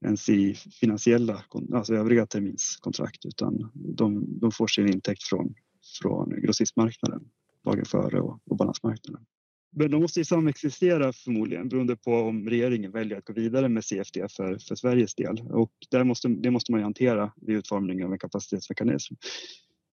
ens 0.06 0.30
i 0.30 0.56
finansiella, 0.56 1.44
alltså 1.74 1.94
övriga 1.94 2.26
terminskontrakt, 2.26 3.26
utan 3.26 3.72
de, 3.74 4.40
de 4.40 4.52
får 4.52 4.68
sin 4.68 4.94
intäkt 4.94 5.24
från, 5.24 5.54
från 6.02 6.42
grossistmarknaden, 6.42 7.22
dagen 7.66 7.86
före 7.86 8.22
och, 8.22 8.40
och 8.46 8.58
balansmarknaden. 8.58 9.26
Men 9.76 9.92
de 9.92 10.02
måste 10.02 10.20
ju 10.20 10.26
samexistera 10.26 11.14
förmodligen 11.14 11.70
beroende 11.70 11.96
på 11.96 12.14
om 12.14 12.50
regeringen 12.50 12.92
väljer 12.92 13.18
att 13.18 13.26
gå 13.26 13.34
vidare 13.34 13.70
med 13.70 13.86
CFD 13.86 14.28
för, 14.30 14.58
för 14.58 14.76
Sveriges 14.76 15.16
del 15.16 15.42
och 15.52 15.72
där 15.92 16.04
måste, 16.04 16.28
det 16.28 16.52
måste 16.52 16.72
man 16.72 16.80
ju 16.80 16.84
hantera 16.84 17.32
vid 17.36 17.56
utformningen 17.56 18.06
av 18.06 18.14
en 18.14 18.20
kapacitetsmekanism 18.20 19.16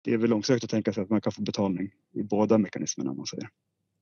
det 0.03 0.13
är 0.13 0.17
väl 0.17 0.29
långsökt 0.29 0.63
att 0.63 0.69
tänka 0.69 0.93
sig 0.93 1.03
att 1.03 1.09
man 1.09 1.21
kan 1.21 1.31
få 1.31 1.41
betalning 1.41 1.91
i 2.13 2.23
båda 2.23 2.57
mekanismerna 2.57 3.11
om 3.11 3.17
man 3.17 3.25
säger. 3.25 3.49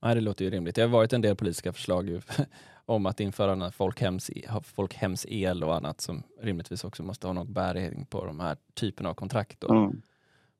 Nej, 0.02 0.16
det 0.16 0.22
låter 0.22 0.46
ju 0.46 0.52
rimligt. 0.52 0.76
Det 0.76 0.82
har 0.82 0.90
varit 0.90 1.14
en 1.14 1.22
del 1.22 1.36
politiska 1.36 1.74
förslag 1.74 2.22
om 2.86 3.06
att 3.06 3.20
införa 3.20 3.72
folkhems, 3.72 4.32
folkhemsel 4.64 5.64
och 5.64 5.76
annat 5.76 6.02
som 6.02 6.24
rimligtvis 6.42 6.84
också 6.84 7.04
måste 7.04 7.28
ha 7.28 7.34
någon 7.34 7.54
bäring 7.54 8.06
på 8.06 8.26
de 8.26 8.40
här 8.40 8.58
typerna 8.74 9.10
av 9.10 9.14
kontrakt. 9.14 9.58
Ja. 9.68 9.94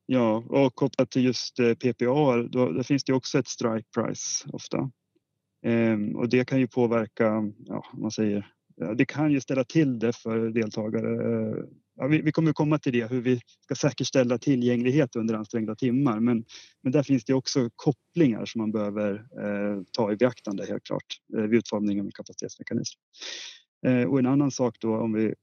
ja, 0.06 0.44
och 0.48 0.74
kopplat 0.74 1.10
till 1.10 1.24
just 1.24 1.58
eh, 1.58 1.74
PPA, 1.74 2.36
då, 2.36 2.72
då 2.72 2.82
finns 2.84 3.04
det 3.04 3.12
också 3.12 3.38
ett 3.38 3.48
strike 3.48 3.88
price 3.94 4.48
ofta. 4.52 4.90
Ehm, 5.62 6.16
och 6.16 6.28
det 6.28 6.44
kan 6.44 6.60
ju 6.60 6.68
påverka, 6.68 7.52
ja, 7.58 7.84
man 7.92 8.10
säger, 8.10 8.46
det 8.96 9.04
kan 9.04 9.32
ju 9.32 9.40
ställa 9.40 9.64
till 9.64 9.98
det 9.98 10.12
för 10.12 10.50
deltagare 10.50 11.32
eh, 11.32 11.64
ja, 11.96 12.06
vi, 12.06 12.22
vi, 12.22 12.32
kommer 12.32 12.52
komma 12.52 12.78
till 12.78 12.92
det, 12.92 13.10
hur 13.10 13.20
vi 13.20 13.40
ska 13.60 13.74
säkerställa 13.74 14.38
tillgänglighet 14.38 15.16
under 15.16 15.34
ansträngda 15.34 15.74
timmar. 15.74 16.20
Men, 16.20 16.44
men 16.82 16.92
där 16.92 17.02
finns 17.02 17.24
det 17.24 17.34
också 17.34 17.70
kopplingar 17.76 18.44
som 18.44 18.60
man 18.60 18.72
behöver 18.72 19.14
eh, 19.14 19.82
ta 19.92 20.12
i 20.12 20.16
beaktande 20.16 20.66
helt 20.66 20.84
klart 20.84 21.06
eh, 21.36 21.42
vid 21.42 21.58
utformningen 21.58 22.06
av 22.06 22.10
kapacitetsmekanism. 22.10 22.98
Eh, 23.86 24.02
och 24.02 24.18
en 24.18 24.26
annan 24.26 24.50
sak 24.50 24.76
då 24.80 24.96
om 24.96 25.12
vi 25.12 25.34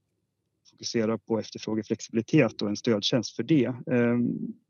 fokuserar 0.70 1.18
på 1.18 1.40
efterfrågeflexibilitet 1.40 2.62
och 2.62 2.70
en 2.70 2.78
stödtjänst 2.78 3.36
för 3.36 3.44
det. 3.44 3.66
Eh, 3.66 4.18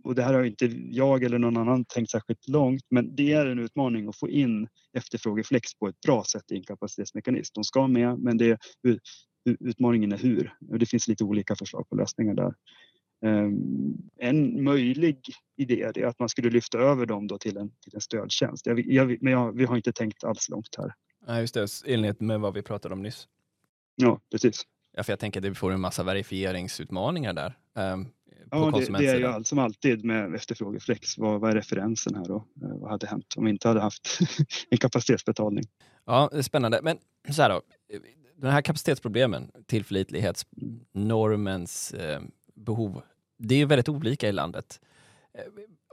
och 0.04 0.16
det 0.16 0.24
här 0.24 0.34
har 0.34 0.44
inte 0.44 0.66
jag 0.76 1.24
eller 1.24 1.40
någon 1.40 1.58
annan 1.58 1.86
tänkt 1.86 2.12
särskilt 2.12 2.48
långt, 2.48 2.84
men 2.90 3.16
det 3.16 3.34
är 3.34 3.46
en 3.46 3.60
utmaning 3.60 4.08
att 4.08 4.16
få 4.16 4.30
in 4.30 4.68
efterfrågeflex 4.94 5.74
på 5.80 5.88
ett 5.88 6.02
bra 6.02 6.24
sätt 6.24 6.52
i 6.52 6.56
en 6.56 6.64
kapacitetsmekanism. 6.64 7.52
De 7.56 7.64
ska 7.64 7.88
med, 7.88 8.20
men 8.20 8.38
det 8.38 8.58
Utmaningen 9.60 10.12
är 10.12 10.18
hur. 10.18 10.54
Och 10.70 10.80
det 10.80 10.86
finns 10.86 11.08
lite 11.08 11.24
olika 11.24 11.56
förslag 11.56 11.90
på 11.90 11.96
lösningar 11.96 12.34
där. 12.34 12.54
Ehm, 13.26 13.98
en 14.20 14.64
möjlig 14.64 15.20
idé 15.58 15.82
är 15.82 16.06
att 16.06 16.20
man 16.20 16.30
skulle 16.30 16.50
lyfta 16.50 16.78
över 16.78 17.06
dem 17.06 17.28
då 17.28 17.38
till, 17.38 17.58
en, 17.58 17.70
till 17.70 17.96
en 17.96 18.02
stödtjänst. 18.02 18.66
Jag, 18.66 18.80
jag, 18.80 19.18
men 19.22 19.34
jag, 19.34 19.58
vi 19.58 19.66
har 19.66 19.76
inte 19.76 19.94
tänkt 19.94 20.24
alls 20.24 20.50
långt 20.50 20.76
här. 20.78 20.94
Ja, 21.28 21.40
just 21.40 21.54
det, 21.54 21.68
i 21.86 21.94
enlighet 21.94 22.22
med 22.22 22.40
vad 22.40 22.54
vi 22.54 22.62
pratade 22.62 22.94
om 22.94 23.02
nyss. 23.02 23.28
Ja, 23.96 24.20
precis. 24.32 24.64
Ja, 24.98 25.04
för 25.04 25.12
jag 25.12 25.20
tänker 25.20 25.40
att 25.40 25.46
vi 25.46 25.56
får 25.56 25.72
en 25.72 25.80
massa 25.80 26.04
verifieringsutmaningar 26.04 27.34
där. 27.34 27.58
Um, 27.74 28.08
ja, 28.52 28.72
det, 28.72 28.98
det, 28.98 29.08
är 29.08 29.20
ju 29.20 29.26
allt 29.26 29.48
som 29.48 29.60
alltid 29.60 30.06
med 30.06 30.36
efterfrågeflex. 30.36 31.18
Vad, 31.18 31.42
vad 31.42 31.52
är 31.52 31.56
referensen 31.56 32.16
här 32.16 32.26
då? 32.26 32.36
Eh, 32.36 32.78
vad 32.78 32.92
hade 32.92 33.08
hänt 33.08 33.34
om 33.38 33.46
vi 33.46 33.52
inte 33.52 33.68
hade 33.68 33.82
haft 33.82 34.20
en 34.70 34.78
kapacitetsbetalning? 34.78 35.64
Ja, 36.06 36.30
det 36.32 36.38
är 36.38 36.42
spännande. 36.42 36.80
Men 36.84 36.98
så 37.30 37.42
här 37.42 37.50
då, 37.50 37.62
den 38.42 38.52
här 38.52 38.62
kapacitetsproblemen, 38.62 39.52
tillförlitlighetsnormens 39.66 41.94
eh, 41.94 42.22
behov, 42.56 43.02
det 43.38 43.56
är 43.56 43.66
väldigt 43.66 43.90
olika 43.90 44.30
i 44.30 44.32
landet. 44.32 44.82
Eh, 45.34 45.42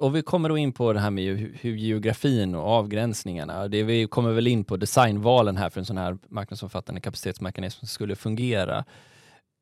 och 0.01 0.17
vi 0.17 0.23
kommer 0.23 0.49
då 0.49 0.59
in 0.59 0.73
på 0.73 0.93
det 0.93 1.01
här 1.01 1.11
med 1.11 1.55
hur 1.61 1.77
geografin 1.77 2.55
och 2.55 2.63
avgränsningarna, 2.63 3.69
det 3.69 3.83
vi 3.83 4.07
kommer 4.07 4.33
väl 4.33 4.47
in 4.47 4.65
på 4.65 4.77
designvalen 4.77 5.57
här 5.57 5.71
för 5.71 5.81
en 5.81 5.85
sån 5.85 5.99
här 5.99 6.19
marknadsomfattande 6.29 7.01
kapacitetsmekanism 7.01 7.87
skulle 7.87 8.17
fungera. 8.17 8.85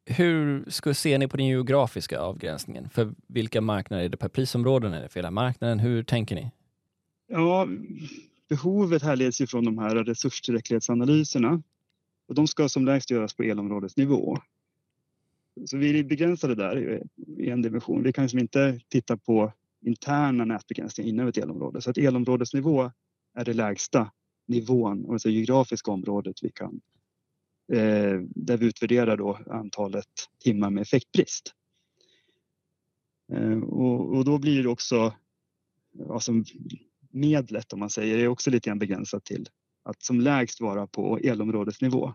Hur 0.06 0.64
ser 0.92 1.18
ni 1.18 1.28
på 1.28 1.36
den 1.36 1.46
geografiska 1.46 2.20
avgränsningen? 2.20 2.88
För 2.88 3.14
vilka 3.28 3.60
marknader 3.60 4.04
är 4.04 4.08
det 4.08 4.16
per 4.16 4.28
prisområden? 4.28 4.92
Är 4.92 5.02
det 5.02 5.08
för 5.08 5.20
hela 5.20 5.30
marknaden? 5.30 5.78
Hur 5.78 6.02
tänker 6.02 6.34
ni? 6.34 6.50
Ja, 7.28 7.68
behovet 8.48 9.02
härleds 9.02 9.40
ju 9.40 9.46
från 9.46 9.64
de 9.64 9.78
här 9.78 9.94
resurstillräcklighetsanalyserna 9.94 11.62
och 12.28 12.34
de 12.34 12.46
ska 12.48 12.68
som 12.68 12.84
lägst 12.84 13.10
göras 13.10 13.34
på 13.34 13.42
elområdesnivå. 13.42 14.38
Så 15.66 15.76
vi 15.76 15.98
är 15.98 16.04
begränsade 16.04 16.54
där 16.54 17.02
i 17.38 17.50
en 17.50 17.62
dimension. 17.62 18.02
Vi 18.02 18.12
kan 18.12 18.24
liksom 18.24 18.38
inte 18.38 18.80
titta 18.88 19.16
på 19.16 19.52
interna 19.80 20.44
nätbegränsningar 20.44 21.08
inom 21.08 21.28
ett 21.28 21.38
elområde. 21.38 21.80
Så 21.80 21.90
att 21.90 21.98
elområdesnivå 21.98 22.92
är 23.34 23.44
det 23.44 23.52
lägsta 23.52 24.10
nivån, 24.46 25.10
alltså 25.10 25.28
geografiska 25.28 25.90
området 25.90 26.36
vi 26.42 26.50
kan 26.50 26.80
eh, 27.72 28.20
där 28.20 28.56
vi 28.56 28.66
utvärderar 28.66 29.16
då 29.16 29.38
antalet 29.46 30.08
timmar 30.38 30.70
med 30.70 30.82
effektbrist. 30.82 31.54
Eh, 33.32 33.58
och, 33.58 34.16
och, 34.16 34.24
då 34.24 34.38
blir 34.38 34.62
det 34.62 34.68
också 34.68 35.14
alltså 36.10 36.32
medlet 37.10 37.72
om 37.72 37.78
man 37.78 37.90
säger 37.90 38.18
är 38.18 38.28
också 38.28 38.50
lite 38.50 38.70
grann 38.70 38.78
begränsat 38.78 39.24
till 39.24 39.48
att 39.84 40.02
som 40.02 40.20
lägst 40.20 40.60
vara 40.60 40.86
på 40.86 41.18
elområdesnivå. 41.18 42.14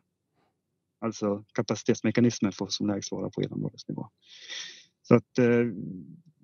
Alltså 1.02 1.46
kapacitetsmekanismen 1.54 2.52
får 2.52 2.68
som 2.68 2.88
lägst 2.88 3.12
vara 3.12 3.30
på 3.30 3.42
elområdesnivå. 3.42 4.10
Så 5.02 5.16
att 5.16 5.38
eh, 5.38 5.66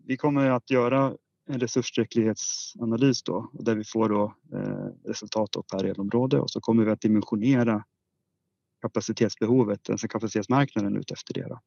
vi 0.05 0.17
kommer 0.17 0.49
att 0.49 0.69
göra 0.69 1.17
en 1.47 1.59
resursdräktighetsanalys 1.59 3.23
då 3.23 3.49
där 3.53 3.76
vi 3.76 3.84
får 3.84 4.09
då 4.09 4.36
eh, 4.53 5.09
resultat 5.09 5.51
då 5.51 5.63
per 5.63 5.84
elområde 5.84 6.39
och 6.39 6.51
så 6.51 6.61
kommer 6.61 6.86
vi 6.86 6.91
att 6.91 7.01
dimensionera 7.01 7.84
kapacitetsbehovet, 8.82 9.89
alltså 9.89 10.07
kapacitetsmarknaden 10.07 10.97
ut 10.97 11.11
efter 11.11 11.34
det. 11.34 11.47
Då. 11.47 11.59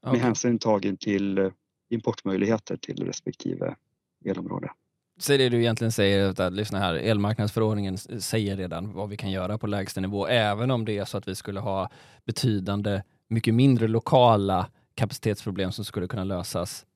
Okay. 0.00 0.12
Med 0.12 0.20
hänsyn 0.20 0.58
tagen 0.58 0.96
till 0.96 1.38
eh, 1.38 1.52
importmöjligheter 1.88 2.76
till 2.76 3.06
respektive 3.06 3.76
elområde. 4.24 4.70
Så 5.18 5.36
det 5.36 5.48
du 5.48 5.60
egentligen 5.60 5.92
säger, 5.92 6.40
att 6.40 6.52
lyssna 6.52 6.78
här, 6.78 6.94
elmarknadsförordningen 6.94 7.98
säger 7.98 8.56
redan 8.56 8.92
vad 8.92 9.08
vi 9.08 9.16
kan 9.16 9.30
göra 9.30 9.58
på 9.58 9.66
lägsta 9.66 10.00
nivå, 10.00 10.26
även 10.26 10.70
om 10.70 10.84
det 10.84 10.98
är 10.98 11.04
så 11.04 11.18
att 11.18 11.28
vi 11.28 11.34
skulle 11.34 11.60
ha 11.60 11.90
betydande, 12.24 13.02
mycket 13.28 13.54
mindre 13.54 13.88
lokala 13.88 14.70
kapacitetsproblem 14.94 15.72
som 15.72 15.84
skulle 15.84 16.06
kunna 16.08 16.24
lösas 16.24 16.86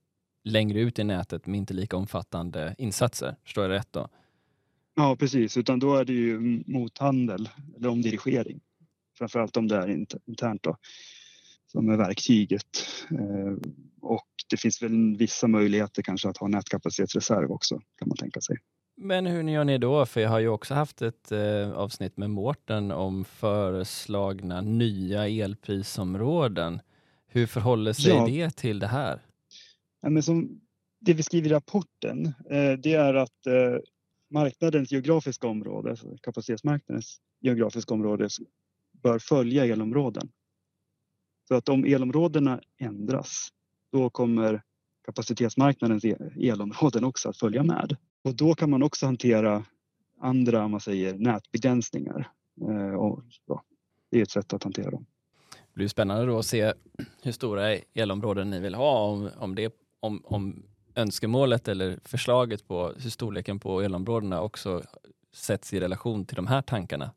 längre 0.45 0.81
ut 0.81 0.99
i 0.99 1.05
nätet 1.05 1.47
med 1.47 1.59
inte 1.59 1.75
lika 1.75 1.97
omfattande 1.97 2.75
insatser. 2.79 3.37
Förstår 3.45 3.65
jag 3.65 3.71
rätt 3.71 3.89
då? 3.91 4.09
Ja, 4.95 5.17
precis, 5.17 5.57
utan 5.57 5.79
då 5.79 5.97
är 5.97 6.05
det 6.05 6.13
ju 6.13 6.63
mothandel 6.67 7.49
eller 7.77 7.89
omdirigering. 7.89 8.61
Framförallt 9.19 9.57
om 9.57 9.69
det 9.69 9.77
är 9.77 10.07
internt 10.27 10.63
då, 10.63 10.77
som 11.73 11.89
är 11.89 11.97
verktyget. 11.97 12.87
Eh, 13.11 13.71
och 14.01 14.29
det 14.51 14.57
finns 14.57 14.83
väl 14.83 15.17
vissa 15.17 15.47
möjligheter 15.47 16.03
kanske 16.03 16.29
att 16.29 16.37
ha 16.37 16.49
nätkapacitetsreserv 16.49 17.51
också 17.51 17.81
kan 17.99 18.09
man 18.09 18.17
tänka 18.17 18.41
sig. 18.41 18.57
Men 18.97 19.27
hur 19.27 19.43
gör 19.43 19.65
ni 19.65 19.79
då? 19.79 20.07
För 20.07 20.21
jag 20.21 20.31
har 20.31 20.39
ju 20.39 20.49
också 20.49 20.75
haft 20.75 21.03
ett 21.03 21.33
eh, 21.33 21.73
avsnitt 21.73 22.17
med 22.17 22.31
Mårten 22.31 22.91
om 22.91 23.25
föreslagna 23.25 24.61
nya 24.61 25.29
elprisområden. 25.29 26.81
Hur 27.27 27.47
förhåller 27.47 27.93
sig 27.93 28.13
ja. 28.13 28.27
det 28.27 28.51
till 28.51 28.79
det 28.79 28.87
här? 28.87 29.23
Ja, 30.03 30.11
men 30.11 30.23
som 30.23 30.61
det 31.01 31.15
vi 31.15 31.23
skriver 31.23 31.51
i 31.51 31.53
rapporten, 31.53 32.27
eh, 32.27 32.73
det 32.83 32.95
är 32.95 33.15
att 33.15 33.47
eh, 33.47 33.79
marknadens 34.31 34.93
geografiska 34.93 35.47
område, 35.47 35.91
alltså 35.91 36.17
kapacitetsmarknadens 36.23 37.21
geografiska 37.41 37.95
område 37.95 38.29
bör 39.03 39.19
följa 39.19 39.65
elområden. 39.65 40.29
Så 41.49 41.55
att 41.55 41.69
om 41.69 41.85
elområdena 41.85 42.61
ändras, 42.79 43.49
då 43.93 44.11
kommer 44.11 44.63
kapacitetsmarknadens 45.05 46.05
e-, 46.05 46.17
elområden 46.37 47.05
också 47.05 47.29
att 47.29 47.37
följa 47.37 47.63
med. 47.63 47.97
Och 48.25 48.35
då 48.35 48.55
kan 48.55 48.71
man 48.71 48.83
också 48.83 49.07
hantera 49.07 49.65
andra, 50.21 50.65
om 50.65 50.71
man 50.71 50.81
säger, 50.81 51.15
nätbegränsningar. 51.15 52.31
Eh, 52.61 52.95
och, 52.95 53.23
ja, 53.47 53.63
det 54.11 54.19
är 54.19 54.23
ett 54.23 54.31
sätt 54.31 54.53
att 54.53 54.63
hantera 54.63 54.91
dem. 54.91 55.07
Det 55.51 55.75
blir 55.75 55.89
spännande 55.89 56.27
då 56.27 56.39
att 56.39 56.47
se 56.47 56.73
hur 57.23 57.33
stora 57.33 57.77
elområden 57.95 58.51
ni 58.51 58.61
vill 58.61 58.75
ha, 58.75 59.07
om, 59.07 59.31
om, 59.37 59.55
det, 59.55 59.75
om, 60.01 60.23
om 60.25 60.63
önskemålet 60.95 61.69
eller 61.69 61.99
förslaget 62.05 62.69
på 62.69 62.93
hur 62.99 63.11
storleken 63.11 63.61
på 63.61 63.81
elområdena 63.81 64.41
också 64.41 64.83
sätts 65.35 65.73
i 65.73 65.81
relation 65.81 66.25
till 66.25 66.37
de 66.37 66.47
här 66.47 66.63
tankarna. 66.63 67.11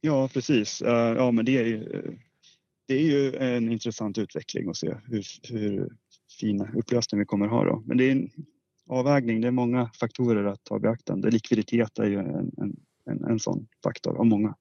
Ja, 0.00 0.28
precis. 0.28 0.82
Ja, 0.84 1.30
men 1.30 1.44
det 1.44 1.58
är 1.58 1.64
ju, 1.64 2.18
det 2.86 2.94
är 2.94 3.02
ju 3.02 3.36
en 3.36 3.72
intressant 3.72 4.18
utveckling 4.18 4.68
att 4.68 4.76
se 4.76 4.94
hur, 5.04 5.24
hur 5.42 5.88
fina 6.40 6.68
upplösningar 6.74 7.20
vi 7.20 7.26
kommer 7.26 7.46
ha 7.46 7.64
då. 7.64 7.82
Men 7.86 7.96
det 7.98 8.04
är 8.04 8.12
en 8.12 8.30
avvägning. 8.88 9.40
Det 9.40 9.46
är 9.48 9.52
många 9.52 9.90
faktorer 10.00 10.44
att 10.44 10.64
ta 10.64 10.76
i 10.76 10.80
beaktande. 10.80 11.30
Likviditet 11.30 11.98
är 11.98 12.06
ju 12.06 12.18
en, 12.18 12.52
en, 12.56 12.76
en, 13.10 13.24
en 13.24 13.38
sån 13.38 13.66
faktor 13.82 14.18
av 14.18 14.26
många. 14.26 14.54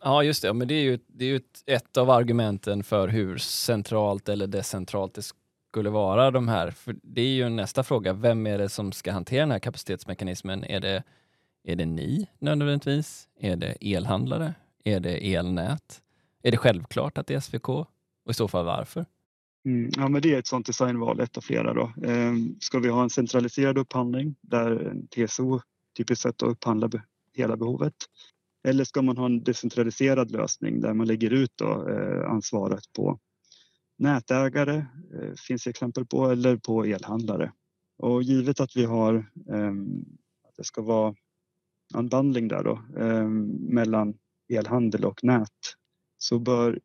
Ja, 0.00 0.22
just 0.22 0.42
det. 0.42 0.52
Men 0.52 0.68
det 0.68 0.74
är 0.74 0.82
ju, 0.82 0.98
det 1.06 1.24
är 1.24 1.28
ju 1.28 1.36
ett, 1.36 1.62
ett 1.66 1.96
av 1.96 2.10
argumenten 2.10 2.84
för 2.84 3.08
hur 3.08 3.38
centralt 3.38 4.28
eller 4.28 4.46
decentralt 4.46 5.14
det 5.14 5.22
skulle 5.68 5.90
vara 5.90 6.30
de 6.30 6.48
här. 6.48 6.70
För 6.70 6.96
det 7.02 7.22
är 7.22 7.34
ju 7.34 7.48
nästa 7.48 7.82
fråga. 7.82 8.12
Vem 8.12 8.46
är 8.46 8.58
det 8.58 8.68
som 8.68 8.92
ska 8.92 9.12
hantera 9.12 9.40
den 9.40 9.50
här 9.50 9.58
kapacitetsmekanismen? 9.58 10.64
Är 10.64 10.80
det, 10.80 11.02
är 11.64 11.76
det 11.76 11.86
ni 11.86 12.26
nödvändigtvis? 12.38 13.28
Är 13.40 13.56
det 13.56 13.76
elhandlare? 13.80 14.54
Är 14.84 15.00
det 15.00 15.34
elnät? 15.34 16.02
Är 16.42 16.50
det 16.50 16.56
självklart 16.56 17.18
att 17.18 17.26
det 17.26 17.34
är 17.34 17.40
SVK? 17.40 17.68
Och 17.68 18.30
i 18.30 18.34
så 18.34 18.48
fall 18.48 18.64
varför? 18.64 19.06
Mm, 19.64 19.90
ja, 19.96 20.08
men 20.08 20.22
det 20.22 20.34
är 20.34 20.38
ett 20.38 20.46
sådant 20.46 20.66
designval, 20.66 21.20
ett 21.20 21.36
av 21.36 21.40
flera. 21.40 21.74
Då. 21.74 21.92
Ehm, 22.04 22.56
ska 22.60 22.78
vi 22.78 22.88
ha 22.88 23.02
en 23.02 23.10
centraliserad 23.10 23.78
upphandling 23.78 24.34
där 24.40 24.94
TSO 25.10 25.60
typiskt 25.96 26.22
sett 26.22 26.42
upphandlar 26.42 26.90
hela 27.34 27.56
behovet? 27.56 27.94
Eller 28.68 28.84
ska 28.84 29.02
man 29.02 29.16
ha 29.16 29.26
en 29.26 29.44
decentraliserad 29.44 30.30
lösning 30.30 30.80
där 30.80 30.94
man 30.94 31.06
lägger 31.06 31.30
ut 31.30 31.52
då, 31.56 31.88
eh, 31.88 32.30
ansvaret 32.30 32.92
på 32.96 33.18
nätägare, 33.98 34.76
eh, 35.14 35.34
finns 35.48 35.66
exempel 35.66 36.06
på, 36.06 36.30
eller 36.30 36.56
på 36.56 36.84
elhandlare. 36.84 37.52
Och 37.98 38.22
givet 38.22 38.60
att 38.60 38.76
vi 38.76 38.84
har 38.84 39.14
eh, 39.48 39.72
att 40.48 40.56
det 40.56 40.64
ska 40.64 40.82
vara 40.82 41.14
unbundling 41.94 42.48
där 42.48 42.64
då 42.64 42.82
eh, 42.98 43.28
mellan 43.74 44.14
elhandel 44.48 45.04
och 45.04 45.24
nät 45.24 45.48
så 46.22 46.38
bör 46.38 46.80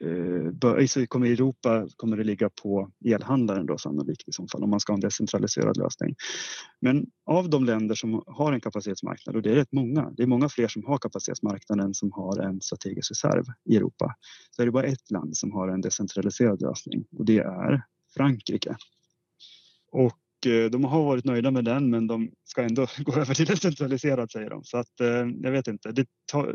eh, 0.00 1.02
eh, 1.02 1.06
kommer 1.06 1.26
i 1.26 1.32
Europa 1.32 1.88
kommer 1.96 2.16
det 2.16 2.24
ligga 2.24 2.50
på 2.62 2.90
elhandlaren 3.04 3.66
då 3.66 3.78
sannolikt 3.78 4.28
i 4.28 4.32
så 4.32 4.48
fall 4.48 4.64
om 4.64 4.70
man 4.70 4.80
ska 4.80 4.92
ha 4.92 4.94
en 4.94 5.00
decentraliserad 5.00 5.76
lösning. 5.76 6.14
Men 6.80 7.06
av 7.26 7.50
de 7.50 7.64
länder 7.64 7.94
som 7.94 8.22
har 8.26 8.52
en 8.52 8.60
kapacitetsmarknad 8.60 9.36
och 9.36 9.42
det 9.42 9.50
är 9.50 9.54
rätt 9.54 9.72
många, 9.72 10.10
det 10.16 10.22
är 10.22 10.26
många 10.26 10.48
fler 10.48 10.68
som 10.68 10.84
har 10.84 10.98
kapacitetsmarknaden 10.98 11.94
som 11.94 12.12
har 12.12 12.38
en 12.38 12.60
strategisk 12.60 13.10
reserv 13.10 13.44
i 13.64 13.76
Europa. 13.76 14.14
Så 14.50 14.62
är 14.62 14.66
det 14.66 14.72
bara 14.72 14.86
ett 14.86 15.10
land 15.10 15.36
som 15.36 15.52
har 15.52 15.68
en 15.68 15.80
decentraliserad 15.80 16.62
lösning 16.62 17.04
och 17.18 17.24
det 17.24 17.38
är 17.38 17.82
Frankrike. 18.14 18.76
Och 19.92 20.18
Eh, 20.46 20.70
de 20.70 20.84
har 20.84 21.04
varit 21.04 21.24
nöjda 21.24 21.50
med 21.50 21.64
den 21.64 21.90
men 21.90 22.06
de 22.06 22.30
ska 22.44 22.62
ändå 22.62 22.86
gå 22.98 23.12
över 23.12 23.34
till 23.34 23.46
decentraliserat 23.46 24.32
säger 24.32 24.50
de. 24.50 24.64
Så 24.64 24.78
att 24.78 25.00
eh, 25.00 25.26
jag 25.42 25.50
vet 25.50 25.68
inte, 25.68 25.92
det, 25.92 26.06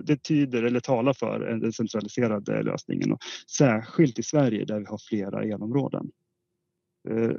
det 0.03 0.23
tyder 0.23 0.63
eller 0.63 0.79
talar 0.79 1.13
för 1.13 1.39
den 1.39 1.59
decentraliserade 1.59 2.57
eh, 2.57 2.63
lösningen 2.63 3.11
och 3.11 3.19
särskilt 3.57 4.19
i 4.19 4.23
Sverige 4.23 4.65
där 4.65 4.79
vi 4.79 4.85
har 4.85 4.99
flera 5.09 5.43
elområden. 5.43 6.11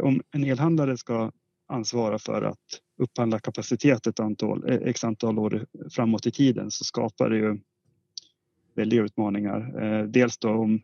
Om 0.01 0.23
en 0.31 0.45
elhandlare 0.45 0.97
ska 0.97 1.33
ansvara 1.67 2.19
för 2.19 2.43
att 2.43 2.59
upphandla 3.03 3.39
kapacitet 3.39 4.07
ett 4.07 4.21
antal, 4.21 4.65
x 4.69 5.05
antal 5.05 5.39
år 5.39 5.67
framåt 5.91 6.27
i 6.27 6.31
tiden 6.31 6.71
så 6.71 6.85
skapar 6.85 7.31
det 7.31 7.37
ju 7.37 7.61
väldiga 8.75 9.03
utmaningar. 9.03 10.07
Dels 10.07 10.39
då 10.39 10.49
om 10.49 10.81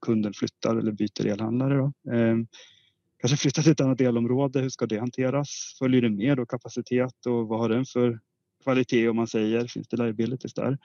kunden 0.00 0.32
flyttar 0.32 0.76
eller 0.76 0.92
byter 0.92 1.26
elhandlare. 1.26 1.76
Då 1.76 1.92
kanske 3.20 3.36
flytta 3.36 3.62
till 3.62 3.72
ett 3.72 3.80
annat 3.80 3.98
delområde. 3.98 4.60
Hur 4.60 4.68
ska 4.68 4.86
det 4.86 4.98
hanteras? 4.98 5.76
Följer 5.78 6.02
det 6.02 6.10
med 6.10 6.36
då 6.36 6.46
kapacitet 6.46 7.26
och 7.26 7.48
vad 7.48 7.60
har 7.60 7.68
den 7.68 7.84
för 7.84 8.20
kvalitet 8.62 9.08
om 9.08 9.16
man 9.16 9.26
säger? 9.26 9.66
Finns 9.66 9.88
det 9.88 9.96
liabilities 9.96 10.54
där? 10.54 10.78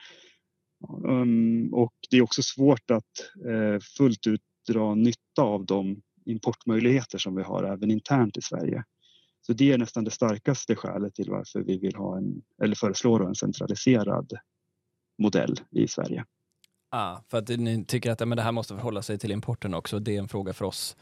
Um, 1.04 1.74
och 1.74 1.94
det 2.10 2.16
är 2.16 2.22
också 2.22 2.42
svårt 2.42 2.90
att 2.90 3.44
eh, 3.46 3.80
fullt 3.96 4.26
ut 4.26 4.42
dra 4.68 4.94
nytta 4.94 5.42
av 5.42 5.66
de 5.66 6.02
importmöjligheter 6.24 7.18
som 7.18 7.36
vi 7.36 7.42
har 7.42 7.64
även 7.64 7.90
internt 7.90 8.36
i 8.36 8.42
Sverige. 8.42 8.84
Så 9.46 9.52
det 9.52 9.72
är 9.72 9.78
nästan 9.78 10.04
det 10.04 10.10
starkaste 10.10 10.76
skälet 10.76 11.14
till 11.14 11.30
varför 11.30 11.60
vi 11.60 11.78
vill 11.78 11.94
ha 11.94 12.16
en, 12.16 12.42
eller 12.62 12.74
föreslår 12.74 13.26
en 13.26 13.34
centraliserad 13.34 14.32
modell 15.18 15.60
i 15.70 15.88
Sverige. 15.88 16.24
Ah, 16.90 17.20
för 17.30 17.38
att 17.38 17.48
ni 17.48 17.84
tycker 17.84 18.10
att 18.10 18.28
men 18.28 18.36
det 18.36 18.42
här 18.42 18.52
måste 18.52 18.74
förhålla 18.74 19.02
sig 19.02 19.18
till 19.18 19.30
importen 19.30 19.74
också, 19.74 19.98
det 19.98 20.16
är 20.16 20.18
en 20.18 20.28
fråga 20.28 20.52
för 20.52 20.64
oss. 20.64 20.96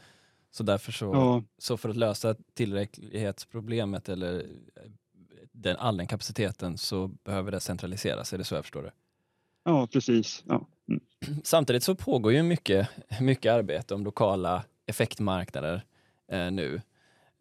Så 0.55 0.63
därför 0.63 0.91
så, 0.91 1.05
ja. 1.05 1.43
så 1.57 1.77
för 1.77 1.89
att 1.89 1.95
lösa 1.95 2.35
tillräcklighetsproblemet 2.53 4.09
eller 4.09 4.39
eh, 4.39 4.91
den, 5.51 5.77
all 5.77 5.97
den 5.97 6.07
kapaciteten 6.07 6.77
så 6.77 7.07
behöver 7.07 7.51
det 7.51 7.59
centraliseras, 7.59 8.33
är 8.33 8.37
det 8.37 8.43
så 8.43 8.55
jag 8.55 8.63
förstår 8.63 8.83
det? 8.83 8.91
Ja, 9.63 9.87
precis. 9.87 10.43
Ja. 10.47 10.67
Mm. 10.89 11.01
Samtidigt 11.43 11.83
så 11.83 11.95
pågår 11.95 12.33
ju 12.33 12.43
mycket, 12.43 12.89
mycket 13.21 13.51
arbete 13.51 13.93
om 13.93 14.03
lokala 14.03 14.63
effektmarknader 14.85 15.85
eh, 16.31 16.51
nu 16.51 16.81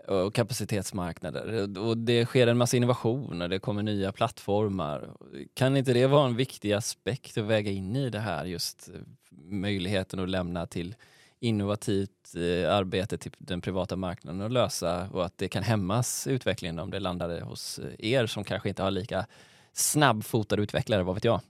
och 0.08 0.34
kapacitetsmarknader. 0.34 1.78
Och 1.78 1.98
det 1.98 2.26
sker 2.26 2.46
en 2.46 2.58
massa 2.58 2.76
innovationer, 2.76 3.48
det 3.48 3.58
kommer 3.58 3.82
nya 3.82 4.12
plattformar. 4.12 5.10
Kan 5.54 5.76
inte 5.76 5.92
det 5.92 6.06
vara 6.06 6.26
en 6.26 6.36
viktig 6.36 6.72
aspekt 6.72 7.38
att 7.38 7.44
väga 7.44 7.70
in 7.70 7.96
i 7.96 8.10
det 8.10 8.20
här, 8.20 8.44
just 8.44 8.90
möjligheten 9.30 10.20
att 10.20 10.28
lämna 10.28 10.66
till 10.66 10.94
innovativt 11.41 12.35
eh, 12.37 12.74
arbete 12.74 13.18
till 13.18 13.32
den 13.39 13.61
privata 13.61 13.97
marknaden 13.97 14.41
att 14.41 14.53
lösa 14.53 15.09
och 15.11 15.24
att 15.24 15.39
det 15.39 15.49
kan 15.49 15.62
hämmas 15.62 16.26
utvecklingen 16.26 16.78
om 16.78 16.91
det 16.91 17.01
landade 17.01 17.41
hos 17.41 17.78
eh, 17.78 18.11
er 18.12 18.26
som 18.26 18.45
kanske 18.45 18.68
inte 18.68 18.82
har 18.82 18.91
lika 18.91 19.26
snabbfotade 19.72 20.62
utvecklare, 20.62 21.03
vad 21.03 21.14
vet 21.14 21.24
jag? 21.24 21.41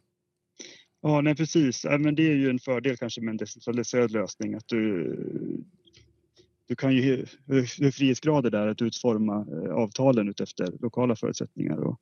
Ja, 1.02 1.20
nej 1.20 1.36
precis. 1.36 1.84
Ja, 1.84 1.98
men 1.98 2.14
det 2.14 2.22
är 2.22 2.34
ju 2.34 2.50
en 2.50 2.58
fördel 2.58 2.96
kanske 2.96 3.20
med 3.20 3.30
en 3.30 3.36
decentraliserad 3.36 4.10
lösning 4.10 4.54
att 4.54 4.68
du, 4.68 5.16
du 6.68 6.76
kan 6.76 6.94
ju 6.94 7.26
ha 7.46 7.92
frihetsgrader 7.92 8.50
där 8.50 8.66
att 8.66 8.82
utforma 8.82 9.46
eh, 9.52 9.74
avtalen 9.74 10.28
utefter 10.28 10.72
lokala 10.80 11.16
förutsättningar 11.16 11.76
och, 11.76 12.00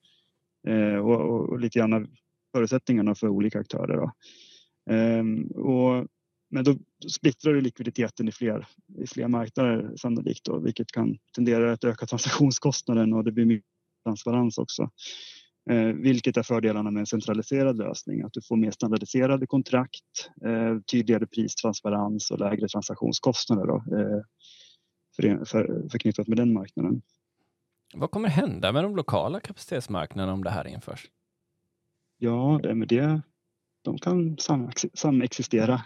eh, 0.69 0.97
och, 0.97 1.21
och, 1.21 1.49
och 1.49 1.61
lite 1.61 1.79
grann 1.79 2.09
förutsättningarna 2.53 3.15
för 3.15 3.29
olika 3.29 3.61
aktörer. 3.61 3.97
Då. 3.97 4.13
Ehm, 4.91 5.47
och, 5.47 6.07
men 6.53 6.65
då 6.65 6.77
splittrar 7.09 7.53
du 7.53 7.61
likviditeten 7.61 8.29
i 8.29 8.33
fler, 8.33 8.67
i 8.99 9.07
fler 9.07 9.29
marknader 9.29 9.97
sannolikt 9.97 10.45
då, 10.45 10.59
vilket 10.59 10.93
kan 10.93 11.19
tendera 11.35 11.73
att 11.73 11.85
öka 11.85 12.07
transaktionskostnaden 12.07 13.13
och 13.13 13.25
det 13.25 13.33
blir 13.33 13.45
mycket 13.45 13.67
transparens 14.05 14.59
också. 14.59 14.91
Eh, 15.71 15.87
vilket 15.87 16.37
är 16.37 16.43
fördelarna 16.43 16.91
med 16.91 17.01
en 17.01 17.07
centraliserad 17.07 17.79
lösning, 17.79 18.23
att 18.23 18.33
du 18.33 18.43
får 18.43 18.57
mer 18.57 18.71
standardiserade 18.71 19.47
kontrakt, 19.47 20.31
eh, 20.45 20.79
tydligare 20.93 21.27
pristransparens 21.27 22.31
och 22.31 22.39
lägre 22.39 22.69
transaktionskostnader 22.69 23.67
då, 23.67 23.77
eh, 23.77 24.23
för, 25.17 25.45
för, 25.45 25.89
förknippat 25.91 26.29
med 26.29 26.39
den 26.39 26.53
marknaden. 26.53 27.03
Vad 27.95 28.11
kommer 28.11 28.29
hända 28.29 28.73
med 28.73 28.85
de 28.85 28.97
lokala 28.97 29.41
kapacitetsmarknaderna 29.41 30.33
om 30.33 30.45
det 30.45 30.51
här 30.51 30.67
införs? 30.67 31.07
Ja, 32.19 32.61
det 32.63 32.75
med 32.75 32.89
det, 32.89 33.23
de 33.83 33.99
kan 33.99 34.37
samexistera. 34.95 35.83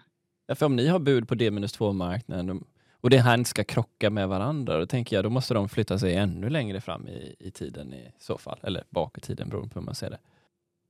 Ja, 0.47 0.55
för 0.55 0.67
om 0.67 0.77
ni 0.77 0.87
har 0.87 0.99
bud 0.99 1.29
på 1.29 1.35
D-2-marknaden 1.35 2.65
och 3.01 3.11
det 3.11 3.19
här 3.19 3.39
inte 3.39 3.51
ska 3.51 3.65
krocka 3.65 4.11
med 4.11 4.29
varandra, 4.29 4.79
då 4.79 4.87
tänker 4.87 5.17
jag 5.17 5.25
då 5.25 5.31
måste 5.31 5.55
de 5.55 5.69
flytta 5.69 5.99
sig 5.99 6.15
ännu 6.15 6.51
längre 6.51 6.81
fram 6.81 7.09
i, 7.09 7.37
i 7.39 7.51
tiden 7.51 7.95
i 7.95 8.13
så 8.19 8.39
fall, 8.39 8.59
eller 8.63 8.85
bak 8.91 9.19
i 9.19 9.21
tiden 9.21 9.49
beroende 9.49 9.75
på 9.75 9.81
hur 9.81 9.85
man 9.85 9.95
ser 9.95 10.11
det. 10.11 10.19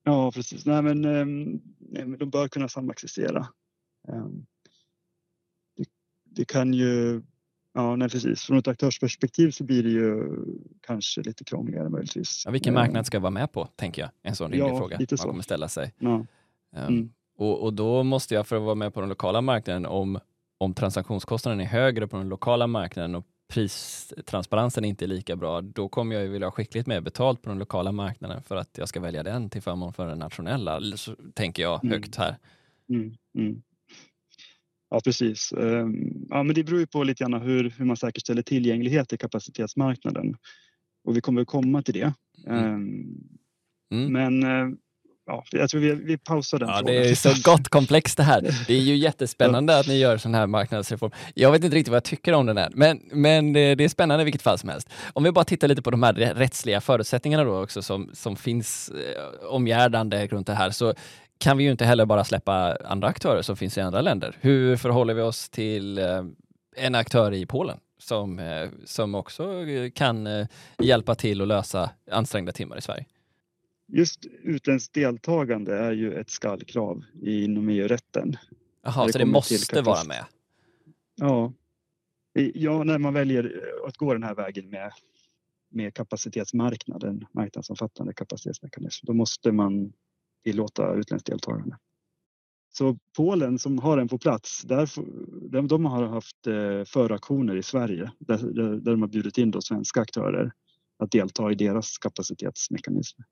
Ja, 0.04 0.32
precis. 0.32 0.66
Nej, 0.66 0.82
men, 0.82 1.00
men 1.78 2.18
de 2.18 2.30
bör 2.30 2.48
kunna 2.48 2.68
samexistera. 2.68 3.46
Um, 4.08 4.46
det, 5.76 5.88
det, 6.24 6.44
kan 6.44 6.74
ju, 6.74 7.22
ja 7.72 7.96
nej, 7.96 8.08
precis. 8.08 8.44
Från 8.44 8.58
ett 8.58 8.68
aktörsperspektiv 8.68 9.50
så 9.50 9.64
blir 9.64 9.82
det 9.82 9.90
ju 9.90 10.38
kanske 10.80 11.22
lite 11.22 11.44
krångligare 11.44 11.88
möjligtvis. 11.88 12.42
Ja, 12.44 12.50
vilken 12.50 12.74
marknad 12.74 13.06
ska 13.06 13.20
vara 13.20 13.30
med 13.30 13.52
på, 13.52 13.66
tänker 13.76 14.02
jag. 14.02 14.10
En 14.22 14.36
sån 14.36 14.50
rimlig 14.50 14.68
ja, 14.68 14.78
fråga 14.78 14.98
man 14.98 15.18
så. 15.18 15.28
kommer 15.28 15.42
ställa 15.42 15.68
sig. 15.68 15.92
Ja. 15.98 16.26
Mm. 16.72 17.10
Och, 17.36 17.62
och 17.62 17.74
då 17.74 18.02
måste 18.02 18.34
jag 18.34 18.46
för 18.46 18.56
att 18.56 18.62
vara 18.62 18.74
med 18.74 18.94
på 18.94 19.00
den 19.00 19.08
lokala 19.08 19.40
marknaden, 19.40 19.86
om 19.86 20.18
om 20.58 20.74
transaktionskostnaden 20.74 21.60
är 21.60 21.64
högre 21.64 22.08
på 22.08 22.16
den 22.16 22.28
lokala 22.28 22.66
marknaden 22.66 23.14
och 23.14 23.26
pristransparensen 23.48 24.84
inte 24.84 25.04
är 25.04 25.06
lika 25.06 25.36
bra, 25.36 25.60
då 25.60 25.88
kommer 25.88 26.14
jag 26.14 26.24
ju 26.24 26.30
vilja 26.30 26.46
ha 26.46 26.52
skickligt 26.52 26.86
mer 26.86 27.00
betalt 27.00 27.42
på 27.42 27.48
den 27.48 27.58
lokala 27.58 27.92
marknaden 27.92 28.42
för 28.42 28.56
att 28.56 28.78
jag 28.78 28.88
ska 28.88 29.00
välja 29.00 29.22
den 29.22 29.50
till 29.50 29.62
förmån 29.62 29.92
för 29.92 30.06
den 30.06 30.18
nationella, 30.18 30.80
så 30.96 31.16
tänker 31.34 31.62
jag 31.62 31.84
mm. 31.84 31.92
högt 31.92 32.16
här. 32.16 32.36
Mm, 32.88 33.14
mm. 33.38 33.62
Ja, 34.90 35.00
precis. 35.04 35.52
Ehm, 35.52 36.26
ja, 36.28 36.42
men 36.42 36.54
det 36.54 36.64
beror 36.64 36.80
ju 36.80 36.86
på 36.86 37.04
lite 37.04 37.24
grann 37.24 37.42
hur, 37.42 37.70
hur 37.70 37.84
man 37.84 37.96
säkerställer 37.96 38.42
tillgänglighet 38.42 39.12
i 39.12 39.16
kapacitetsmarknaden. 39.16 40.36
Och 41.04 41.16
vi 41.16 41.20
kommer 41.20 41.40
att 41.40 41.46
komma 41.46 41.82
till 41.82 41.94
det. 41.94 42.14
Mm. 42.46 42.64
Ehm, 42.64 43.04
mm. 43.92 44.12
Men 44.12 44.42
eh, 44.42 44.76
ja, 45.26 45.44
jag 45.50 45.70
tror 45.70 45.80
vi, 45.80 45.94
vi 45.94 46.18
pausar 46.18 46.58
den 46.58 46.68
ja, 46.68 46.78
frågan. 46.78 46.94
Det 46.94 47.10
är 47.10 47.14
så 47.14 47.50
gott 47.50 47.68
komplext 47.68 48.16
det 48.16 48.22
här. 48.22 48.40
Det 48.66 48.74
är 48.74 48.80
ju 48.80 48.96
jättespännande 48.96 49.78
att 49.78 49.86
ni 49.86 49.98
gör 49.98 50.16
sån 50.16 50.34
här 50.34 50.46
marknadsreform. 50.46 51.10
Jag 51.34 51.52
vet 51.52 51.64
inte 51.64 51.76
riktigt 51.76 51.90
vad 51.90 51.96
jag 51.96 52.04
tycker 52.04 52.32
om 52.32 52.46
den 52.46 52.56
här, 52.56 52.70
men, 52.74 53.00
men 53.12 53.52
det 53.52 53.60
är 53.60 53.88
spännande 53.88 54.22
i 54.22 54.24
vilket 54.24 54.42
fall 54.42 54.58
som 54.58 54.68
helst. 54.68 54.88
Om 55.12 55.24
vi 55.24 55.32
bara 55.32 55.44
tittar 55.44 55.68
lite 55.68 55.82
på 55.82 55.90
de 55.90 56.02
här 56.02 56.12
rättsliga 56.12 56.80
förutsättningarna 56.80 57.44
då 57.44 57.62
också 57.62 57.82
som, 57.82 58.10
som 58.12 58.36
finns 58.36 58.88
eh, 58.88 59.48
omgärdande 59.48 60.26
runt 60.26 60.46
det 60.46 60.54
här, 60.54 60.70
så 60.70 60.94
kan 61.38 61.58
vi 61.58 61.64
ju 61.64 61.70
inte 61.70 61.84
heller 61.84 62.06
bara 62.06 62.24
släppa 62.24 62.76
andra 62.84 63.08
aktörer 63.08 63.42
som 63.42 63.56
finns 63.56 63.78
i 63.78 63.80
andra 63.80 64.00
länder. 64.00 64.36
Hur 64.40 64.76
förhåller 64.76 65.14
vi 65.14 65.22
oss 65.22 65.48
till 65.48 65.98
eh, 65.98 66.24
en 66.76 66.94
aktör 66.94 67.34
i 67.34 67.46
Polen 67.46 67.78
som, 67.98 68.38
eh, 68.38 68.68
som 68.84 69.14
också 69.14 69.64
kan 69.94 70.46
hjälpa 70.78 71.14
till 71.14 71.42
att 71.42 71.48
lösa 71.48 71.90
ansträngda 72.10 72.52
timmar 72.52 72.78
i 72.78 72.80
Sverige? 72.80 73.04
Just 73.88 74.26
utländskt 74.42 74.94
deltagande 74.94 75.78
är 75.78 75.92
ju 75.92 76.14
ett 76.14 76.30
skallkrav 76.30 77.04
inom 77.22 77.68
EU-rätten. 77.68 78.36
Jaha, 78.82 79.08
så 79.08 79.18
det 79.18 79.24
måste 79.26 79.82
vara 79.82 80.04
med? 80.04 80.24
Ja. 81.14 81.52
ja, 82.54 82.84
när 82.84 82.98
man 82.98 83.14
väljer 83.14 83.62
att 83.86 83.96
gå 83.96 84.12
den 84.12 84.22
här 84.22 84.34
vägen 84.34 84.70
med, 84.70 84.92
med 85.70 85.94
kapacitetsmarknaden, 85.94 87.26
marknadsomfattande 87.32 88.14
kapacitetsmekanism, 88.14 89.06
då 89.06 89.12
måste 89.12 89.52
man 89.52 89.92
tillåta 90.44 90.94
utländskt 90.94 91.26
deltagande. 91.26 91.78
Så 92.72 92.98
Polen 93.16 93.58
som 93.58 93.78
har 93.78 93.96
den 93.96 94.08
på 94.08 94.18
plats, 94.18 94.62
där, 94.62 94.90
de, 95.50 95.68
de 95.68 95.84
har 95.84 96.06
haft 96.06 96.46
eh, 96.46 96.84
föraktioner 96.84 97.56
i 97.56 97.62
Sverige 97.62 98.12
där, 98.18 98.38
där, 98.38 98.76
de 98.76 99.00
har 99.00 99.08
bjudit 99.08 99.38
in 99.38 99.50
då 99.50 99.60
svenska 99.60 100.00
aktörer 100.00 100.52
att 100.98 101.10
delta 101.10 101.52
i 101.52 101.54
deras 101.54 101.98
kapacitetsmekanismer 101.98 103.26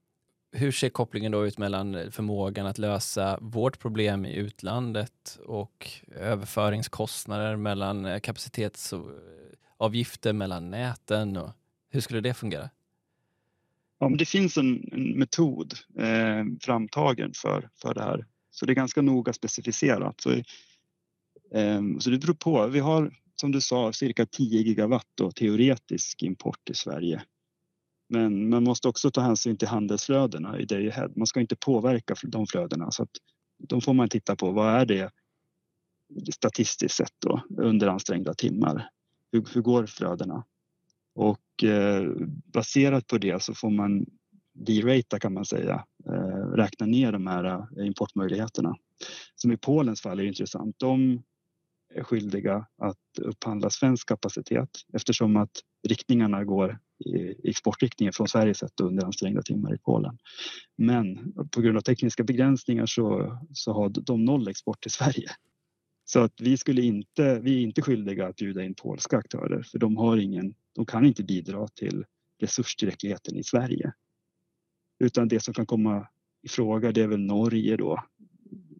hur 0.54 0.72
ser 0.72 0.88
kopplingen 0.88 1.32
då 1.32 1.46
ut 1.46 1.58
mellan 1.58 2.10
förmågan 2.10 2.66
att 2.66 2.78
lösa 2.78 3.38
vårt 3.40 3.78
problem 3.78 4.26
i 4.26 4.34
utlandet 4.34 5.38
och 5.46 5.90
överföringskostnader 6.16 7.56
mellan 7.56 8.04
eh, 8.04 8.20
kapacitetsavgifter 8.20 10.32
mellan 10.32 10.70
näten? 10.70 11.36
Och 11.36 11.50
hur 11.90 12.00
skulle 12.00 12.20
det 12.20 12.34
fungera? 12.34 12.70
Ja, 13.98 14.08
det 14.18 14.24
finns 14.24 14.56
en, 14.56 14.88
en 14.92 15.18
metod 15.18 15.74
eh, 15.98 16.44
framtagen 16.60 17.32
för, 17.34 17.70
för 17.82 17.94
det 17.94 18.02
här. 18.02 18.26
Så 18.50 18.66
det 18.66 18.72
är 18.72 18.74
ganska 18.74 19.02
noga 19.02 19.32
specificerat. 19.32 20.20
Så, 20.20 20.30
eh, 21.58 21.82
så 21.98 22.10
det 22.10 22.18
beror 22.18 22.34
på. 22.34 22.66
Vi 22.66 22.78
har 22.78 23.12
som 23.36 23.52
du 23.52 23.60
sa 23.60 23.92
cirka 23.92 24.26
10 24.26 24.62
gigawatt 24.62 25.08
då, 25.14 25.30
teoretisk 25.30 26.22
import 26.22 26.70
i 26.70 26.74
Sverige 26.74 27.22
men 28.08 28.48
man 28.48 28.64
måste 28.64 28.88
också 28.88 29.10
ta 29.10 29.20
hänsyn 29.20 29.56
till 29.56 29.68
handelsflödena 29.68 30.58
i 30.58 30.64
day 30.64 30.88
ahead. 30.88 31.08
Man 31.16 31.26
ska 31.26 31.40
inte 31.40 31.56
påverka 31.56 32.14
de 32.22 32.46
flödena 32.46 32.90
så 32.90 33.02
att 33.02 33.10
de 33.58 33.80
får 33.80 33.94
man 33.94 34.08
titta 34.08 34.36
på. 34.36 34.50
Vad 34.50 34.74
är 34.74 34.86
det 34.86 35.10
statistiskt 36.34 36.96
sett 36.96 37.14
då 37.18 37.42
under 37.58 37.86
ansträngda 37.86 38.34
timmar? 38.34 38.88
Hur, 39.32 39.44
hur 39.54 39.62
går 39.62 39.86
flödena? 39.86 40.44
Och 41.14 41.64
eh, 41.64 42.10
baserat 42.52 43.06
på 43.06 43.18
det 43.18 43.42
så 43.42 43.54
får 43.54 43.70
man 43.70 44.06
derata 44.52 45.18
kan 45.18 45.32
man 45.32 45.44
säga, 45.44 45.84
eh, 46.06 46.46
räkna 46.56 46.86
ner 46.86 47.12
de 47.12 47.26
här 47.26 47.44
eh, 47.44 47.86
importmöjligheterna. 47.86 48.74
Som 49.34 49.52
i 49.52 49.56
Polens 49.56 50.00
fall 50.00 50.20
är 50.20 50.24
intressant. 50.24 50.76
De 50.78 51.22
är 51.94 52.02
skyldiga 52.02 52.66
att 52.78 53.18
upphandla 53.20 53.70
svensk 53.70 54.08
kapacitet 54.08 54.70
eftersom 54.92 55.36
att 55.36 55.50
riktningarna 55.88 56.44
går 56.44 56.78
i 57.04 57.48
exportriktningen 57.50 58.12
från 58.12 58.28
Sverige 58.28 58.54
sett 58.54 58.80
under 58.80 59.04
ansträngda 59.04 59.42
timmar 59.42 59.74
i 59.74 59.78
Polen. 59.78 60.18
Men 60.76 61.32
på 61.50 61.60
grund 61.60 61.76
av 61.76 61.80
tekniska 61.80 62.24
begränsningar 62.24 62.86
så, 62.86 63.38
så 63.52 63.72
har 63.72 63.88
de 63.88 64.24
noll 64.24 64.48
export 64.48 64.82
till 64.82 64.90
Sverige. 64.90 65.30
Så 66.04 66.20
att 66.20 66.40
vi, 66.40 66.56
skulle 66.56 66.82
inte, 66.82 67.40
vi 67.40 67.56
är 67.56 67.60
inte 67.60 67.82
skyldiga 67.82 68.26
att 68.26 68.36
bjuda 68.36 68.64
in 68.64 68.74
polska 68.74 69.16
aktörer 69.16 69.62
för 69.62 69.78
de, 69.78 69.96
har 69.96 70.16
ingen, 70.16 70.54
de 70.74 70.86
kan 70.86 71.06
inte 71.06 71.24
bidra 71.24 71.68
till 71.68 72.04
resurstillräckligheten 72.40 73.36
i 73.36 73.44
Sverige. 73.44 73.92
Utan 74.98 75.28
det 75.28 75.40
som 75.40 75.54
kan 75.54 75.66
komma 75.66 76.08
i 76.42 76.48
fråga 76.48 76.92
det 76.92 77.02
är 77.02 77.06
väl 77.06 77.20
Norge 77.20 77.76
då 77.76 78.04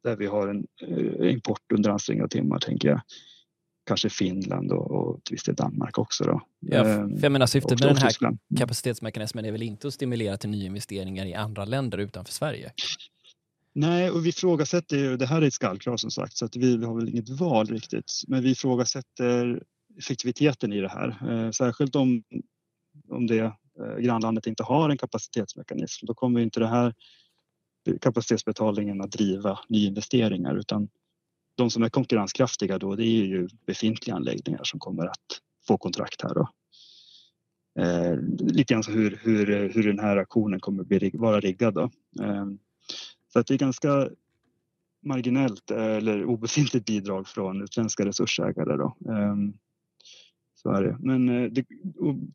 där 0.03 0.17
vi 0.17 0.27
har 0.27 0.49
en 0.49 0.67
eh, 0.81 1.33
import 1.33 1.73
under 1.73 1.91
ansträngda 1.91 2.29
timmar 2.29 2.59
tänker 2.59 2.89
jag 2.89 3.01
kanske 3.85 4.09
Finland 4.11 4.73
och, 4.73 4.91
och 4.91 5.25
till 5.25 5.35
viss 5.35 5.45
del 5.45 5.55
Danmark 5.55 5.99
också. 5.99 6.25
Då. 6.25 6.41
Ja, 6.61 6.85
för 6.85 7.19
jag 7.23 7.33
menar, 7.33 7.47
syftet 7.47 7.81
med 7.81 7.89
den 7.89 7.97
här 7.97 8.25
mm. 8.25 8.39
kapacitetsmekanismen 8.59 9.45
är 9.45 9.53
väl 9.53 9.63
inte 9.63 9.89
att 9.89 9.95
stimulera 9.95 10.37
till 10.37 10.51
nyinvesteringar 10.51 11.27
i 11.27 11.35
andra 11.35 11.65
länder 11.65 11.99
utanför 11.99 12.33
Sverige? 12.33 12.73
Nej, 13.73 14.11
och 14.11 14.27
vi 14.27 14.29
ifrågasätter 14.29 14.97
ju, 14.97 15.17
det 15.17 15.27
här 15.27 15.43
är 15.43 15.47
ett 15.47 15.55
skallkrav 15.55 15.97
som 15.97 16.11
sagt 16.11 16.37
så 16.37 16.45
att 16.45 16.57
vi, 16.57 16.77
vi 16.77 16.85
har 16.85 16.95
väl 16.95 17.09
inget 17.09 17.29
val 17.29 17.67
riktigt, 17.67 18.13
men 18.29 18.43
vi 18.43 18.51
ifrågasätter 18.51 19.63
effektiviteten 19.99 20.73
i 20.73 20.81
det 20.81 20.89
här, 20.89 21.17
eh, 21.31 21.51
särskilt 21.51 21.97
om, 21.97 22.23
om 23.09 23.27
det 23.27 23.39
eh, 23.39 23.97
grannlandet 23.99 24.47
inte 24.47 24.63
har 24.63 24.91
en 24.91 24.99
kapacitetsmekanism. 24.99 26.07
Då 26.07 26.15
kommer 26.15 26.41
inte 26.41 26.61
det 26.61 26.69
här 26.69 26.95
kapacitetsbetalningen 28.01 29.01
att 29.01 29.11
driva 29.11 29.59
nyinvesteringar 29.69 30.59
utan 30.59 30.89
de 31.55 31.71
som 31.71 31.83
är 31.83 31.89
konkurrenskraftiga 31.89 32.79
då 32.79 32.97
det 32.97 33.05
är 33.05 33.25
ju 33.25 33.49
befintliga 33.67 34.17
anläggningar 34.17 34.61
som 34.65 34.81
kommer 34.81 35.07
att 35.07 35.41
få 35.69 35.79
kontrakt 35.79 36.23
här 36.23 36.35
då. 36.35 36.49
Eh, 37.83 38.17
lite 38.39 38.75
grann 38.75 38.83
så 38.83 38.91
hur, 38.91 39.21
hur, 39.23 39.69
hur 39.75 39.83
den 39.83 39.99
här 39.99 40.17
aktionen 40.17 40.61
kommer 40.61 40.83
att 40.83 40.89
bli, 40.89 41.11
vara 41.15 41.41
riggad 41.41 41.75
då. 41.75 41.91
Eh, 42.23 42.47
så 43.33 43.39
att 43.39 43.47
det 43.47 43.55
är 43.55 43.59
ganska 43.59 44.09
marginellt 45.05 45.71
eh, 45.71 45.97
eller 45.97 46.25
obefintligt 46.25 46.87
bidrag 46.87 47.29
från 47.29 47.63
utländska 47.63 48.05
resursägare 48.07 48.77
då. 48.77 48.97
Eh, 49.09 49.37
så 50.55 50.71
är 50.71 50.83
det. 50.83 50.97
Men 51.01 51.29
eh, 51.29 51.51
det, 51.51 51.65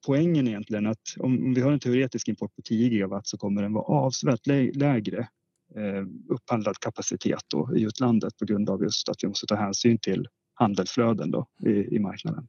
poängen 0.06 0.48
är 0.48 0.52
egentligen 0.52 0.88
att 0.88 1.16
om, 1.20 1.46
om 1.46 1.54
vi 1.54 1.62
har 1.62 1.72
en 1.72 1.80
teoretisk 1.80 2.28
import 2.28 2.56
på 2.56 2.62
10 2.62 2.90
gigawatt 2.90 3.28
så 3.28 3.38
kommer 3.38 3.62
den 3.62 3.74
vara 3.74 3.86
avsevärt 3.86 4.48
lägre 4.76 5.28
upphandlad 6.30 6.80
kapacitet 6.80 7.44
då 7.48 7.70
i 7.76 7.84
utlandet 7.84 8.38
på 8.38 8.46
grund 8.46 8.70
av 8.70 8.84
just 8.84 9.10
att 9.10 9.24
vi 9.24 9.28
måste 9.28 9.46
ta 9.46 9.56
hänsyn 9.56 9.98
till 9.98 10.28
handelsflöden 10.54 11.32
då 11.32 11.48
i, 11.66 11.96
i 11.96 12.00
marknaden. 12.00 12.48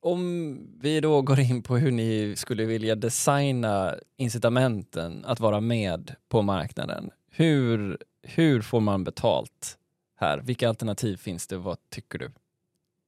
Om 0.00 0.58
vi 0.80 1.00
då 1.00 1.22
går 1.22 1.40
in 1.40 1.62
på 1.62 1.76
hur 1.76 1.90
ni 1.90 2.34
skulle 2.36 2.64
vilja 2.64 2.94
designa 2.94 3.94
incitamenten 4.16 5.24
att 5.24 5.40
vara 5.40 5.60
med 5.60 6.14
på 6.28 6.42
marknaden. 6.42 7.10
Hur, 7.30 7.98
hur 8.22 8.62
får 8.62 8.80
man 8.80 9.04
betalt 9.04 9.78
här? 10.16 10.38
Vilka 10.38 10.68
alternativ 10.68 11.16
finns 11.16 11.46
det? 11.46 11.56
Vad 11.56 11.78
tycker 11.90 12.18
du? 12.18 12.30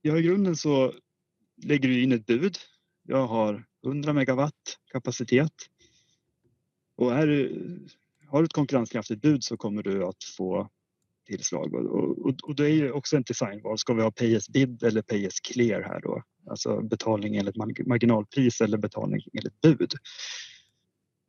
Ja, 0.02 0.16
i 0.16 0.22
grunden 0.22 0.56
så 0.56 0.92
lägger 1.62 1.88
du 1.88 2.02
in 2.02 2.12
ett 2.12 2.26
bud. 2.26 2.56
Jag 3.02 3.26
har 3.26 3.64
100 3.84 4.12
megawatt 4.12 4.78
kapacitet. 4.92 5.52
Och 6.96 7.14
är, 7.14 7.58
har 8.30 8.38
du 8.38 8.44
ett 8.44 8.52
konkurrenskraftigt 8.52 9.22
bud 9.22 9.44
så 9.44 9.56
kommer 9.56 9.82
du 9.82 10.04
att 10.04 10.24
få 10.36 10.68
tillslag. 11.26 11.74
Och, 11.74 12.26
och, 12.26 12.34
och 12.42 12.54
det 12.54 12.64
är 12.64 12.74
ju 12.74 12.92
också 12.92 13.16
en 13.16 13.22
designval. 13.22 13.78
Ska 13.78 13.94
vi 13.94 14.02
ha 14.02 14.10
pay 14.10 14.36
as 14.36 14.48
bid 14.48 14.82
eller 14.82 15.02
pay 15.02 15.26
as 15.26 15.40
clear 15.40 15.82
här 15.82 16.00
då? 16.00 16.22
Alltså 16.50 16.80
betalning 16.80 17.36
enligt 17.36 17.56
marginalpris 17.86 18.60
eller 18.60 18.78
betalning 18.78 19.20
enligt 19.32 19.60
bud. 19.60 19.92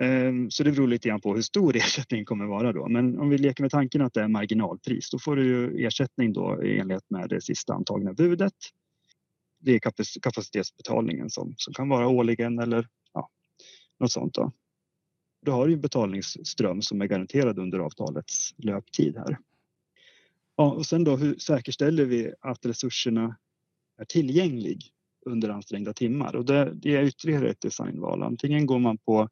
Ehm, 0.02 0.52
så 0.52 0.64
det 0.64 0.72
beror 0.72 0.88
lite 0.88 1.08
grann 1.08 1.22
på 1.22 1.36
hur 1.36 1.42
stor 1.42 1.76
ersättningen 1.78 2.26
kommer 2.26 2.46
vara 2.46 2.74
då. 2.74 2.88
Men 2.88 3.20
om 3.20 3.30
vi 3.30 3.38
leker 3.38 3.64
med 3.64 3.72
tanken 3.72 4.02
att 4.02 4.14
det 4.14 4.22
är 4.22 4.28
marginalpris, 4.28 5.10
då 5.10 5.20
får 5.20 5.36
du 5.36 5.46
ju 5.46 5.86
ersättning 5.86 6.34
då 6.34 6.64
i 6.64 6.80
enlighet 6.80 7.10
med 7.10 7.30
det 7.30 7.42
sista 7.42 7.74
antagna 7.74 8.14
budet. 8.14 8.54
Det 9.60 9.72
är 9.72 9.80
kapacitetsbetalningen 10.22 11.30
som, 11.30 11.54
som 11.58 11.74
kan 11.74 11.90
vara 11.90 12.08
årligen 12.08 12.60
eller 12.60 12.88
ja, 13.14 13.30
något 14.00 14.12
sånt. 14.12 14.34
Då. 14.34 14.52
Då 15.46 15.52
har 15.52 15.68
du 15.68 15.74
en 15.74 15.82
betalningsström 15.82 16.82
som 16.82 17.02
är 17.02 17.06
garanterad 17.06 17.60
under 17.60 17.80
avtalets 17.80 18.54
löptid 18.58 19.18
här. 19.18 19.38
Ja, 20.56 20.72
och 20.72 20.86
sen 20.86 21.04
då, 21.04 21.16
hur 21.16 21.36
säkerställer 21.36 22.06
vi 22.06 22.34
att 22.42 22.66
resurserna 22.66 23.38
är 23.98 24.06
tillgänglig 24.06 24.84
under 25.26 25.50
ansträngda 25.50 25.94
timmar? 25.94 26.36
Och 26.36 26.46
det, 26.46 26.74
det 26.74 26.96
är 26.96 27.04
ytterligare 27.04 27.50
ett 27.50 27.62
designval. 27.62 28.24
Antingen 28.24 28.66
går 28.66 28.80
man 28.80 28.98
på, 28.98 29.30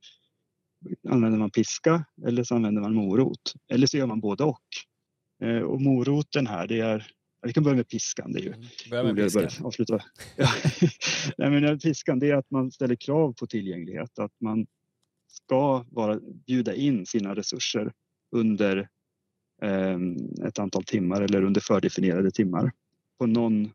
använder 1.10 1.40
man 1.40 1.52
piska 1.52 2.06
eller 2.26 2.44
så 2.44 2.56
använder 2.56 2.82
man 2.82 2.94
morot. 2.94 3.54
Eller 3.72 3.88
så 3.88 3.98
gör 3.98 4.08
man 4.08 4.20
både 4.20 4.44
och. 4.44 4.66
Eh, 5.44 5.62
och 5.62 5.82
moroten 5.82 6.48
här, 6.48 6.68
det 6.68 6.80
är 6.80 7.12
vi 7.42 7.54
kan 7.54 7.64
börja 7.64 7.78
med 7.78 7.88
piskan. 7.88 8.32
Det 8.32 8.40
är 8.40 8.44
ju 8.44 8.54
mm, 8.54 8.68
börja 8.90 9.04
med 9.04 9.16
piskan. 9.16 9.66
Avsluta. 9.66 10.00
Ja. 10.36 10.48
Nej, 11.38 11.50
men 11.50 11.80
piskan 11.80 12.20
det 12.20 12.30
är 12.30 12.36
att 12.36 12.52
man 12.52 12.72
ställer 12.72 12.96
krav 12.96 13.34
på 13.34 13.48
tillgänglighet. 13.48 14.20
Att 14.20 14.32
man 14.42 14.68
ska 15.46 15.86
vara, 15.90 16.20
bjuda 16.48 16.76
in 16.76 17.06
sina 17.06 17.36
resurser 17.36 17.92
under 18.36 18.78
eh, 19.62 20.00
ett 20.48 20.60
antal 20.60 20.84
timmar 20.84 21.22
eller 21.22 21.44
under 21.44 21.62
fördefinierade 21.62 22.32
timmar 22.32 22.72
på 23.20 23.26
någon 23.26 23.66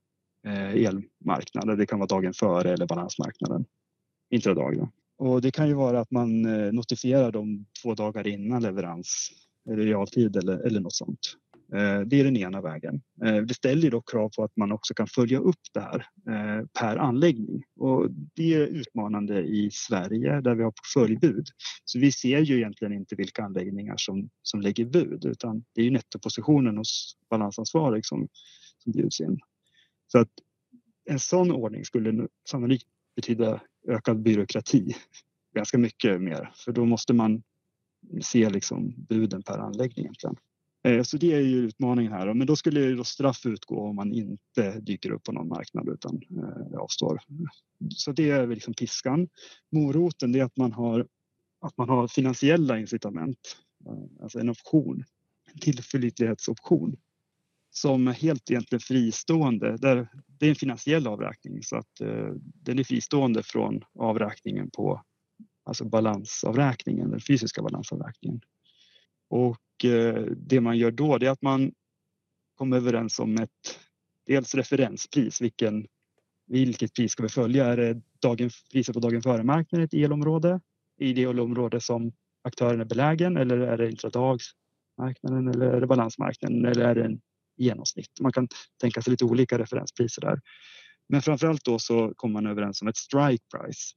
eh, 0.47 0.75
elmarknad. 0.75 1.79
Det 1.79 1.87
kan 1.87 1.99
vara 1.99 2.07
dagen 2.07 2.35
före 2.35 2.73
eller 2.73 2.87
balansmarknaden, 2.87 3.65
intradag. 4.31 4.89
Och 5.19 5.43
det 5.43 5.51
kan 5.51 5.69
ju 5.69 5.75
vara 5.75 6.01
att 6.01 6.11
man 6.11 6.45
eh, 6.45 6.73
notifierar 6.73 7.33
dem 7.33 7.67
två 7.83 7.95
dagar 7.95 8.27
innan 8.27 8.63
leverans 8.63 9.31
eller 9.71 9.83
realtid 9.83 10.37
eller, 10.37 10.59
eller 10.59 10.81
något 10.81 10.95
sånt. 10.95 11.37
Eh, 11.75 12.01
det 12.01 12.21
är 12.21 12.25
den 12.25 12.37
ena 12.37 12.61
vägen. 12.61 13.03
Eh, 13.25 13.37
det 13.37 13.55
ställer 13.55 13.91
dock 13.91 14.11
krav 14.11 14.31
på 14.37 14.45
att 14.45 14.57
man 14.57 14.73
också 14.73 14.95
kan 14.95 15.07
följa 15.07 15.39
upp 15.39 15.61
det 15.73 15.81
här 15.81 16.07
eh, 16.29 16.67
per 16.81 16.97
anläggning 16.97 17.65
och 17.77 18.11
det 18.11 18.55
är 18.55 18.67
utmanande 18.67 19.43
i 19.43 19.71
Sverige 19.73 20.41
där 20.41 20.55
vi 20.55 20.63
har 20.63 20.71
portföljbud. 20.71 21.47
Så 21.85 21.99
vi 21.99 22.13
ser 22.13 22.41
ju 22.41 22.57
egentligen 22.57 22.93
inte 22.93 23.15
vilka 23.15 23.43
anläggningar 23.45 23.95
som, 23.97 24.31
som 24.43 24.61
lägger 24.61 24.85
bud 24.85 25.25
utan 25.25 25.65
det 25.75 25.81
är 25.81 25.85
ju 25.85 25.91
nettopositionen 25.91 26.77
hos 26.77 27.17
balansansvarig 27.31 28.07
som, 28.07 28.29
som 28.79 28.93
bjuds 28.93 29.21
in. 29.21 29.39
Så 30.07 30.19
att 30.19 30.31
en 31.11 31.19
sån 31.19 31.53
ordning 31.53 31.85
skulle 31.85 32.29
sannolikt 32.51 32.87
betyda 33.17 33.61
ökad 33.89 34.23
byråkrati 34.23 34.97
ganska 35.55 35.79
mycket 35.79 36.23
mer 36.23 36.53
för 36.65 36.73
då 36.73 36.85
måste 36.85 37.13
man 37.13 37.43
se 38.23 38.51
liksom 38.51 38.95
buden 39.09 39.43
per 39.43 39.59
anläggning 39.59 40.05
egentligen. 40.05 40.37
Eh, 40.85 41.03
så 41.03 41.17
det 41.17 41.33
är 41.33 41.41
ju 41.41 41.57
utmaningen 41.57 42.13
här. 42.13 42.35
Men 42.35 42.47
då 42.47 42.57
skulle 42.57 42.81
ju 42.81 42.97
då 42.97 43.05
straff 43.05 43.47
utgå 43.47 43.81
om 43.81 43.97
man 43.97 44.13
inte 44.13 44.81
dyker 44.81 45.11
upp 45.11 45.23
på 45.23 45.33
någon 45.33 45.49
marknad 45.49 45.89
utan 45.89 46.23
eh, 46.39 46.79
avstår. 46.79 47.21
Så 47.89 48.13
det 48.13 48.31
är 48.31 48.47
liksom 48.47 48.75
piskan. 48.75 49.29
Moroten 49.73 50.35
är 50.35 50.45
att 50.45 50.57
man 50.57 50.73
har, 50.73 51.07
att 51.61 51.77
man 51.77 51.89
har 51.89 52.09
finansiella 52.09 52.79
incitament, 52.79 53.57
eh, 53.87 54.23
alltså 54.23 54.39
en 54.39 54.51
option, 54.51 55.05
en 55.53 55.59
tillförlitlighetsoption 55.59 56.97
som 57.71 58.09
är 58.09 58.13
helt 58.13 58.51
egentligen 58.51 58.81
fristående. 58.81 59.77
Där, 59.77 60.09
det 60.27 60.47
är 60.47 60.51
en 60.51 60.57
finansiell 60.57 61.07
avräkning 61.07 61.63
så 61.63 61.77
att 61.77 62.01
den 62.39 62.79
är 62.79 62.85
fristående 62.85 63.43
från 63.43 63.85
avräkningen 63.99 64.71
på 64.71 65.03
alltså 65.65 65.85
balansavräkningen, 65.85 67.11
den 67.11 67.21
fysiska 67.21 67.63
balansavräkningen. 67.63 68.41
Och 69.29 69.59
Eh, 69.85 70.23
det 70.37 70.61
man 70.61 70.79
gör 70.79 70.91
då 70.91 71.19
det 71.19 71.27
är 71.27 71.31
att 71.31 71.43
man 71.43 71.73
kommer 72.55 72.77
överens 72.77 73.19
om 73.19 73.37
ett 73.39 73.79
dels 74.27 74.55
referenspris, 74.55 75.41
vilken, 75.41 75.87
vilket 76.47 76.95
pris 76.95 77.13
ska 77.13 77.23
vi 77.23 77.29
följa? 77.29 77.67
Är 77.67 77.77
det 77.77 78.01
dagen, 78.23 78.51
priset 78.73 78.95
på 78.95 79.01
dagen 79.01 79.23
före-marknaden 79.23 79.83
i 79.83 79.85
ett 79.85 80.05
elområde? 80.05 80.61
I 80.99 81.13
det 81.13 81.23
elområde 81.23 81.81
som 81.81 82.13
aktören 82.43 82.81
är 82.81 82.85
belägen 82.85 83.37
eller 83.37 83.59
är 83.59 83.79
det 83.79 83.91
intradagsmarknaden 83.91 85.49
eller 85.49 85.67
är 85.67 85.81
det 85.81 85.87
balansmarknaden 85.87 86.65
eller 86.65 86.85
är 86.85 86.95
det 86.95 87.05
en 87.05 87.21
genomsnitt? 87.57 88.21
Man 88.21 88.33
kan 88.33 88.49
tänka 88.81 89.03
sig 89.03 89.11
lite 89.11 89.25
olika 89.25 89.59
referenspriser 89.59 90.23
där. 90.23 90.41
Men 91.09 91.23
framförallt 91.23 91.65
då 91.65 91.79
så 91.79 92.13
kommer 92.17 92.33
man 92.33 92.47
överens 92.47 92.83
om 92.83 92.89
ett 92.89 92.97
strike 92.97 93.45
price 93.57 93.95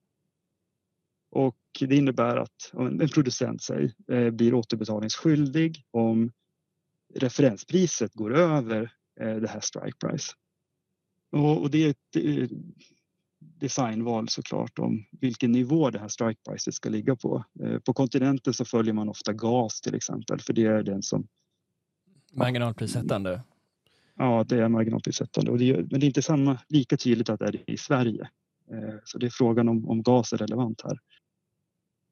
och 1.30 1.58
det 1.80 1.96
innebär 1.96 2.38
att 2.38 2.72
en 2.74 3.10
producent 3.10 3.62
säg, 3.62 3.94
eh, 4.12 4.30
blir 4.30 4.54
återbetalningsskyldig 4.54 5.84
om 5.92 6.32
referenspriset 7.16 8.14
går 8.14 8.36
över 8.36 8.92
eh, 9.20 9.36
det 9.36 9.50
här 9.50 9.60
strike 9.60 9.98
price. 10.08 10.34
Och 11.32 11.72
det 11.72 11.86
är 11.86 11.90
ett 11.90 12.16
eh, 12.16 12.50
designval 13.40 14.30
såklart 14.30 14.80
om 14.80 15.06
vilken 15.12 15.52
nivå 15.52 15.90
det 15.90 16.00
här 16.00 16.08
strike 16.08 16.40
priset 16.50 16.74
ska 16.74 16.90
ligga 16.90 17.16
på. 17.16 17.44
På 17.86 17.94
kontinenten 17.94 18.54
så 18.54 18.66
följer 18.66 18.94
man 18.94 19.10
ofta 19.10 19.34
gas 19.34 19.82
till 19.82 19.96
exempel 19.96 20.40
för 20.40 20.54
det 20.54 20.66
är 20.66 20.84
den 20.84 21.04
som... 21.04 21.28
Marginalprissättande? 22.34 23.42
Ja, 24.16 24.46
det 24.50 24.62
är 24.62 24.70
marginalprissättande. 24.70 25.52
Och 25.52 25.58
det 25.58 25.70
är, 25.70 25.78
men 25.78 26.00
det 26.00 26.06
är 26.06 26.08
inte 26.08 26.22
samma, 26.22 26.60
lika 26.70 26.98
tydligt 26.98 27.30
att 27.30 27.40
det 27.40 27.46
är 27.46 27.52
det 27.52 27.72
i 27.72 27.78
Sverige. 27.78 28.30
Så 29.04 29.18
det 29.18 29.26
är 29.26 29.30
frågan 29.30 29.70
om, 29.70 29.90
om 29.90 30.04
gas 30.04 30.34
är 30.34 30.38
relevant 30.38 30.82
här. 30.84 31.00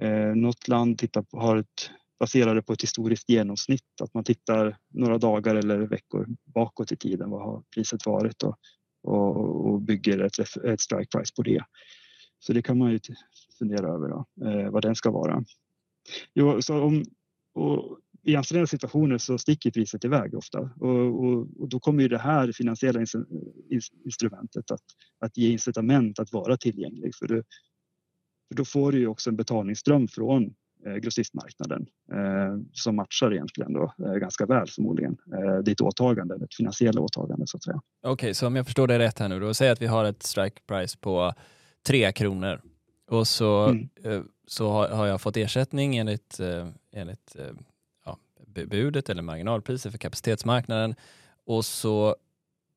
Eh, 0.02 0.36
något 0.36 0.68
land 0.68 0.98
tittar 0.98 1.22
på, 1.22 1.40
har 1.40 1.58
ett, 1.58 1.90
baserar 2.20 2.56
det 2.56 2.62
på 2.62 2.74
ett 2.74 2.84
historiskt 2.84 3.30
genomsnitt, 3.30 4.02
att 4.02 4.14
man 4.14 4.24
tittar 4.24 4.78
några 4.94 5.18
dagar 5.18 5.56
eller 5.56 5.78
veckor 5.78 6.28
bakåt 6.46 6.92
i 6.92 6.96
tiden. 6.96 7.30
Vad 7.30 7.42
har 7.42 7.64
priset 7.76 8.06
varit 8.06 8.44
och, 8.44 8.56
och, 9.04 9.66
och 9.66 9.82
bygger 9.82 10.20
ett, 10.20 10.40
ett 10.64 10.82
strike 10.82 11.18
price 11.18 11.34
på 11.36 11.44
det. 11.44 11.64
Så 12.40 12.54
det 12.54 12.62
kan 12.62 12.78
man 12.78 12.92
ju 12.92 13.00
fundera 13.60 13.88
över 13.88 14.10
då, 14.10 14.26
eh, 14.46 14.70
vad 14.70 14.82
den 14.82 14.96
ska 14.96 15.12
vara. 15.12 15.44
Jo, 16.34 16.62
så 16.62 16.82
om, 16.82 17.06
och 17.54 18.00
I 18.24 18.36
ansträngda 18.36 18.68
situationer 18.68 19.18
så 19.18 19.38
sticker 19.38 19.72
priset 19.72 20.06
iväg 20.06 20.36
ofta 20.36 20.60
och, 20.60 21.26
och, 21.26 21.48
och 21.60 21.70
då 21.70 21.80
kommer 21.80 22.04
ju 22.04 22.10
det 22.10 22.18
här 22.18 22.52
finansiella 22.52 23.06
instrumentet 24.06 24.72
att, 24.72 24.82
att 25.20 25.38
ge 25.38 25.52
incitament 25.52 26.20
att 26.20 26.34
vara 26.34 26.58
tillgänglig. 26.58 27.16
För 27.16 27.28
du, 27.28 27.44
då 28.50 28.66
får 28.66 28.92
du 28.92 29.00
ju 29.00 29.08
också 29.08 29.30
en 29.30 29.36
betalningsström 29.36 30.08
från 30.08 30.54
grossistmarknaden 31.02 31.86
som 32.74 32.96
matchar 32.96 33.34
egentligen 33.34 33.74
då 33.74 33.94
ganska 33.98 34.46
väl 34.46 34.68
förmodligen 34.68 35.18
ditt 35.64 35.82
åtagande, 35.82 36.38
ditt 36.38 36.56
finansiella 36.56 37.02
åtagande 37.02 37.48
så 37.48 37.58
att 37.58 37.64
säga. 37.64 37.82
Okej, 38.04 38.14
okay, 38.14 38.34
så 38.34 38.48
om 38.48 38.56
jag 38.56 38.66
förstår 38.66 38.88
det 38.88 39.00
rätt 39.00 39.20
här 39.20 39.30
nu 39.30 39.40
då, 39.40 39.54
säg 39.54 39.70
att 39.70 39.82
vi 39.82 39.86
har 39.86 40.06
ett 40.06 40.24
strike 40.24 40.62
price 40.68 40.98
på 40.98 41.34
3 41.88 42.12
kronor 42.12 42.62
och 43.08 43.28
så, 43.28 43.66
mm. 44.04 44.28
så 44.48 44.72
har 44.72 45.06
jag 45.06 45.22
fått 45.22 45.38
ersättning 45.38 45.98
enligt, 45.98 46.40
enligt 46.92 47.36
ja, 48.06 48.18
budet 48.68 49.10
eller 49.10 49.22
marginalpriset 49.22 49.92
för 49.92 50.00
kapacitetsmarknaden 50.00 50.96
och 51.46 51.66
så 51.66 52.16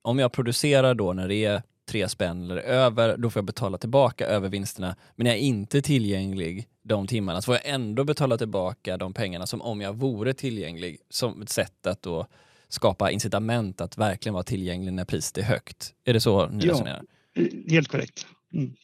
om 0.02 0.18
jag 0.18 0.32
producerar 0.32 0.94
då 0.94 1.12
när 1.12 1.28
det 1.28 1.44
är 1.44 1.62
tre 1.88 2.08
spänn 2.08 2.50
eller 2.50 2.62
över, 2.62 3.16
då 3.16 3.30
får 3.30 3.40
jag 3.40 3.46
betala 3.46 3.78
tillbaka 3.78 4.26
övervinsterna. 4.26 4.96
Men 5.16 5.26
är 5.26 5.30
jag 5.30 5.38
inte 5.38 5.82
tillgänglig 5.82 6.68
de 6.82 7.06
timmarna 7.06 7.42
så 7.42 7.46
får 7.46 7.54
jag 7.54 7.74
ändå 7.74 8.04
betala 8.04 8.38
tillbaka 8.38 8.96
de 8.96 9.14
pengarna 9.14 9.46
som 9.46 9.62
om 9.62 9.80
jag 9.80 9.92
vore 9.92 10.34
tillgänglig 10.34 10.98
som 11.10 11.42
ett 11.42 11.48
sätt 11.48 11.86
att 11.86 12.02
då 12.02 12.26
skapa 12.68 13.10
incitament 13.10 13.80
att 13.80 13.98
verkligen 13.98 14.34
vara 14.34 14.44
tillgänglig 14.44 14.92
när 14.92 15.04
priset 15.04 15.38
är 15.38 15.42
högt. 15.42 15.94
Är 16.04 16.12
det 16.12 16.20
så 16.20 16.48
ni 16.48 16.66
ja, 16.66 16.72
resonerar? 16.72 17.02
Helt 17.68 17.88
korrekt. 17.88 18.26
Mm. 18.54 18.74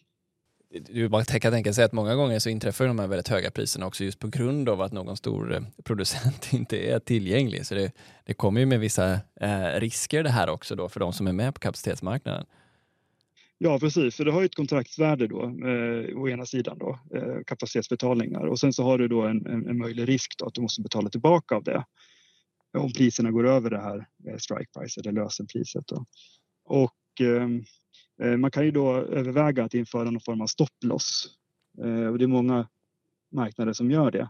Du 0.81 1.09
bara 1.09 1.25
tänka, 1.25 1.51
tänka 1.51 1.73
sig 1.73 1.85
att 1.85 1.93
många 1.93 2.15
gånger 2.15 2.39
så 2.39 2.49
inträffar 2.49 2.87
de 2.87 2.99
här 2.99 3.07
väldigt 3.07 3.29
höga 3.29 3.51
priserna 3.51 3.87
också 3.87 4.05
just 4.05 4.19
på 4.19 4.29
grund 4.29 4.69
av 4.69 4.81
att 4.81 4.93
någon 4.93 5.17
stor 5.17 5.55
eh, 5.55 5.63
producent 5.85 6.49
inte 6.53 6.79
är 6.79 6.99
tillgänglig. 6.99 7.67
Så 7.67 7.75
det, 7.75 7.93
det 8.25 8.35
kommer 8.35 8.61
ju 8.61 8.67
med 8.67 8.81
vissa 8.81 9.21
eh, 9.41 9.81
risker 9.81 10.23
det 10.23 10.31
här 10.31 10.49
också 10.49 10.75
då 10.75 10.89
för 10.89 11.01
de 11.01 11.13
som 11.13 11.27
är 11.27 11.33
med 11.33 11.55
på 11.55 11.61
kapacitetsmarknaden. 11.61 12.47
Ja 13.59 13.79
precis, 13.79 14.17
för 14.17 14.25
det 14.25 14.33
har 14.33 14.41
ju 14.41 14.47
ett 14.47 14.55
kontraktsvärde 14.55 15.27
då 15.27 15.43
eh, 15.43 16.17
å 16.17 16.29
ena 16.29 16.47
sidan 16.47 16.79
då, 16.79 16.99
eh, 17.15 17.39
kapacitetsbetalningar 17.47 18.47
och 18.47 18.61
sen 18.61 18.73
så 18.73 18.83
har 18.83 18.99
du 18.99 19.09
då 19.09 19.23
en, 19.23 19.47
en, 19.47 19.69
en 19.69 19.79
möjlig 19.79 20.09
risk 20.09 20.39
då 20.39 20.47
att 20.47 20.55
du 20.55 20.61
måste 20.61 20.83
betala 20.83 21.09
tillbaka 21.09 21.55
av 21.55 21.65
det 21.65 21.85
om 22.79 22.93
priserna 22.93 23.31
går 23.31 23.47
över 23.47 23.71
det 23.71 23.81
här 23.81 24.07
eh, 24.29 24.37
strikepriset, 24.37 25.07
eller 25.07 25.23
lösenpriset. 25.23 25.87
Då. 25.87 26.05
Och 26.65 27.21
ehm, 27.21 27.65
eh, 28.23 28.37
man 28.37 28.51
kan 28.51 28.65
ju 28.65 28.71
då 28.71 28.97
överväga 28.97 29.65
att 29.65 29.75
införa 29.75 30.11
någon 30.11 30.21
form 30.21 30.41
av 30.41 30.47
stopploss 30.47 31.27
eh, 31.85 32.07
och 32.07 32.19
det 32.19 32.25
är 32.25 32.29
många 32.29 32.69
marknader 33.33 33.73
som 33.73 33.91
gör 33.91 34.11
det 34.11 34.29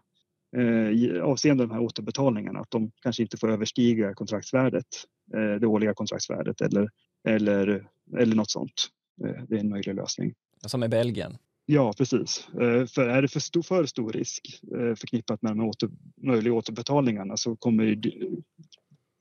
eh, 0.56 1.22
avseende 1.22 1.64
de 1.64 1.70
här 1.70 1.80
återbetalningarna, 1.80 2.60
att 2.60 2.70
de 2.70 2.90
kanske 3.02 3.22
inte 3.22 3.36
får 3.36 3.50
överstiga 3.50 4.14
kontraktsvärdet, 4.14 4.86
eh, 5.34 5.60
det 5.60 5.66
årliga 5.66 5.94
kontraktsvärdet 5.94 6.60
eller, 6.60 6.88
eller, 7.28 7.88
eller 8.18 8.36
något 8.36 8.50
sånt. 8.50 8.88
Eh, 9.24 9.42
det 9.48 9.54
är 9.56 9.60
en 9.60 9.68
möjlig 9.68 9.94
lösning. 9.94 10.34
Som 10.66 10.84
i 10.84 10.88
Belgien? 10.88 11.38
Ja, 11.66 11.92
precis. 11.98 12.48
Eh, 12.48 12.86
för 12.86 13.08
är 13.08 13.22
det 13.22 13.28
för 13.28 13.40
stor, 13.40 13.62
för 13.62 13.86
stor 13.86 14.12
risk 14.12 14.60
eh, 14.62 14.94
förknippat 14.94 15.42
med 15.42 15.52
de 15.52 15.68
åter, 15.68 15.90
möjliga 16.16 16.54
återbetalningarna 16.54 17.36
så 17.36 17.56
kommer 17.56 17.94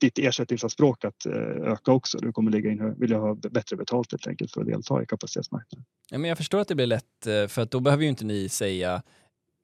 ditt 0.00 0.18
ersättningsanspråk 0.18 1.04
att 1.04 1.26
öka 1.26 1.92
också. 1.92 2.18
Du 2.18 2.32
kommer 2.32 2.50
ligga 2.50 2.70
in, 2.70 2.94
vilja 2.98 3.18
ha 3.18 3.34
bättre 3.34 3.76
betalt 3.76 4.12
helt 4.12 4.26
enkelt 4.26 4.52
för 4.52 4.60
att 4.60 4.66
delta 4.66 5.02
i 5.02 5.06
kapacitetsmarknaden. 5.06 5.84
Ja, 6.10 6.18
men 6.18 6.28
jag 6.28 6.38
förstår 6.38 6.60
att 6.60 6.68
det 6.68 6.74
blir 6.74 6.86
lätt, 6.86 7.04
för 7.48 7.70
då 7.70 7.80
behöver 7.80 8.02
ju 8.02 8.08
inte 8.08 8.24
ni 8.24 8.48
säga 8.48 9.02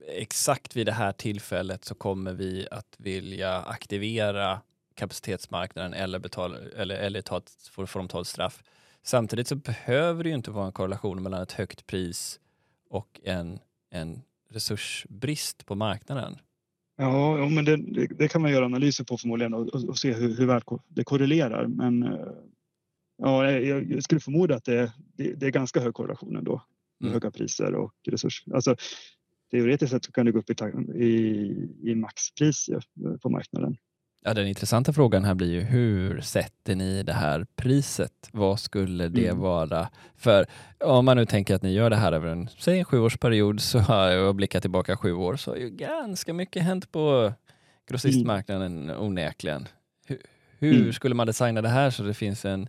exakt 0.08 0.76
vid 0.76 0.86
det 0.86 0.92
här 0.92 1.12
tillfället 1.12 1.84
så 1.84 1.94
kommer 1.94 2.32
vi 2.32 2.66
att 2.70 2.94
vilja 2.98 3.62
aktivera 3.62 4.60
kapacitetsmarknaden 4.94 5.94
eller, 5.94 6.18
betala, 6.18 6.58
eller, 6.76 6.94
eller 6.94 7.22
ta 7.22 7.38
ett, 7.38 7.52
få, 7.70 7.86
få 7.86 7.98
dem 7.98 8.08
ta 8.08 8.20
ett 8.20 8.26
straff. 8.26 8.62
Samtidigt 9.02 9.46
så 9.48 9.56
behöver 9.56 10.22
det 10.22 10.28
ju 10.28 10.34
inte 10.34 10.50
vara 10.50 10.66
en 10.66 10.72
korrelation 10.72 11.22
mellan 11.22 11.42
ett 11.42 11.52
högt 11.52 11.86
pris 11.86 12.40
och 12.88 13.20
en, 13.24 13.58
en 13.90 14.22
resursbrist 14.50 15.66
på 15.66 15.74
marknaden. 15.74 16.38
Ja, 16.96 17.48
men 17.48 17.64
det, 17.64 17.76
det, 18.06 18.28
kan 18.28 18.42
man 18.42 18.50
göra 18.50 18.64
analyser 18.64 19.04
på 19.04 19.16
förmodligen 19.16 19.54
och, 19.54 19.68
och, 19.68 19.84
och 19.84 19.98
se 19.98 20.12
hur, 20.12 20.36
hur 20.36 20.46
väl 20.46 20.62
det 20.88 21.04
korrelerar. 21.04 21.66
Men 21.66 22.02
eh, 22.02 22.32
ja, 23.16 23.50
jag, 23.50 24.02
skulle 24.02 24.20
förmoda 24.20 24.54
att 24.54 24.64
det, 24.64 24.92
det, 25.16 25.34
det, 25.34 25.46
är 25.46 25.50
ganska 25.50 25.80
hög 25.80 25.94
korrelation 25.94 26.36
ändå 26.36 26.62
mm. 27.00 27.12
höga 27.12 27.30
priser 27.30 27.74
och 27.74 27.94
resurs. 28.06 28.44
Alltså, 28.54 28.76
teoretiskt 29.50 29.92
sett 29.92 30.12
kan 30.12 30.26
det 30.26 30.32
gå 30.32 30.38
upp 30.38 30.50
i, 30.50 30.54
i, 31.04 31.90
i 31.90 31.94
maxpris 31.94 32.70
på 33.22 33.30
marknaden. 33.30 33.76
Ja, 34.24 34.34
den 34.34 34.46
intressanta 34.46 34.92
frågan 34.92 35.24
här 35.24 35.34
blir 35.34 35.52
ju 35.52 35.60
hur 35.60 36.20
sätter 36.20 36.74
ni 36.74 37.02
det 37.02 37.12
här 37.12 37.46
priset? 37.56 38.12
Vad 38.32 38.60
skulle 38.60 39.08
det 39.08 39.26
mm. 39.26 39.38
vara? 39.38 39.88
För 40.16 40.46
om 40.84 41.04
man 41.04 41.16
nu 41.16 41.26
tänker 41.26 41.54
att 41.54 41.62
ni 41.62 41.72
gör 41.72 41.90
det 41.90 41.96
här 41.96 42.12
över 42.12 42.28
en, 42.28 42.48
säg 42.58 42.78
en 42.78 42.84
sjuårsperiod 42.84 43.60
så 43.60 43.78
har 43.78 44.08
jag 44.08 44.34
blickat 44.34 44.62
tillbaka 44.62 44.96
sju 44.96 45.12
år 45.12 45.36
så 45.36 45.50
har 45.50 45.56
ju 45.56 45.70
ganska 45.70 46.32
mycket 46.32 46.62
hänt 46.62 46.92
på 46.92 47.32
grossistmarknaden 47.88 48.90
mm. 48.90 49.00
onekligen. 49.00 49.68
Hur, 50.06 50.22
hur 50.58 50.80
mm. 50.80 50.92
skulle 50.92 51.14
man 51.14 51.26
designa 51.26 51.62
det 51.62 51.68
här 51.68 51.90
så 51.90 52.02
det 52.02 52.14
finns 52.14 52.44
en, 52.44 52.68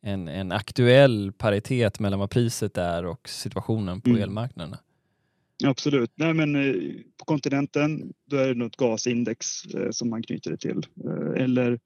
en, 0.00 0.28
en 0.28 0.52
aktuell 0.52 1.32
paritet 1.32 2.00
mellan 2.00 2.18
vad 2.18 2.30
priset 2.30 2.78
är 2.78 3.06
och 3.06 3.28
situationen 3.28 4.00
på 4.00 4.10
mm. 4.10 4.22
elmarknaderna? 4.22 4.78
Absolut. 5.64 6.12
Nej, 6.14 6.34
men 6.34 6.56
eh, 6.56 6.74
på 7.16 7.24
kontinenten 7.24 8.12
då 8.24 8.36
är 8.36 8.48
det 8.48 8.54
något 8.54 8.76
gasindex 8.76 9.64
eh, 9.64 9.90
som 9.90 10.10
man 10.10 10.22
knyter 10.22 10.50
det 10.50 10.56
till. 10.56 10.86
Eh, 11.04 11.42
eller, 11.42 11.80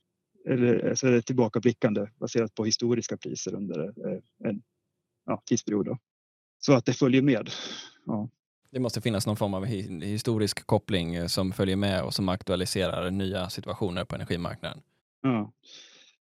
eller 0.49 0.95
så 0.95 1.07
är 1.07 1.11
det 1.11 1.23
tillbakablickande 1.23 2.07
baserat 2.21 2.55
på 2.55 2.65
historiska 2.65 3.17
priser 3.17 3.55
under 3.55 3.93
en 4.45 4.63
ja, 5.27 5.43
tidsperiod. 5.47 5.87
Då. 5.87 5.99
Så 6.59 6.73
att 6.73 6.85
det 6.85 6.93
följer 6.93 7.23
med. 7.23 7.51
Ja. 8.07 8.29
Det 8.71 8.81
måste 8.81 9.01
finnas 9.01 9.27
någon 9.27 9.37
form 9.37 9.55
av 9.55 9.65
historisk 9.65 10.67
koppling 10.67 11.29
som 11.29 11.53
följer 11.53 11.77
med 11.77 12.03
och 12.03 12.15
som 12.15 12.29
aktualiserar 12.29 13.11
nya 13.11 13.51
situationer 13.51 14.05
på 14.05 14.15
energimarknaden. 14.15 14.81
Ja. 15.23 15.53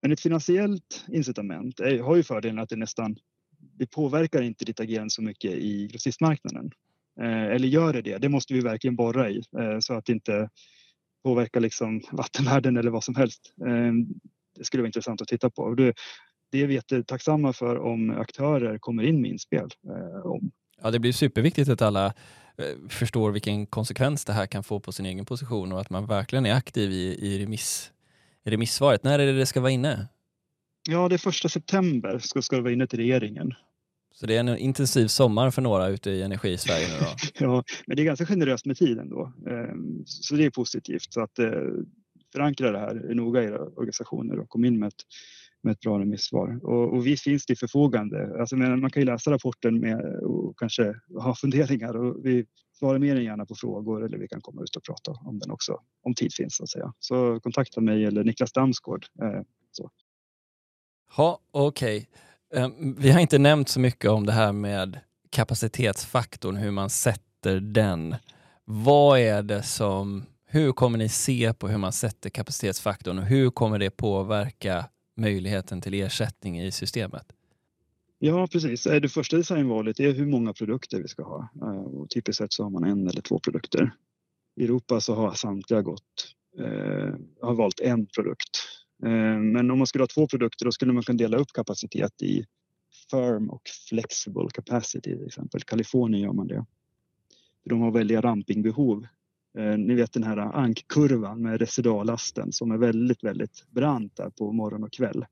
Men 0.03 0.13
ett 0.13 0.21
finansiellt 0.21 1.05
incitament 1.09 1.81
är, 1.81 1.99
har 1.99 2.17
ju 2.17 2.23
fördelen 2.23 2.59
att 2.59 2.69
det 2.69 2.77
nästan 2.77 3.17
det 3.59 3.87
påverkar 3.87 4.43
inte 4.43 4.65
ditt 4.65 4.81
agerande 4.81 5.11
så 5.11 5.23
mycket 5.23 5.53
i 5.53 5.87
grossistmarknaden. 5.87 6.71
Eh, 7.21 7.45
eller 7.45 7.68
gör 7.68 7.93
det 7.93 8.03
det? 8.03 8.18
Det 8.18 8.29
måste 8.29 8.55
vi 8.55 8.61
verkligen 8.61 8.97
borra 8.97 9.31
i 9.31 9.37
eh, 9.59 9.79
så 9.81 9.95
att 9.95 10.07
det 10.07 10.12
inte 10.12 10.49
påverkar 11.25 11.61
liksom 11.61 12.03
vattenvärden 12.12 12.77
eller 12.77 12.91
vad 12.91 13.05
som 13.05 13.14
helst. 13.14 13.55
Eh, 13.66 13.93
det 14.59 14.64
skulle 14.64 14.83
vara 14.83 14.89
intressant 14.89 15.21
att 15.21 15.29
titta 15.29 15.51
på. 15.51 15.75
Det, 15.75 15.95
det 16.53 16.62
är 16.62 16.66
vi 16.66 16.75
jättetacksamma 16.75 17.53
för 17.53 17.79
om 17.79 18.11
aktörer 18.11 18.79
kommer 18.79 19.03
in 19.03 19.23
med 19.23 19.31
inspel 19.31 19.68
om. 20.25 20.51
Ja, 20.83 20.91
det 20.91 20.99
blir 20.99 21.12
superviktigt 21.12 21.71
att 21.71 21.83
alla 21.83 22.14
förstår 22.89 23.31
vilken 23.31 23.66
konsekvens 23.66 24.25
det 24.25 24.33
här 24.33 24.47
kan 24.47 24.64
få 24.64 24.81
på 24.81 24.93
sin 24.93 25.07
egen 25.07 25.25
position 25.25 25.73
och 25.73 25.81
att 25.81 25.91
man 25.91 26.07
verkligen 26.07 26.47
är 26.47 26.55
aktiv 26.55 26.91
i, 26.93 27.27
i, 27.27 27.45
remiss, 27.45 27.93
remissvaret. 28.45 29.05
När 29.05 29.18
är 29.18 29.27
det 29.27 29.39
det 29.39 29.47
ska 29.47 29.61
vara 29.61 29.71
inne? 29.71 30.09
Ja, 30.89 31.09
det 31.09 31.16
är 31.16 31.18
första 31.18 31.49
september 31.49 32.18
ska, 32.18 32.43
ska 32.43 32.57
det 32.57 32.62
vara 32.62 32.73
inne 32.73 32.87
till 32.87 32.99
regeringen. 32.99 33.55
Så 34.13 34.27
det 34.27 34.37
är 34.37 34.41
en 34.41 34.59
intensiv 34.59 35.07
sommar 35.07 35.51
för 35.51 35.63
några 35.63 35.89
ute 35.89 36.11
i 36.11 36.23
Energi-Sverige 36.23 36.87
nu 36.89 36.95
då? 37.01 37.07
ja, 37.45 37.65
men 37.87 37.97
det 37.97 38.03
är 38.03 38.05
ganska 38.05 38.27
generöst 38.27 38.67
med 38.67 38.77
tiden 38.77 39.09
då. 39.09 39.33
Ehm, 39.47 40.03
så 40.07 40.35
det 40.35 40.45
är 40.45 40.51
positivt. 40.51 41.13
Så 41.13 41.21
att 41.21 41.39
eh, 41.39 41.51
förankra 42.33 42.71
det 42.71 42.79
här 42.79 43.15
noga 43.15 43.43
i 43.43 43.47
era 43.47 43.63
organisationer 43.63 44.39
och 44.39 44.49
kom 44.49 44.65
in 44.65 44.79
med 44.79 44.87
ett, 44.87 45.03
med 45.63 45.73
ett 45.73 45.81
bra 45.81 45.99
remissvar. 45.99 46.61
Och, 46.63 46.97
och 46.97 47.07
vi 47.07 47.17
finns 47.17 47.47
till 47.47 47.59
förfogande. 47.59 48.41
Alltså, 48.41 48.57
man 48.57 48.91
kan 48.91 49.03
ju 49.03 49.07
läsa 49.07 49.31
rapporten 49.31 49.81
med, 49.81 50.01
och 50.23 50.59
kanske 50.59 50.95
ha 51.23 51.35
funderingar 51.35 51.97
och 51.97 52.27
vi 52.27 52.47
svarar 52.79 52.99
mer 52.99 53.17
än 53.17 53.25
gärna 53.25 53.47
på 53.47 53.55
frågor 53.55 54.05
eller 54.05 54.19
vi 54.19 54.29
kan 54.29 54.41
komma 54.41 54.63
ut 54.63 54.77
och 54.77 54.85
prata 54.85 55.13
om 55.13 55.39
den 55.39 55.51
också 55.51 55.81
om 56.03 56.15
tid 56.15 56.35
finns 56.35 56.57
så 56.57 56.63
att 56.63 56.71
säga. 56.71 56.93
Så 56.99 57.41
kontakta 57.41 57.81
mig 57.81 58.05
eller 58.05 58.25
Niklas 58.25 58.53
Damsgård. 58.53 59.07
Eh, 59.23 59.43
så. 59.71 59.91
Ja, 61.17 61.41
okej. 61.51 61.99
Okay. 61.99 62.07
Ehm, 62.55 62.95
vi 62.99 63.11
har 63.11 63.21
inte 63.21 63.39
nämnt 63.39 63.69
så 63.69 63.81
mycket 63.81 64.11
om 64.11 64.27
det 64.27 64.33
här 64.33 64.53
med 64.53 65.01
kapacitetsfaktorn, 65.31 66.57
hur 66.57 66.71
man 66.71 66.91
sätter 66.91 67.61
den. 67.61 68.17
Vad 68.65 69.19
är 69.19 69.43
det 69.43 69.63
som, 69.63 70.25
hur 70.47 70.73
kommer 70.73 70.99
ni 70.99 71.09
se 71.09 71.53
på 71.55 71.69
hur 71.69 71.79
man 71.79 71.93
sätter 71.93 72.31
kapacitetsfaktorn 72.31 73.19
och 73.19 73.25
hur 73.25 73.51
kommer 73.51 73.79
det 73.79 73.91
påverka 73.91 74.85
möjligheten 75.17 75.81
till 75.81 75.95
ersättning 75.95 76.61
i 76.61 76.73
systemet? 76.73 77.27
Ja, 78.19 78.47
precis. 78.47 78.83
Det 78.83 79.09
första 79.09 79.37
designvalet 79.37 80.01
är 80.01 80.13
hur 80.13 80.27
många 80.27 80.53
produkter 80.53 80.99
vi 81.03 81.09
ska 81.09 81.23
ha. 81.23 81.49
Ehm, 81.55 81.79
och 81.79 82.11
typiskt 82.11 82.39
sett 82.39 82.53
så 82.53 82.63
har 82.63 82.71
man 82.71 82.85
en 82.85 83.09
eller 83.09 83.23
två 83.23 83.39
produkter. 83.39 83.93
I 84.57 84.65
Europa 84.65 85.01
så 85.01 85.15
har 85.15 85.35
samtliga 85.35 85.83
gått, 85.83 86.35
eh, 86.59 87.15
har 87.43 87.55
valt 87.55 87.81
en 87.81 88.07
produkt 88.07 88.80
Eh, 89.03 89.39
men 89.39 89.71
om 89.71 89.79
man 89.79 89.87
skulle 89.87 90.03
ha 90.03 90.09
två 90.09 90.27
produkter 90.27 90.65
då 90.65 90.73
skulle 90.73 90.93
man 90.93 91.03
kunna 91.03 91.17
dela 91.17 91.37
upp 91.37 91.53
kapacitet 91.53 92.23
i 92.23 92.45
firm 93.11 93.51
och 93.51 93.63
flexible 93.89 94.49
capacity 94.55 95.17
till 95.17 95.27
exempel. 95.27 95.61
Kalifornien 95.61 96.23
gör 96.23 96.33
man 96.33 96.47
det. 96.47 96.65
De 97.65 97.81
har 97.81 97.91
väldiga 97.91 98.21
rampingbehov. 98.21 99.07
Eh, 99.59 99.79
ni 99.79 99.95
vet 99.95 100.13
den 100.13 100.25
här 100.25 100.37
ankkurvan 100.37 101.43
med 101.43 101.61
residuallasten 101.61 102.53
som 102.53 102.71
är 102.71 102.79
väldigt, 102.79 103.25
väldigt 103.25 103.71
brant 103.71 104.17
där 104.17 104.31
på 104.31 104.53
morgon 104.53 104.85
och 104.85 104.93
kväll. 104.93 105.25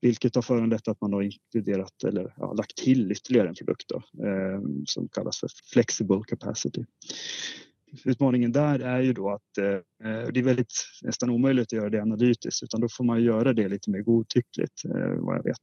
Vilket 0.00 0.34
har 0.34 0.42
föranlett 0.42 0.88
att 0.88 1.00
man 1.00 1.12
har 1.12 1.22
inkluderat 1.22 2.04
eller 2.04 2.34
ja, 2.36 2.52
lagt 2.52 2.76
till 2.76 3.12
ytterligare 3.12 3.48
en 3.48 3.54
produkt 3.54 3.88
då, 3.88 4.26
eh, 4.26 4.60
som 4.86 5.08
kallas 5.08 5.40
för 5.40 5.48
flexible 5.72 6.22
capacity 6.26 6.84
utmaningen 8.04 8.52
där 8.52 8.78
är 8.78 9.00
ju 9.00 9.12
då 9.12 9.30
att 9.30 9.58
eh, 9.58 9.78
det 10.32 10.40
är 10.40 10.42
väldigt 10.42 10.72
nästan 11.02 11.30
omöjligt 11.30 11.66
att 11.66 11.72
göra 11.72 11.90
det 11.90 12.02
analytiskt 12.02 12.62
utan 12.62 12.80
då 12.80 12.88
får 12.96 13.04
man 13.04 13.22
göra 13.22 13.52
det 13.52 13.68
lite 13.68 13.90
mer 13.90 14.02
godtyckligt 14.02 14.84
eh, 14.84 15.14
vad 15.18 15.36
jag 15.36 15.44
vet. 15.44 15.60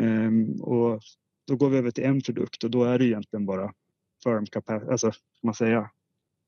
Ehm, 0.00 0.60
och 0.60 1.00
då 1.46 1.56
går 1.56 1.70
vi 1.70 1.78
över 1.78 1.90
till 1.90 2.04
en 2.04 2.20
produkt 2.20 2.64
och 2.64 2.70
då 2.70 2.84
är 2.84 2.98
det 2.98 3.04
egentligen 3.04 3.46
bara 3.46 3.72
firm 4.24 4.46
capacity, 4.46 4.90
alltså 4.90 5.12
man 5.42 5.54
säga 5.54 5.90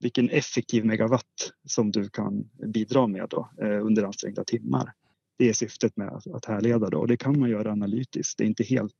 vilken 0.00 0.30
effektiv 0.30 0.84
megawatt 0.84 1.52
som 1.68 1.90
du 1.90 2.08
kan 2.08 2.50
bidra 2.74 3.06
med 3.06 3.26
då, 3.30 3.50
eh, 3.62 3.86
under 3.86 4.02
ansträngda 4.02 4.44
timmar. 4.44 4.92
Det 5.38 5.48
är 5.48 5.52
syftet 5.52 5.96
med 5.96 6.08
att, 6.08 6.44
härleda 6.44 6.90
då 6.90 6.98
och 6.98 7.08
det 7.08 7.16
kan 7.16 7.40
man 7.40 7.50
göra 7.50 7.72
analytiskt. 7.72 8.38
Det 8.38 8.44
är 8.44 8.48
inte 8.48 8.64
helt 8.64 8.92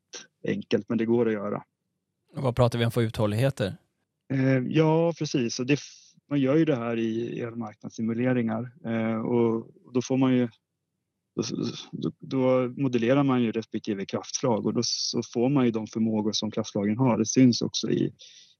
enkelt 0.49 0.89
men 0.89 0.99
det 0.99 1.07
går 1.07 1.27
att 1.27 1.33
göra. 1.33 1.62
Och 2.37 2.43
vad 2.43 2.57
pratar 2.57 2.79
vi 2.79 2.85
om 2.85 2.91
för 2.91 3.03
uthålligheter? 3.03 3.77
Eh, 4.33 4.59
ja 4.68 5.12
precis, 5.18 5.61
och 5.61 5.66
det, 5.66 5.79
man 6.31 6.41
gör 6.41 6.57
ju 6.57 6.64
det 6.64 6.77
här 6.77 6.97
i 6.97 7.41
elmarknadssimuleringar 7.41 8.72
eh, 8.85 9.20
och 9.20 9.70
då 9.93 10.03
får 10.03 10.16
man 10.16 10.35
ju 10.35 10.49
då, 11.93 12.12
då, 12.18 12.68
modellerar 12.77 13.22
man 13.22 13.43
ju 13.43 13.53
respektive 13.53 14.07
kraftslag 14.07 14.66
och 14.66 14.74
då 14.74 14.81
så 14.85 15.22
får 15.35 15.49
man 15.49 15.64
ju 15.64 15.70
de 15.70 15.87
förmågor 15.87 16.33
som 16.33 16.51
kraftslagen 16.51 16.99
har. 16.99 17.18
Det 17.18 17.27
syns 17.27 17.62
också 17.62 17.91
i, 17.91 18.12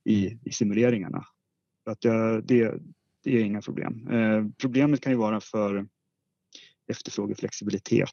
i, 0.05 0.39
i 0.45 0.53
simuleringarna. 0.53 1.25
Att 1.91 2.01
det, 2.01 2.41
det, 2.41 2.75
det 3.25 3.37
är 3.37 3.45
inga 3.45 3.63
problem. 3.63 4.09
Eh, 4.09 4.47
problemet 4.61 5.01
kan 5.01 5.13
ju 5.13 5.19
vara 5.19 5.41
för 5.41 5.87
efterfrågeflexibilitet 6.91 8.11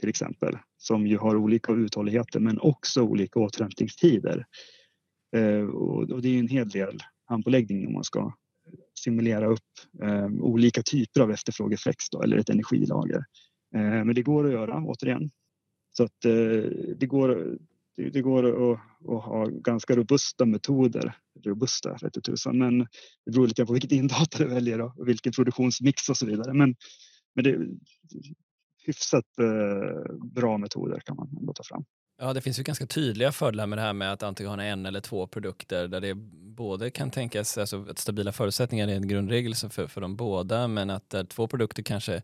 till 0.00 0.08
exempel 0.08 0.58
som 0.76 1.06
ju 1.06 1.18
har 1.18 1.36
olika 1.36 1.72
uthålligheter 1.72 2.40
men 2.40 2.58
också 2.60 3.02
olika 3.02 3.40
återhämtningstider. 3.40 4.46
Eh, 5.36 5.62
och, 5.62 6.10
och 6.10 6.22
det 6.22 6.28
är 6.28 6.38
en 6.38 6.48
hel 6.48 6.68
del 6.68 7.02
handpåläggning 7.24 7.86
om 7.86 7.92
man 7.92 8.04
ska 8.04 8.32
simulera 8.98 9.46
upp 9.46 9.68
eh, 10.02 10.26
olika 10.26 10.82
typer 10.82 11.20
av 11.20 11.30
efterfrågeflex 11.30 12.10
då, 12.10 12.22
eller 12.22 12.36
ett 12.36 12.50
energilager. 12.50 13.24
Eh, 13.74 14.04
men 14.04 14.14
det 14.14 14.22
går 14.22 14.46
att 14.46 14.52
göra 14.52 14.82
återigen. 14.84 15.30
Så 15.96 16.04
att 16.04 16.24
eh, 16.24 16.70
det 16.96 17.06
går, 17.06 17.58
det 17.96 18.20
går 18.20 18.72
att, 18.72 18.80
att 19.08 19.24
ha 19.24 19.46
ganska 19.46 19.96
robusta 19.96 20.44
metoder. 20.44 21.16
Robusta 21.44 21.96
vete 22.02 22.20
tusan, 22.20 22.58
men 22.58 22.78
det 23.24 23.30
beror 23.32 23.46
lite 23.46 23.66
på 23.66 23.72
vilket 23.72 23.92
indata 23.92 24.38
du 24.38 24.44
väljer 24.44 24.80
och 24.80 25.08
vilken 25.08 25.32
produktionsmix 25.32 26.08
och 26.08 26.16
så 26.16 26.26
vidare. 26.26 26.52
Men, 26.54 26.74
men 27.34 27.44
det 27.44 27.50
är 27.50 27.68
hyfsat 28.86 29.38
eh, 29.40 30.14
bra 30.34 30.58
metoder 30.58 31.00
kan 31.00 31.16
man 31.16 31.36
ändå 31.40 31.52
ta 31.52 31.62
fram. 31.62 31.84
Ja, 32.20 32.32
det 32.32 32.40
finns 32.40 32.58
ju 32.58 32.62
ganska 32.62 32.86
tydliga 32.86 33.32
fördelar 33.32 33.66
med 33.66 33.78
det 33.78 33.82
här 33.82 33.92
med 33.92 34.12
att 34.12 34.22
antingen 34.22 34.52
ha 34.52 34.62
en 34.62 34.86
eller 34.86 35.00
två 35.00 35.26
produkter 35.26 35.88
där 35.88 36.00
det 36.00 36.14
både 36.58 36.90
kan 36.90 37.10
tänkas, 37.10 37.58
alltså 37.58 37.86
att 37.90 37.98
stabila 37.98 38.32
förutsättningar 38.32 38.88
är 38.88 38.96
en 38.96 39.08
grundregel 39.08 39.54
för, 39.54 39.86
för 39.86 40.00
de 40.00 40.16
båda, 40.16 40.68
men 40.68 40.90
att 40.90 41.10
där 41.10 41.24
två 41.24 41.46
produkter 41.46 41.82
kanske 41.82 42.22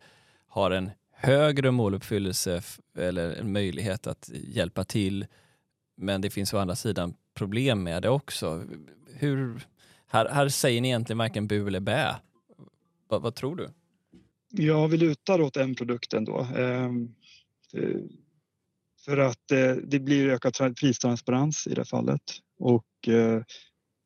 har 0.48 0.70
en 0.70 0.90
högre 1.12 1.70
måluppfyllelse 1.70 2.62
eller 2.98 3.36
en 3.36 3.52
möjlighet 3.52 4.06
att 4.06 4.30
hjälpa 4.32 4.84
till. 4.84 5.26
Men 5.96 6.20
det 6.20 6.30
finns 6.30 6.54
å 6.54 6.58
andra 6.58 6.76
sidan 6.76 7.14
problem 7.34 7.82
med 7.82 8.02
det 8.02 8.08
också. 8.08 8.64
Hur, 9.14 9.60
här, 10.06 10.28
här 10.28 10.48
säger 10.48 10.80
ni 10.80 10.88
egentligen 10.88 11.18
varken 11.18 11.46
bu 11.46 11.66
eller 11.66 11.80
bä. 11.80 12.16
Va, 13.08 13.18
vad 13.18 13.34
tror 13.34 13.56
du? 13.56 13.68
Ja, 14.50 14.86
vi 14.86 14.96
lutar 14.96 15.40
åt 15.40 15.56
en 15.56 15.74
produkt 15.74 16.14
ändå. 16.14 16.46
Ehm, 16.56 17.14
eh, 17.72 18.00
för 19.04 19.16
att 19.18 19.50
eh, 19.50 19.72
det 19.72 20.00
blir 20.00 20.28
ökad 20.28 20.76
pristransparens 20.76 21.66
i 21.66 21.74
det 21.74 21.84
fallet. 21.84 22.22
Och 22.58 23.08
eh, 23.08 23.42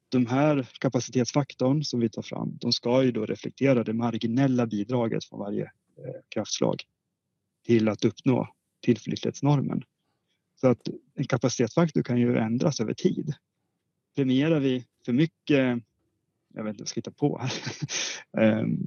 de 0.09 0.27
här 0.27 0.69
kapacitetsfaktorn 0.81 1.85
som 1.85 2.01
vi 2.01 2.09
tar 2.09 2.23
fram, 2.23 2.59
de 2.61 2.73
ska 2.73 3.03
ju 3.03 3.13
då 3.13 3.27
reflektera 3.27 3.85
det 3.85 3.93
marginella 3.93 4.67
bidraget 4.67 5.25
från 5.25 5.41
varje 5.41 5.65
eh, 5.65 6.21
kraftslag 6.29 6.83
till 7.67 7.89
att 7.89 8.05
uppnå 8.05 8.49
tillförlitlighetsnormen. 8.83 9.83
Så 10.61 10.69
att 10.69 10.89
en 11.15 11.27
kapacitetsfaktor 11.27 12.03
kan 12.03 12.19
ju 12.19 12.39
ändras 12.39 12.81
över 12.81 12.95
tid. 12.95 13.35
Premierar 14.17 14.61
vi 14.61 14.85
för 15.05 15.13
mycket, 15.13 15.83
jag 16.55 16.65
vet 16.65 16.69
inte 16.69 16.79
vad 16.79 16.81
jag 16.81 16.89
ska 16.89 16.99
hitta 16.99 17.11
på 17.11 17.39
här, 17.39 17.53
ehm, 18.43 18.87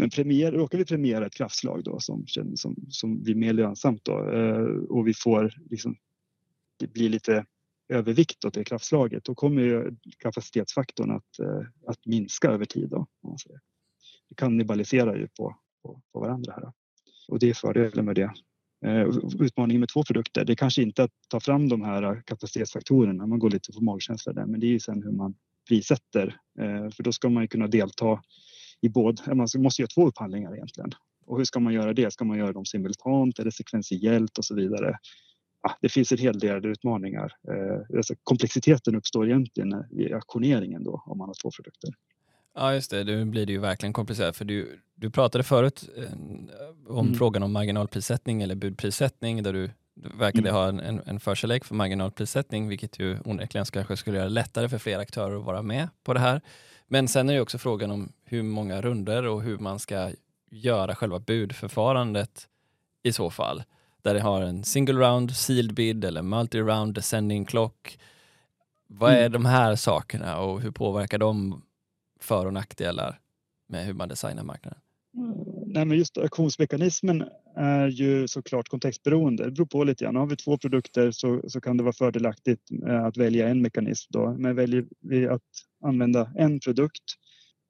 men 0.00 0.10
premier, 0.10 0.52
råkar 0.52 0.78
vi 0.78 0.84
premiera 0.84 1.26
ett 1.26 1.34
kraftslag 1.34 1.84
då 1.84 2.00
som, 2.00 2.26
som, 2.56 2.76
som 2.88 3.22
blir 3.22 3.34
mer 3.34 3.52
lönsamt 3.52 4.04
då 4.04 4.30
eh, 4.32 4.64
och 4.88 5.08
vi 5.08 5.14
får 5.14 5.54
liksom, 5.70 5.96
det 6.78 6.92
blir 6.92 7.08
lite 7.08 7.46
övervikt 7.88 8.44
åt 8.44 8.54
det 8.54 8.64
kraftslaget, 8.64 9.24
då 9.24 9.34
kommer 9.34 9.62
ju 9.62 9.96
kapacitetsfaktorn 10.18 11.10
att, 11.10 11.38
eh, 11.38 11.62
att 11.86 12.06
minska 12.06 12.48
över 12.48 12.64
tid. 12.64 12.88
Då, 12.88 13.06
man 13.22 13.38
säger. 13.38 13.60
Det 14.28 14.34
kannibaliserar 14.34 15.16
ju 15.16 15.28
på, 15.28 15.56
på, 15.82 16.02
på 16.12 16.20
varandra 16.20 16.52
här. 16.52 16.60
Då 16.62 16.72
och 17.28 17.38
det 17.38 17.50
är 17.50 17.54
fördelen 17.54 18.04
med 18.04 18.14
det. 18.14 18.32
Eh, 18.86 19.08
Utmaningen 19.40 19.80
med 19.80 19.88
två 19.88 20.04
produkter, 20.04 20.44
det 20.44 20.52
är 20.52 20.56
kanske 20.56 20.82
inte 20.82 21.02
att 21.02 21.12
ta 21.28 21.40
fram 21.40 21.68
de 21.68 21.82
här 21.82 22.22
kapacitetsfaktorerna, 22.26 23.26
man 23.26 23.38
går 23.38 23.50
lite 23.50 23.72
på 23.72 23.80
magkänsla 23.80 24.32
där, 24.32 24.46
men 24.46 24.60
det 24.60 24.66
är 24.66 24.70
ju 24.70 24.80
sen 24.80 25.02
hur 25.02 25.12
man 25.12 25.34
prissätter. 25.68 26.36
För 26.96 27.02
då 27.02 27.12
ska 27.12 27.28
man 27.28 27.42
ju 27.42 27.48
kunna 27.48 27.66
delta 27.66 28.22
i 28.80 28.88
båda, 28.88 29.34
man 29.34 29.48
måste 29.56 29.82
göra 29.82 29.88
två 29.94 30.06
upphandlingar 30.06 30.54
egentligen. 30.54 30.90
Och 31.26 31.38
hur 31.38 31.44
ska 31.44 31.60
man 31.60 31.72
göra 31.72 31.92
det? 31.92 32.12
Ska 32.12 32.24
man 32.24 32.38
göra 32.38 32.52
dem 32.52 32.64
simultant 32.64 33.38
eller 33.38 33.50
sekventiellt 33.50 34.38
och 34.38 34.44
så 34.44 34.54
vidare? 34.54 34.98
Ja, 35.62 35.76
det 35.80 35.88
finns 35.88 36.12
en 36.12 36.18
hel 36.18 36.38
del 36.38 36.66
utmaningar. 36.66 37.32
Eh, 37.48 37.96
alltså 37.96 38.14
komplexiteten 38.22 38.94
uppstår 38.94 39.26
egentligen 39.26 39.84
vid 39.90 40.12
auktioneringen 40.12 40.84
då 40.84 41.02
om 41.06 41.18
man 41.18 41.28
har 41.28 41.34
två 41.42 41.50
produkter. 41.56 41.90
Ja, 42.54 42.74
just 42.74 42.90
det. 42.90 43.04
Nu 43.04 43.24
blir 43.24 43.46
det 43.46 43.52
ju 43.52 43.58
verkligen 43.58 43.92
komplicerat. 43.92 44.36
För 44.36 44.44
du, 44.44 44.80
du 44.94 45.10
pratade 45.10 45.44
förut 45.44 45.88
eh, 45.96 46.12
om 46.86 47.06
mm. 47.06 47.18
frågan 47.18 47.42
om 47.42 47.52
marginalprissättning 47.52 48.42
eller 48.42 48.54
budprissättning 48.54 49.42
där 49.42 49.52
du, 49.52 49.70
du 49.94 50.08
verkade 50.18 50.48
mm. 50.48 50.54
ha 50.54 50.68
en, 50.68 50.80
en, 50.80 51.00
en 51.06 51.20
förkärlek 51.20 51.64
för 51.64 51.74
marginalprissättning 51.74 52.68
vilket 52.68 52.98
ju 52.98 53.18
onekligen 53.24 53.64
kanske 53.64 53.96
skulle 53.96 54.16
göra 54.16 54.28
det 54.28 54.34
lättare 54.34 54.68
för 54.68 54.78
fler 54.78 54.98
aktörer 54.98 55.38
att 55.38 55.44
vara 55.44 55.62
med 55.62 55.88
på 56.04 56.14
det 56.14 56.20
här. 56.20 56.40
Men 56.92 57.08
sen 57.08 57.28
är 57.28 57.34
det 57.34 57.40
också 57.40 57.58
frågan 57.58 57.90
om 57.90 58.12
hur 58.24 58.42
många 58.42 58.80
runder 58.80 59.26
och 59.26 59.42
hur 59.42 59.58
man 59.58 59.78
ska 59.78 60.10
göra 60.50 60.94
själva 60.94 61.18
budförfarandet 61.18 62.48
i 63.02 63.12
så 63.12 63.30
fall. 63.30 63.62
Där 64.02 64.14
det 64.14 64.20
har 64.20 64.42
en 64.42 64.64
single 64.64 65.06
round 65.06 65.36
sealed 65.36 65.74
bid 65.74 66.04
eller 66.04 66.22
multi-round 66.22 66.92
descending 66.92 67.44
clock. 67.44 67.98
Vad 68.86 69.12
är 69.12 69.20
mm. 69.20 69.32
de 69.32 69.44
här 69.44 69.76
sakerna 69.76 70.38
och 70.38 70.60
hur 70.60 70.70
påverkar 70.70 71.18
de 71.18 71.62
för 72.20 72.46
och 72.46 72.52
nackdelar 72.52 73.20
med 73.68 73.86
hur 73.86 73.94
man 73.94 74.08
designar 74.08 74.42
marknaden? 74.42 74.80
Nej, 75.66 75.84
men 75.84 75.98
just 75.98 76.18
auktionsmekanismen 76.18 77.24
är 77.56 77.88
ju 77.88 78.28
såklart 78.28 78.68
kontextberoende. 78.68 79.44
Det 79.44 79.50
beror 79.50 79.66
på 79.66 79.84
lite 79.84 80.04
grann. 80.04 80.16
Har 80.16 80.26
vi 80.26 80.36
två 80.36 80.58
produkter 80.58 81.10
så, 81.10 81.42
så 81.48 81.60
kan 81.60 81.76
det 81.76 81.82
vara 81.82 81.92
fördelaktigt 81.92 82.62
att 83.06 83.16
välja 83.16 83.48
en 83.48 83.62
mekanism. 83.62 84.12
Då. 84.12 84.34
Men 84.38 84.56
väljer 84.56 84.84
vi 85.00 85.28
att 85.28 85.42
använda 85.84 86.32
en 86.36 86.60
produkt 86.60 87.04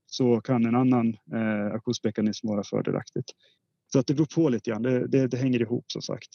så 0.07 0.41
kan 0.41 0.67
en 0.67 0.75
annan 0.75 1.09
eh, 1.09 1.73
auktionsmekanism 1.73 2.49
vara 2.49 2.65
fördelaktigt. 2.65 3.31
Så 3.93 3.99
att 3.99 4.07
det 4.07 4.15
beror 4.15 4.27
på 4.27 4.49
lite 4.49 4.71
grann. 4.71 4.83
Det, 4.83 5.07
det, 5.09 5.27
det 5.27 5.37
hänger 5.37 5.61
ihop 5.61 5.85
som 5.89 6.03
sagt. 6.03 6.29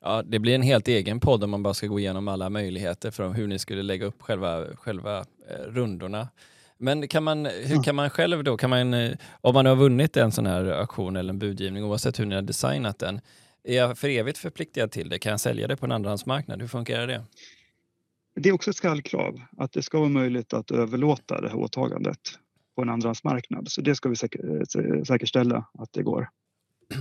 Ja, 0.00 0.22
det 0.22 0.38
blir 0.38 0.54
en 0.54 0.62
helt 0.62 0.88
egen 0.88 1.20
podd 1.20 1.44
om 1.44 1.50
man 1.50 1.62
bara 1.62 1.74
ska 1.74 1.86
gå 1.86 1.98
igenom 1.98 2.28
alla 2.28 2.50
möjligheter 2.50 3.10
för 3.10 3.28
hur 3.28 3.46
ni 3.46 3.58
skulle 3.58 3.82
lägga 3.82 4.06
upp 4.06 4.22
själva, 4.22 4.76
själva 4.76 5.18
eh, 5.18 5.62
rundorna. 5.66 6.28
Men 6.78 7.08
kan 7.08 7.22
man, 7.22 7.46
hur 7.46 7.82
kan 7.82 7.94
man 7.94 8.10
själv 8.10 8.44
då, 8.44 8.56
kan 8.56 8.70
man, 8.70 8.94
eh, 8.94 9.16
om 9.40 9.54
man 9.54 9.66
har 9.66 9.76
vunnit 9.76 10.16
en 10.16 10.32
sån 10.32 10.46
här 10.46 10.64
auktion 10.64 11.16
eller 11.16 11.30
en 11.32 11.38
budgivning, 11.38 11.84
oavsett 11.84 12.20
hur 12.20 12.26
ni 12.26 12.34
har 12.34 12.42
designat 12.42 12.98
den, 12.98 13.20
är 13.64 13.76
jag 13.76 13.98
för 13.98 14.08
evigt 14.08 14.38
förpliktigad 14.38 14.90
till 14.90 15.08
det? 15.08 15.18
Kan 15.18 15.30
jag 15.30 15.40
sälja 15.40 15.68
det 15.68 15.76
på 15.76 15.86
en 15.86 15.92
andrahandsmarknad? 15.92 16.60
Hur 16.60 16.68
funkar 16.68 17.06
det? 17.06 17.24
Det 18.34 18.48
är 18.48 18.52
också 18.52 18.70
ett 18.70 18.76
skallkrav 18.76 19.40
att 19.56 19.72
det 19.72 19.82
ska 19.82 19.98
vara 19.98 20.08
möjligt 20.08 20.52
att 20.52 20.70
överlåta 20.70 21.40
det 21.40 21.48
här 21.48 21.56
åtagandet 21.56 22.18
på 22.76 22.82
en 22.82 22.88
andrahandsmarknad. 22.88 23.68
Så 23.70 23.80
det 23.80 23.94
ska 23.94 24.08
vi 24.08 24.16
säkerställa 25.06 25.66
att 25.78 25.92
det 25.92 26.02
går. 26.02 26.28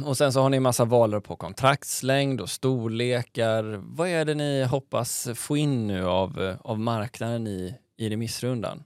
Och 0.05 0.17
sen 0.17 0.33
så 0.33 0.41
har 0.41 0.49
ni 0.49 0.59
massa 0.59 0.85
val 0.85 1.21
på 1.21 1.35
kontraktslängd 1.35 2.41
och 2.41 2.49
storlekar. 2.49 3.63
Vad 3.83 4.07
är 4.09 4.25
det 4.25 4.35
ni 4.35 4.63
hoppas 4.63 5.27
få 5.35 5.57
in 5.57 5.87
nu 5.87 6.05
av, 6.05 6.41
eh, 6.41 6.61
av 6.61 6.79
marknaden 6.79 7.47
i, 7.47 7.75
i 7.97 8.09
remissrundan? 8.09 8.83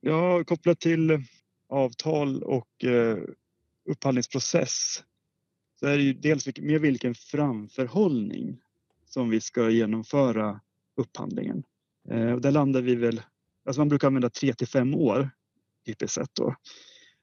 Ja, 0.00 0.44
kopplat 0.44 0.80
till 0.80 1.24
avtal 1.68 2.42
och 2.42 2.84
eh, 2.84 3.18
upphandlingsprocess 3.90 5.02
så 5.80 5.86
är 5.86 5.96
det 5.96 6.02
ju 6.02 6.12
dels 6.12 6.48
med 6.56 6.80
vilken 6.80 7.14
framförhållning 7.14 8.58
som 9.06 9.30
vi 9.30 9.40
ska 9.40 9.70
genomföra 9.70 10.60
upphandlingen. 10.96 11.62
Eh, 12.10 12.32
och 12.32 12.40
där 12.40 12.50
landar 12.50 12.82
vi 12.82 12.94
väl, 12.94 13.22
alltså 13.66 13.80
man 13.80 13.88
brukar 13.88 14.06
använda 14.06 14.30
3 14.30 14.54
till 14.54 14.68
5 14.68 14.94
år 14.94 15.30
typiskt 15.86 16.14
sett 16.14 16.34
då. 16.34 16.54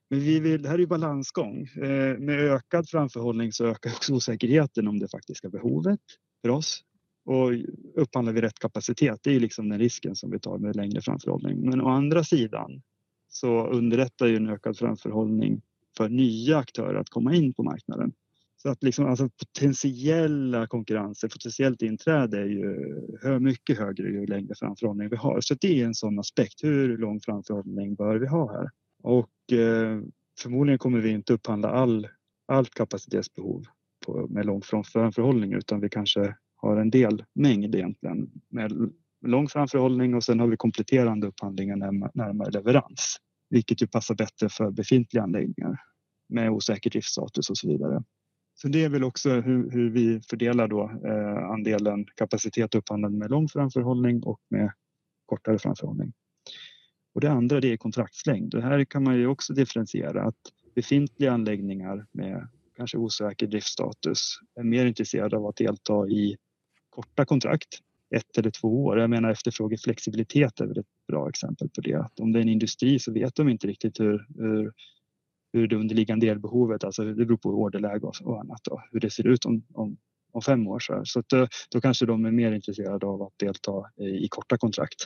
Men 0.09 0.19
vi 0.19 0.39
vill, 0.39 0.61
det 0.61 0.69
här 0.69 0.75
är 0.75 0.79
ju 0.79 0.87
balansgång. 0.87 1.61
Eh, 1.75 2.17
med 2.17 2.39
ökad 2.39 2.89
framförhållning 2.89 3.51
så 3.51 3.65
ökar 3.65 3.89
också 3.89 4.13
osäkerheten 4.13 4.87
om 4.87 4.99
det 4.99 5.07
faktiska 5.07 5.49
behovet 5.49 5.99
för 6.41 6.49
oss. 6.49 6.83
Och 7.25 7.51
upphandlar 7.95 8.33
vi 8.33 8.41
rätt 8.41 8.59
kapacitet, 8.59 9.19
det 9.23 9.35
är 9.35 9.39
liksom 9.39 9.69
den 9.69 9.79
risken 9.79 10.15
som 10.15 10.31
vi 10.31 10.39
tar 10.39 10.57
med 10.57 10.75
längre 10.75 11.01
framförhållning. 11.01 11.69
Men 11.69 11.81
å 11.81 11.89
andra 11.89 12.23
sidan 12.23 12.81
så 13.27 13.67
underlättar 13.67 14.27
ju 14.27 14.35
en 14.35 14.49
ökad 14.49 14.77
framförhållning 14.77 15.61
för 15.97 16.09
nya 16.09 16.57
aktörer 16.57 16.95
att 16.95 17.09
komma 17.09 17.35
in 17.35 17.53
på 17.53 17.63
marknaden. 17.63 18.13
Så 18.61 18.69
att 18.69 18.83
liksom, 18.83 19.05
alltså 19.05 19.29
potentiella 19.29 20.67
konkurrenser, 20.67 21.27
potentiellt 21.27 21.81
inträde 21.81 22.37
är 22.37 22.45
ju 22.45 23.39
mycket 23.39 23.79
högre 23.79 24.07
ju 24.07 24.25
längre 24.25 24.55
framförhållning 24.55 25.09
vi 25.09 25.15
har. 25.15 25.41
Så 25.41 25.55
det 25.61 25.81
är 25.81 25.85
en 25.85 25.95
sån 25.95 26.19
aspekt. 26.19 26.63
Hur 26.63 26.97
lång 26.97 27.19
framförhållning 27.19 27.95
bör 27.95 28.15
vi 28.15 28.27
ha 28.27 28.51
här? 28.51 28.69
Och 29.03 29.57
eh, 29.57 30.01
förmodligen 30.41 30.79
kommer 30.79 30.99
vi 30.99 31.09
inte 31.09 31.33
upphandla 31.33 31.69
all, 31.69 32.07
allt 32.47 32.73
kapacitetsbehov 32.73 33.65
på, 34.05 34.27
med 34.27 34.45
lång 34.45 34.61
framförhållning 34.61 35.53
utan 35.53 35.81
vi 35.81 35.89
kanske 35.89 36.35
har 36.55 36.77
en 36.77 36.89
del 36.89 37.23
mängd 37.35 37.75
egentligen 37.75 38.31
med 38.49 38.91
lång 39.25 39.47
framförhållning 39.47 40.15
och 40.15 40.23
sen 40.23 40.39
har 40.39 40.47
vi 40.47 40.57
kompletterande 40.57 41.27
upphandlingar 41.27 41.75
närmare 42.13 42.51
leverans. 42.51 43.17
Vilket 43.49 43.81
ju 43.81 43.87
passar 43.87 44.15
bättre 44.15 44.49
för 44.49 44.71
befintliga 44.71 45.23
anläggningar 45.23 45.77
med 46.29 46.51
osäker 46.51 46.89
driftstatus 46.89 47.49
och 47.49 47.57
så 47.57 47.67
vidare. 47.67 48.03
Så 48.61 48.67
det 48.67 48.83
är 48.83 48.89
väl 48.89 49.03
också 49.03 49.29
hur, 49.29 49.71
hur 49.71 49.89
vi 49.89 50.21
fördelar 50.29 50.67
då 50.67 50.91
eh, 51.05 51.49
andelen 51.49 52.05
kapacitet 52.15 52.75
upphandlad 52.75 53.13
med 53.13 53.29
lång 53.29 53.47
framförhållning 53.47 54.23
och 54.23 54.39
med 54.49 54.71
kortare 55.25 55.59
framförhållning. 55.59 56.13
Och 57.13 57.21
det 57.21 57.31
andra 57.31 57.59
det 57.59 57.73
är 57.73 57.77
kontraktslängd. 57.77 58.51
Det 58.51 58.61
här 58.61 58.85
kan 58.85 59.03
man 59.03 59.15
ju 59.15 59.27
också 59.27 59.53
differentiera 59.53 60.23
att 60.23 60.35
befintliga 60.75 61.31
anläggningar 61.31 62.05
med 62.11 62.47
kanske 62.75 62.97
osäker 62.97 63.47
driftstatus 63.47 64.39
är 64.55 64.63
mer 64.63 64.85
intresserade 64.85 65.37
av 65.37 65.45
att 65.45 65.55
delta 65.55 66.07
i 66.07 66.37
korta 66.89 67.25
kontrakt, 67.25 67.79
ett 68.15 68.37
eller 68.37 68.51
två 68.51 68.85
år. 68.85 68.99
Jag 68.99 69.09
menar 69.09 69.29
efterfrågeflexibilitet 69.29 70.59
är 70.59 70.65
väl 70.65 70.79
ett 70.79 71.07
bra 71.07 71.29
exempel 71.29 71.69
på 71.69 71.81
det. 71.81 71.95
Att 71.95 72.19
om 72.19 72.31
det 72.31 72.39
är 72.39 72.41
en 72.41 72.49
industri 72.49 72.99
så 72.99 73.13
vet 73.13 73.35
de 73.35 73.49
inte 73.49 73.67
riktigt 73.67 73.99
hur, 73.99 74.27
hur 74.37 74.73
hur 75.53 75.67
det 75.67 75.75
underliggande 75.75 76.27
elbehovet, 76.27 76.83
alltså 76.83 77.03
det 77.03 77.25
beror 77.25 77.37
på 77.37 77.49
orderläge 77.49 78.07
och, 78.07 78.15
och 78.23 78.39
annat 78.39 78.67
och 78.67 78.81
hur 78.91 78.99
det 78.99 79.09
ser 79.09 79.27
ut 79.27 79.45
om, 79.45 79.63
om, 79.73 79.97
om 80.31 80.41
fem 80.41 80.67
år. 80.67 80.79
Så, 80.79 81.01
så 81.05 81.23
då, 81.27 81.37
eh, 81.37 81.47
då 81.69 81.81
kanske 81.81 82.05
de 82.05 82.25
är 82.25 82.31
mer 82.31 82.51
intresserade 82.51 83.05
av 83.05 83.21
att 83.21 83.33
delta 83.39 83.83
i, 83.97 84.25
i 84.25 84.27
korta 84.29 84.57
kontrakt. 84.57 85.05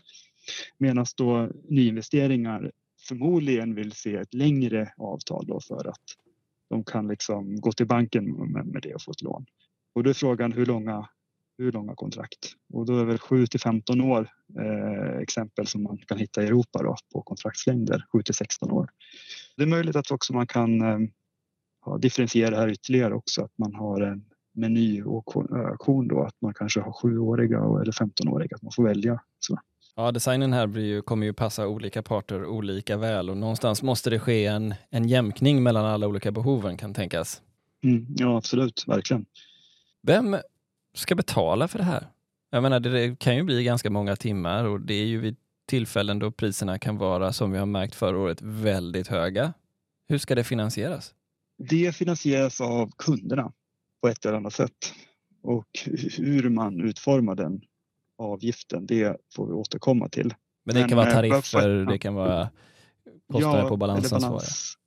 Medan 0.78 1.06
då 1.18 1.50
nyinvesteringar 1.70 2.72
förmodligen 3.08 3.76
vill 3.76 3.92
se 3.92 4.16
ett 4.16 4.34
längre 4.34 4.94
avtal 4.98 5.46
då 5.48 5.60
för 5.60 5.88
att 5.88 6.04
de 6.70 6.84
kan 6.84 7.08
liksom 7.08 7.56
gå 7.56 7.72
till 7.72 7.88
banken 7.88 8.52
med, 8.52 8.66
med 8.66 8.82
det 8.82 8.94
och 8.94 9.02
få 9.02 9.12
ett 9.12 9.22
lån. 9.22 9.46
Och 9.96 10.04
då 10.04 10.10
är 10.10 10.14
frågan 10.14 10.52
hur 10.52 10.66
långa, 10.66 11.10
hur 11.58 11.72
långa 11.72 11.96
kontrakt? 11.96 12.56
Och 12.74 12.86
då 12.86 13.00
är 13.00 13.06
väl 13.06 13.18
7 13.18 13.48
till 13.48 13.60
15 13.60 14.02
år 14.02 14.30
eh, 14.60 15.18
exempel 15.18 15.68
som 15.68 15.84
man 15.84 15.98
kan 15.98 16.18
hitta 16.18 16.44
i 16.44 16.46
Europa 16.46 16.84
då, 16.84 16.96
på 17.14 17.22
kontraktslängder, 17.22 18.06
7 18.12 18.22
till 18.24 18.34
16 18.34 18.72
år. 18.72 18.90
Det 19.58 19.64
är 19.64 19.68
möjligt 19.68 19.96
att 19.96 20.12
också 20.12 20.34
man 20.34 20.48
kan 20.48 20.82
eh, 20.82 21.10
ja, 21.86 21.98
differentiera 21.98 22.50
det 22.50 22.58
här 22.58 22.70
ytterligare 22.70 23.14
också, 23.14 23.44
att 23.44 23.58
man 23.58 23.76
har 23.76 24.02
en 24.02 24.26
menyauktion 24.54 26.08
då, 26.08 26.24
att 26.24 26.42
man 26.42 26.54
kanske 26.54 26.82
har 26.82 26.92
sjuåriga 26.92 27.58
eller 27.58 27.92
15-åriga, 27.92 28.56
att 28.56 28.62
man 28.62 28.72
får 28.72 28.84
välja. 28.84 29.20
Så. 29.40 29.60
Ja, 29.96 30.12
designen 30.12 30.54
här 30.54 30.78
ju, 30.78 31.02
kommer 31.02 31.26
ju 31.26 31.34
passa 31.34 31.68
olika 31.68 32.04
parter 32.04 32.46
olika 32.46 32.98
väl 32.98 33.30
och 33.30 33.38
någonstans 33.38 33.84
måste 33.84 34.10
det 34.10 34.20
ske 34.20 34.46
en, 34.46 34.74
en 34.90 35.08
jämkning 35.08 35.64
mellan 35.64 35.86
alla 35.86 36.08
olika 36.08 36.32
behoven 36.32 36.78
kan 36.78 36.94
tänkas. 36.94 37.42
Mm, 37.84 38.06
ja, 38.10 38.38
absolut, 38.38 38.84
verkligen. 38.88 39.26
Vem 40.02 40.38
ska 40.94 41.16
betala 41.16 41.68
för 41.68 41.78
det 41.78 41.86
här? 41.86 42.08
Jag 42.50 42.64
menar, 42.64 42.80
det 42.80 43.20
kan 43.20 43.36
ju 43.36 43.44
bli 43.44 43.64
ganska 43.64 43.90
många 43.90 44.16
timmar 44.16 44.66
och 44.66 44.82
det 44.82 44.94
är 44.94 45.06
ju 45.06 45.20
vid 45.20 45.36
tillfällen 45.66 46.20
då 46.20 46.32
priserna 46.32 46.80
kan 46.80 46.98
vara, 46.98 47.34
som 47.34 47.52
vi 47.52 47.58
har 47.58 47.66
märkt 47.66 47.96
förra 47.96 48.18
året, 48.18 48.42
väldigt 48.42 49.08
höga. 49.08 49.54
Hur 50.08 50.18
ska 50.18 50.36
det 50.36 50.44
finansieras? 50.44 51.14
Det 51.58 51.96
finansieras 51.96 52.62
av 52.62 52.92
kunderna 52.98 53.54
på 54.02 54.08
ett 54.08 54.26
eller 54.26 54.38
annat 54.38 54.54
sätt. 54.54 54.94
Och 55.44 55.68
hur 56.18 56.50
man 56.50 56.82
utformar 56.82 57.36
den 57.36 57.62
avgiften, 58.18 58.86
det 58.86 59.18
får 59.36 59.48
vi 59.48 59.54
återkomma 59.54 60.10
till. 60.10 60.34
Men 60.66 60.76
det 60.76 60.82
kan 60.82 60.90
Men, 60.90 60.98
vara 60.98 61.08
eh, 61.08 61.14
tariffer, 61.14 61.70
det 61.70 61.98
kan 61.98 62.14
vara 62.14 62.50
kostnader 63.32 63.60
ja, 63.60 63.70
på 63.70 63.78
balansansvariga? 63.78 64.30
Balans, 64.30 64.78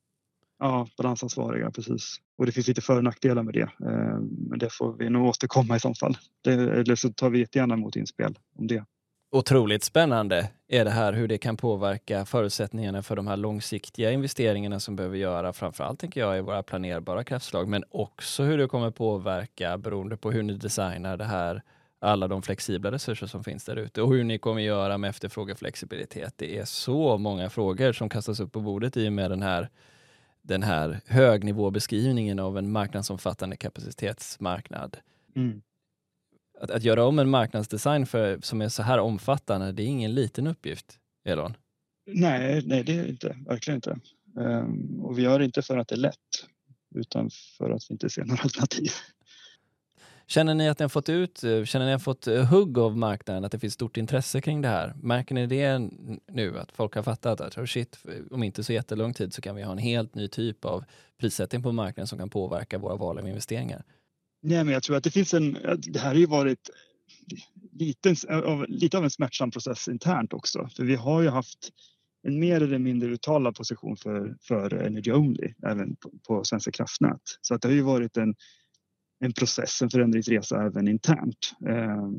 ja, 0.59 0.87
balansansvariga, 0.97 1.71
precis. 1.71 2.17
Och 2.37 2.45
det 2.45 2.51
finns 2.51 2.67
lite 2.67 2.81
för 2.81 2.97
och 2.97 3.03
nackdelar 3.03 3.43
med 3.43 3.53
det. 3.53 3.61
Eh, 3.61 4.19
men 4.49 4.59
det 4.59 4.73
får 4.73 4.97
vi 4.97 5.09
nog 5.09 5.27
återkomma 5.27 5.75
i 5.75 5.79
så 5.79 5.93
fall. 5.93 6.17
Det, 6.43 6.53
eller 6.53 6.95
så 6.95 7.13
tar 7.13 7.29
vi 7.29 7.39
jättegärna 7.39 7.73
emot 7.73 7.95
inspel 7.95 8.37
om 8.55 8.67
det. 8.67 8.85
Otroligt 9.31 9.83
spännande 9.83 10.49
är 10.67 10.85
det 10.85 10.91
här 10.91 11.13
hur 11.13 11.27
det 11.27 11.37
kan 11.37 11.57
påverka 11.57 12.25
förutsättningarna 12.25 13.01
för 13.01 13.15
de 13.15 13.27
här 13.27 13.37
långsiktiga 13.37 14.11
investeringarna 14.11 14.79
som 14.79 14.95
behöver 14.95 15.17
göra 15.17 15.53
framförallt 15.53 15.99
tänker 15.99 16.21
jag 16.21 16.37
i 16.37 16.41
våra 16.41 16.63
planerbara 16.63 17.23
kraftslag 17.23 17.67
men 17.67 17.83
också 17.89 18.43
hur 18.43 18.57
det 18.57 18.67
kommer 18.67 18.91
påverka 18.91 19.77
beroende 19.77 20.17
på 20.17 20.31
hur 20.31 20.43
ni 20.43 20.53
designar 20.53 21.17
det 21.17 21.25
här 21.25 21.61
alla 21.99 22.27
de 22.27 22.41
flexibla 22.41 22.91
resurser 22.91 23.27
som 23.27 23.43
finns 23.43 23.65
där 23.65 23.75
ute 23.75 24.01
och 24.01 24.13
hur 24.13 24.23
ni 24.23 24.37
kommer 24.37 24.61
göra 24.61 24.97
med 24.97 25.09
efterfrågeflexibilitet. 25.09 26.33
Det 26.37 26.57
är 26.57 26.65
så 26.65 27.17
många 27.17 27.49
frågor 27.49 27.93
som 27.93 28.09
kastas 28.09 28.39
upp 28.39 28.51
på 28.51 28.59
bordet 28.59 28.97
i 28.97 29.07
och 29.07 29.13
med 29.13 29.31
den 29.31 29.41
här, 29.41 29.69
den 30.41 30.63
här 30.63 30.99
högnivåbeskrivningen 31.05 32.39
av 32.39 32.57
en 32.57 32.71
marknadsomfattande 32.71 33.55
kapacitetsmarknad. 33.55 34.97
Mm 35.35 35.61
att, 36.59 36.71
att 36.71 36.83
göra 36.83 37.05
om 37.05 37.19
en 37.19 37.29
marknadsdesign 37.29 38.05
för, 38.05 38.39
som 38.41 38.61
är 38.61 38.69
så 38.69 38.83
här 38.83 38.99
omfattande, 38.99 39.71
det 39.71 39.83
är 39.83 39.87
ingen 39.87 40.13
liten 40.13 40.47
uppgift, 40.47 40.99
Elon. 41.25 41.57
Nej, 42.11 42.63
nej 42.65 42.83
det 42.83 42.93
är 42.93 43.03
det 43.03 43.09
inte. 43.09 43.37
Verkligen 43.45 43.75
inte. 43.75 43.99
Um, 44.35 45.01
och 45.03 45.17
vi 45.17 45.21
gör 45.21 45.39
det 45.39 45.45
inte 45.45 45.61
för 45.61 45.77
att 45.77 45.87
det 45.87 45.95
är 45.95 45.99
lätt, 45.99 46.15
utan 46.95 47.29
för 47.57 47.69
att 47.69 47.81
vi 47.89 47.93
inte 47.93 48.09
ser 48.09 48.25
några 48.25 48.41
alternativ. 48.43 48.91
Känner 50.29 50.53
ni 50.53 50.69
att 50.69 50.79
ni 50.79 50.83
har 50.83 50.89
fått 50.89 51.09
ut, 51.09 51.39
känner 51.39 51.85
ni 51.85 51.91
har 51.91 51.99
fått 51.99 52.25
hugg 52.25 52.77
av 52.77 52.97
marknaden, 52.97 53.45
att 53.45 53.51
det 53.51 53.59
finns 53.59 53.73
stort 53.73 53.97
intresse 53.97 54.41
kring 54.41 54.61
det 54.61 54.67
här? 54.67 54.93
Märker 55.01 55.35
ni 55.35 55.47
det 55.47 55.89
nu, 56.27 56.59
att 56.59 56.71
folk 56.71 56.95
har 56.95 57.03
fattat 57.03 57.41
att 57.41 57.57
oh 57.57 57.65
shit, 57.65 57.97
om 58.31 58.43
inte 58.43 58.63
så 58.63 58.73
jättelång 58.73 59.13
tid 59.13 59.33
så 59.33 59.41
kan 59.41 59.55
vi 59.55 59.63
ha 59.63 59.71
en 59.71 59.77
helt 59.77 60.15
ny 60.15 60.27
typ 60.27 60.65
av 60.65 60.83
prissättning 61.17 61.63
på 61.63 61.71
marknaden 61.71 62.07
som 62.07 62.17
kan 62.19 62.29
påverka 62.29 62.77
våra 62.77 62.95
val 62.95 63.17
av 63.17 63.27
investeringar? 63.27 63.83
Nej, 64.41 64.63
men 64.63 64.73
jag 64.73 64.83
tror 64.83 64.95
att 64.95 65.03
det 65.03 65.11
finns 65.11 65.33
en... 65.33 65.53
Det 65.77 65.99
här 65.99 66.07
har 66.07 66.15
ju 66.15 66.25
varit 66.25 66.69
lite, 67.71 68.15
lite 68.67 68.97
av 68.97 69.03
en 69.03 69.09
smärtsam 69.09 69.51
process 69.51 69.87
internt 69.87 70.33
också. 70.33 70.69
För 70.75 70.83
vi 70.83 70.95
har 70.95 71.21
ju 71.21 71.29
haft 71.29 71.69
en 72.23 72.39
mer 72.39 72.61
eller 72.61 72.79
mindre 72.79 73.09
uttalad 73.09 73.55
position 73.55 73.97
för, 73.97 74.37
för 74.41 74.73
Energy 74.73 75.11
Only 75.11 75.53
även 75.67 75.95
på, 75.95 76.11
på 76.27 76.43
Svenska 76.43 76.71
kraftnät. 76.71 77.21
Så 77.41 77.55
att 77.55 77.61
det 77.61 77.67
har 77.67 77.75
ju 77.75 77.81
varit 77.81 78.17
en, 78.17 78.35
en 79.19 79.33
process, 79.33 79.81
en 79.81 79.89
förändringsresa 79.89 80.63
även 80.65 80.87
internt. 80.87 81.55
Eh, 81.69 82.09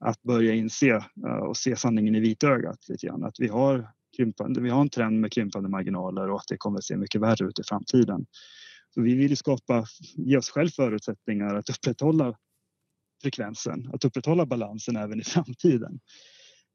att 0.00 0.22
börja 0.22 0.54
inse 0.54 1.04
eh, 1.26 1.32
och 1.32 1.56
se 1.56 1.76
sanningen 1.76 2.14
i 2.14 2.20
vitögat 2.20 2.88
lite 2.88 3.06
grann. 3.06 3.24
Att 3.24 3.40
vi 3.40 3.48
har, 3.48 3.88
krympande, 4.16 4.60
vi 4.60 4.70
har 4.70 4.80
en 4.80 4.90
trend 4.90 5.20
med 5.20 5.32
krympande 5.32 5.68
marginaler 5.68 6.30
och 6.30 6.36
att 6.36 6.48
det 6.48 6.56
kommer 6.56 6.78
att 6.78 6.84
se 6.84 6.96
mycket 6.96 7.20
värre 7.20 7.44
ut 7.44 7.58
i 7.58 7.62
framtiden. 7.62 8.26
Så 8.94 9.02
vi 9.02 9.14
vill 9.14 9.36
skapa, 9.36 9.86
ge 10.16 10.36
oss 10.36 10.50
själv 10.50 10.68
förutsättningar 10.68 11.54
att 11.54 11.70
upprätthålla 11.70 12.38
frekvensen, 13.22 13.90
att 13.92 14.04
upprätthålla 14.04 14.46
balansen 14.46 14.96
även 14.96 15.20
i 15.20 15.24
framtiden. 15.24 16.00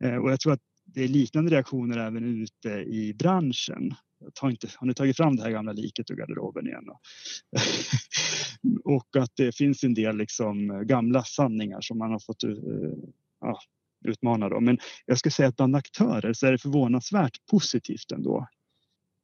Eh, 0.04 0.16
och 0.16 0.32
jag 0.32 0.40
tror 0.40 0.54
att 0.54 0.62
det 0.86 1.04
är 1.04 1.08
liknande 1.08 1.52
reaktioner 1.52 1.98
även 1.98 2.42
ute 2.42 2.70
i 2.70 3.14
branschen. 3.14 3.96
Ta 4.34 4.50
inte, 4.50 4.68
har 4.76 4.88
ni 4.88 4.94
tagit 4.94 5.18
fram 5.18 5.36
det 5.36 5.44
här 5.44 5.52
gamla 5.52 5.72
liket 5.72 6.12
ur 6.12 6.16
garderoben 6.16 6.68
igen? 6.68 6.84
och 8.84 9.16
att 9.18 9.32
det 9.36 9.56
finns 9.56 9.84
en 9.84 9.94
del 9.94 10.18
liksom 10.18 10.88
gamla 10.88 11.24
sanningar 11.24 11.82
som 11.82 11.98
man 11.98 12.12
har 12.12 12.20
fått 12.20 12.44
uh, 12.44 12.94
ja, 13.40 13.60
utmana. 14.06 14.50
Då. 14.50 14.60
Men 14.60 14.78
jag 15.06 15.20
skulle 15.20 15.32
säga 15.32 15.50
att 15.50 15.56
bland 15.56 15.76
aktörer 15.76 16.34
så 16.34 16.48
är 16.48 16.52
det 16.52 16.58
förvånansvärt 16.58 17.46
positivt 17.52 18.12
ändå 18.12 18.48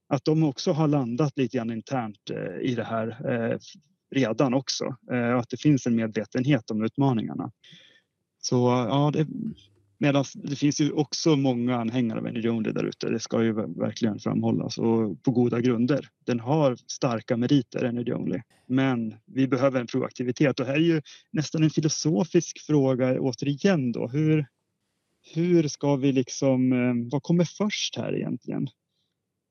att 0.10 0.26
de 0.26 0.44
också 0.44 0.72
har 0.72 0.88
landat 0.88 1.38
lite 1.38 1.58
grann 1.58 1.72
internt 1.72 2.30
eh, 2.30 2.70
i 2.70 2.76
det 2.76 2.84
här 2.84 3.08
eh, 3.32 3.58
redan 4.16 4.54
också. 4.54 4.96
Eh, 5.12 5.32
och 5.32 5.40
att 5.40 5.50
det 5.50 5.62
finns 5.62 5.88
en 5.88 5.96
medvetenhet 5.96 6.72
om 6.72 6.84
utmaningarna. 6.84 7.52
Så 8.42 8.56
ja, 8.90 9.12
det, 9.14 9.28
medan 9.98 10.26
det 10.36 10.56
finns 10.56 10.82
ju 10.82 10.92
också 10.92 11.36
många 11.36 11.76
anhängare 11.76 12.20
av 12.20 12.28
Energy 12.28 12.50
Only 12.50 12.72
där 12.72 12.84
ute. 12.84 13.10
Det 13.10 13.20
ska 13.20 13.44
ju 13.44 13.54
verkligen 13.54 14.20
framhållas 14.20 14.78
och 14.78 15.24
på 15.24 15.32
goda 15.32 15.62
grunder. 15.62 16.08
Den 16.26 16.40
har 16.40 16.76
starka 16.76 17.38
meriter, 17.38 17.84
Energy 17.84 18.14
Only. 18.14 18.42
Men 18.68 19.16
vi 19.26 19.48
behöver 19.48 19.80
en 19.80 19.88
proaktivitet 19.88 20.60
och 20.60 20.66
här 20.66 20.74
är 20.74 20.80
ju 20.80 21.02
nästan 21.32 21.64
en 21.64 21.70
filosofisk 21.70 22.60
fråga 22.66 23.20
återigen 23.20 23.92
då. 23.92 24.08
Hur, 24.08 24.46
hur 25.34 25.68
ska 25.68 25.96
vi 25.96 26.12
liksom, 26.12 26.74
eh, 26.74 27.12
vad 27.12 27.24
kommer 27.24 27.44
först 27.44 27.98
här 27.98 28.16
egentligen? 28.16 28.70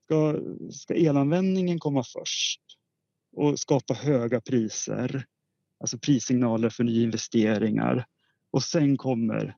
Ska, 0.09 0.39
ska 0.71 0.93
elanvändningen 0.93 1.79
komma 1.79 2.03
först 2.03 2.61
och 3.35 3.59
skapa 3.59 3.93
höga 3.93 4.41
priser, 4.41 5.25
alltså 5.79 5.97
prissignaler 5.97 6.69
för 6.69 6.83
nyinvesteringar 6.83 8.05
och 8.51 8.63
sen 8.63 8.97
kommer 8.97 9.57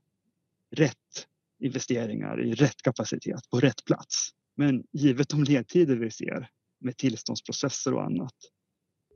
rätt 0.72 1.28
investeringar 1.60 2.45
i 2.45 2.53
rätt 2.53 2.82
kapacitet 2.82 3.49
på 3.49 3.60
rätt 3.60 3.86
plats 3.86 4.30
Men 4.56 4.84
givet 4.91 5.30
de 5.30 5.44
ledtider 5.44 5.95
vi 5.95 6.11
ser 6.11 6.49
med 6.80 6.98
tillståndsprocesser 6.98 7.94
och 7.94 8.03
annat 8.03 8.36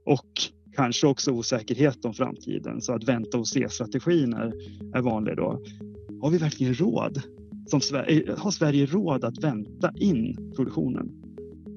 och 0.06 0.30
kanske 0.76 1.08
också 1.08 1.32
osäkerhet 1.32 2.06
om 2.06 2.14
framtiden 2.14 2.82
så 2.82 2.94
att 2.94 3.04
vänta 3.04 3.38
och 3.38 3.48
se-strategin 3.48 4.34
är, 4.34 4.54
är 4.98 5.02
vanlig 5.02 5.38
då. 5.38 5.64
Har 6.22 6.30
vi 6.30 6.38
verkligen 6.38 6.74
råd? 6.74 7.22
Som 7.68 7.82
Sverige, 7.82 8.32
eh, 8.32 8.38
har 8.38 8.52
Sverige 8.52 8.86
råd 8.86 9.24
att 9.24 9.44
vänta 9.44 9.94
in 9.98 10.54
produktionen? 10.56 11.25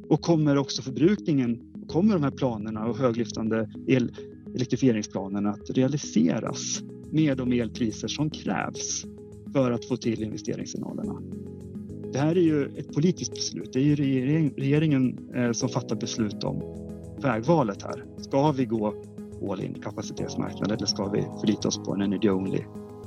Och 0.09 0.20
kommer 0.20 0.56
också 0.56 0.82
förbrukningen, 0.82 1.60
kommer 1.89 2.14
de 2.14 2.22
här 2.22 2.30
planerna 2.30 2.86
och 2.86 2.97
höglyftande 2.97 3.70
el, 3.86 4.12
elektrifieringsplanerna 4.55 5.51
att 5.51 5.70
realiseras 5.70 6.82
med 7.10 7.36
de 7.36 7.52
elpriser 7.52 8.09
som 8.09 8.30
krävs 8.30 9.05
för 9.52 9.70
att 9.70 9.85
få 9.85 9.97
till 9.97 10.22
investeringssignalerna? 10.22 11.22
Det 12.12 12.18
här 12.18 12.36
är 12.36 12.43
ju 12.43 12.64
ett 12.64 12.94
politiskt 12.94 13.35
beslut. 13.35 13.72
Det 13.72 13.78
är 13.78 13.85
ju 13.85 13.97
regering, 13.97 14.52
regeringen 14.56 15.30
eh, 15.35 15.52
som 15.52 15.68
fattar 15.68 15.97
beslut 15.97 16.44
om 16.44 16.62
vägvalet 17.22 17.82
här. 17.82 18.05
Ska 18.18 18.52
vi 18.52 18.64
gå 18.64 18.94
all 19.51 19.60
in 19.60 19.74
kapacitetsmarknad 19.82 20.72
eller 20.72 20.86
ska 20.86 21.09
vi 21.09 21.24
förlita 21.40 21.68
oss 21.68 21.78
på 21.85 21.94
en 21.94 22.01
energy 22.01 22.30
only 22.30 22.64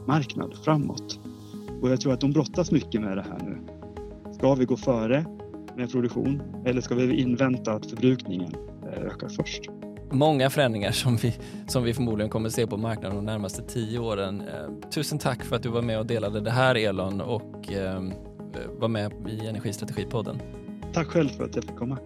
marknad 0.07 0.53
framåt? 0.63 1.19
Och 1.81 1.89
jag 1.89 2.01
tror 2.01 2.13
att 2.13 2.21
de 2.21 2.31
brottas 2.31 2.71
mycket 2.71 3.01
med 3.01 3.17
det 3.17 3.23
här 3.23 3.39
nu. 3.45 3.57
Ska 4.33 4.55
vi 4.55 4.65
gå 4.65 4.77
före 4.77 5.25
med 5.77 5.91
produktion 5.91 6.41
eller 6.65 6.81
ska 6.81 6.95
vi 6.95 7.21
invänta 7.21 7.73
att 7.73 7.85
förbrukningen 7.85 8.55
eh, 8.83 9.03
ökar 9.03 9.29
först? 9.29 9.61
Många 10.11 10.49
förändringar 10.49 10.91
som 10.91 11.15
vi, 11.15 11.33
som 11.67 11.83
vi 11.83 11.93
förmodligen 11.93 12.29
kommer 12.29 12.49
se 12.49 12.67
på 12.67 12.77
marknaden 12.77 13.15
de 13.15 13.25
närmaste 13.25 13.61
tio 13.61 13.99
åren. 13.99 14.41
Eh, 14.41 14.89
tusen 14.89 15.19
tack 15.19 15.43
för 15.43 15.55
att 15.55 15.63
du 15.63 15.69
var 15.69 15.81
med 15.81 15.99
och 15.99 16.05
delade 16.05 16.41
det 16.41 16.51
här 16.51 16.75
Elon 16.75 17.21
och 17.21 17.71
eh, 17.73 18.01
var 18.79 18.87
med 18.87 19.13
i 19.29 19.47
Energistrategipodden. 19.47 20.41
Tack 20.93 21.07
själv 21.07 21.29
för 21.29 21.43
att 21.43 21.55
jag 21.55 21.63
fick 21.63 21.75
komma. 21.75 21.97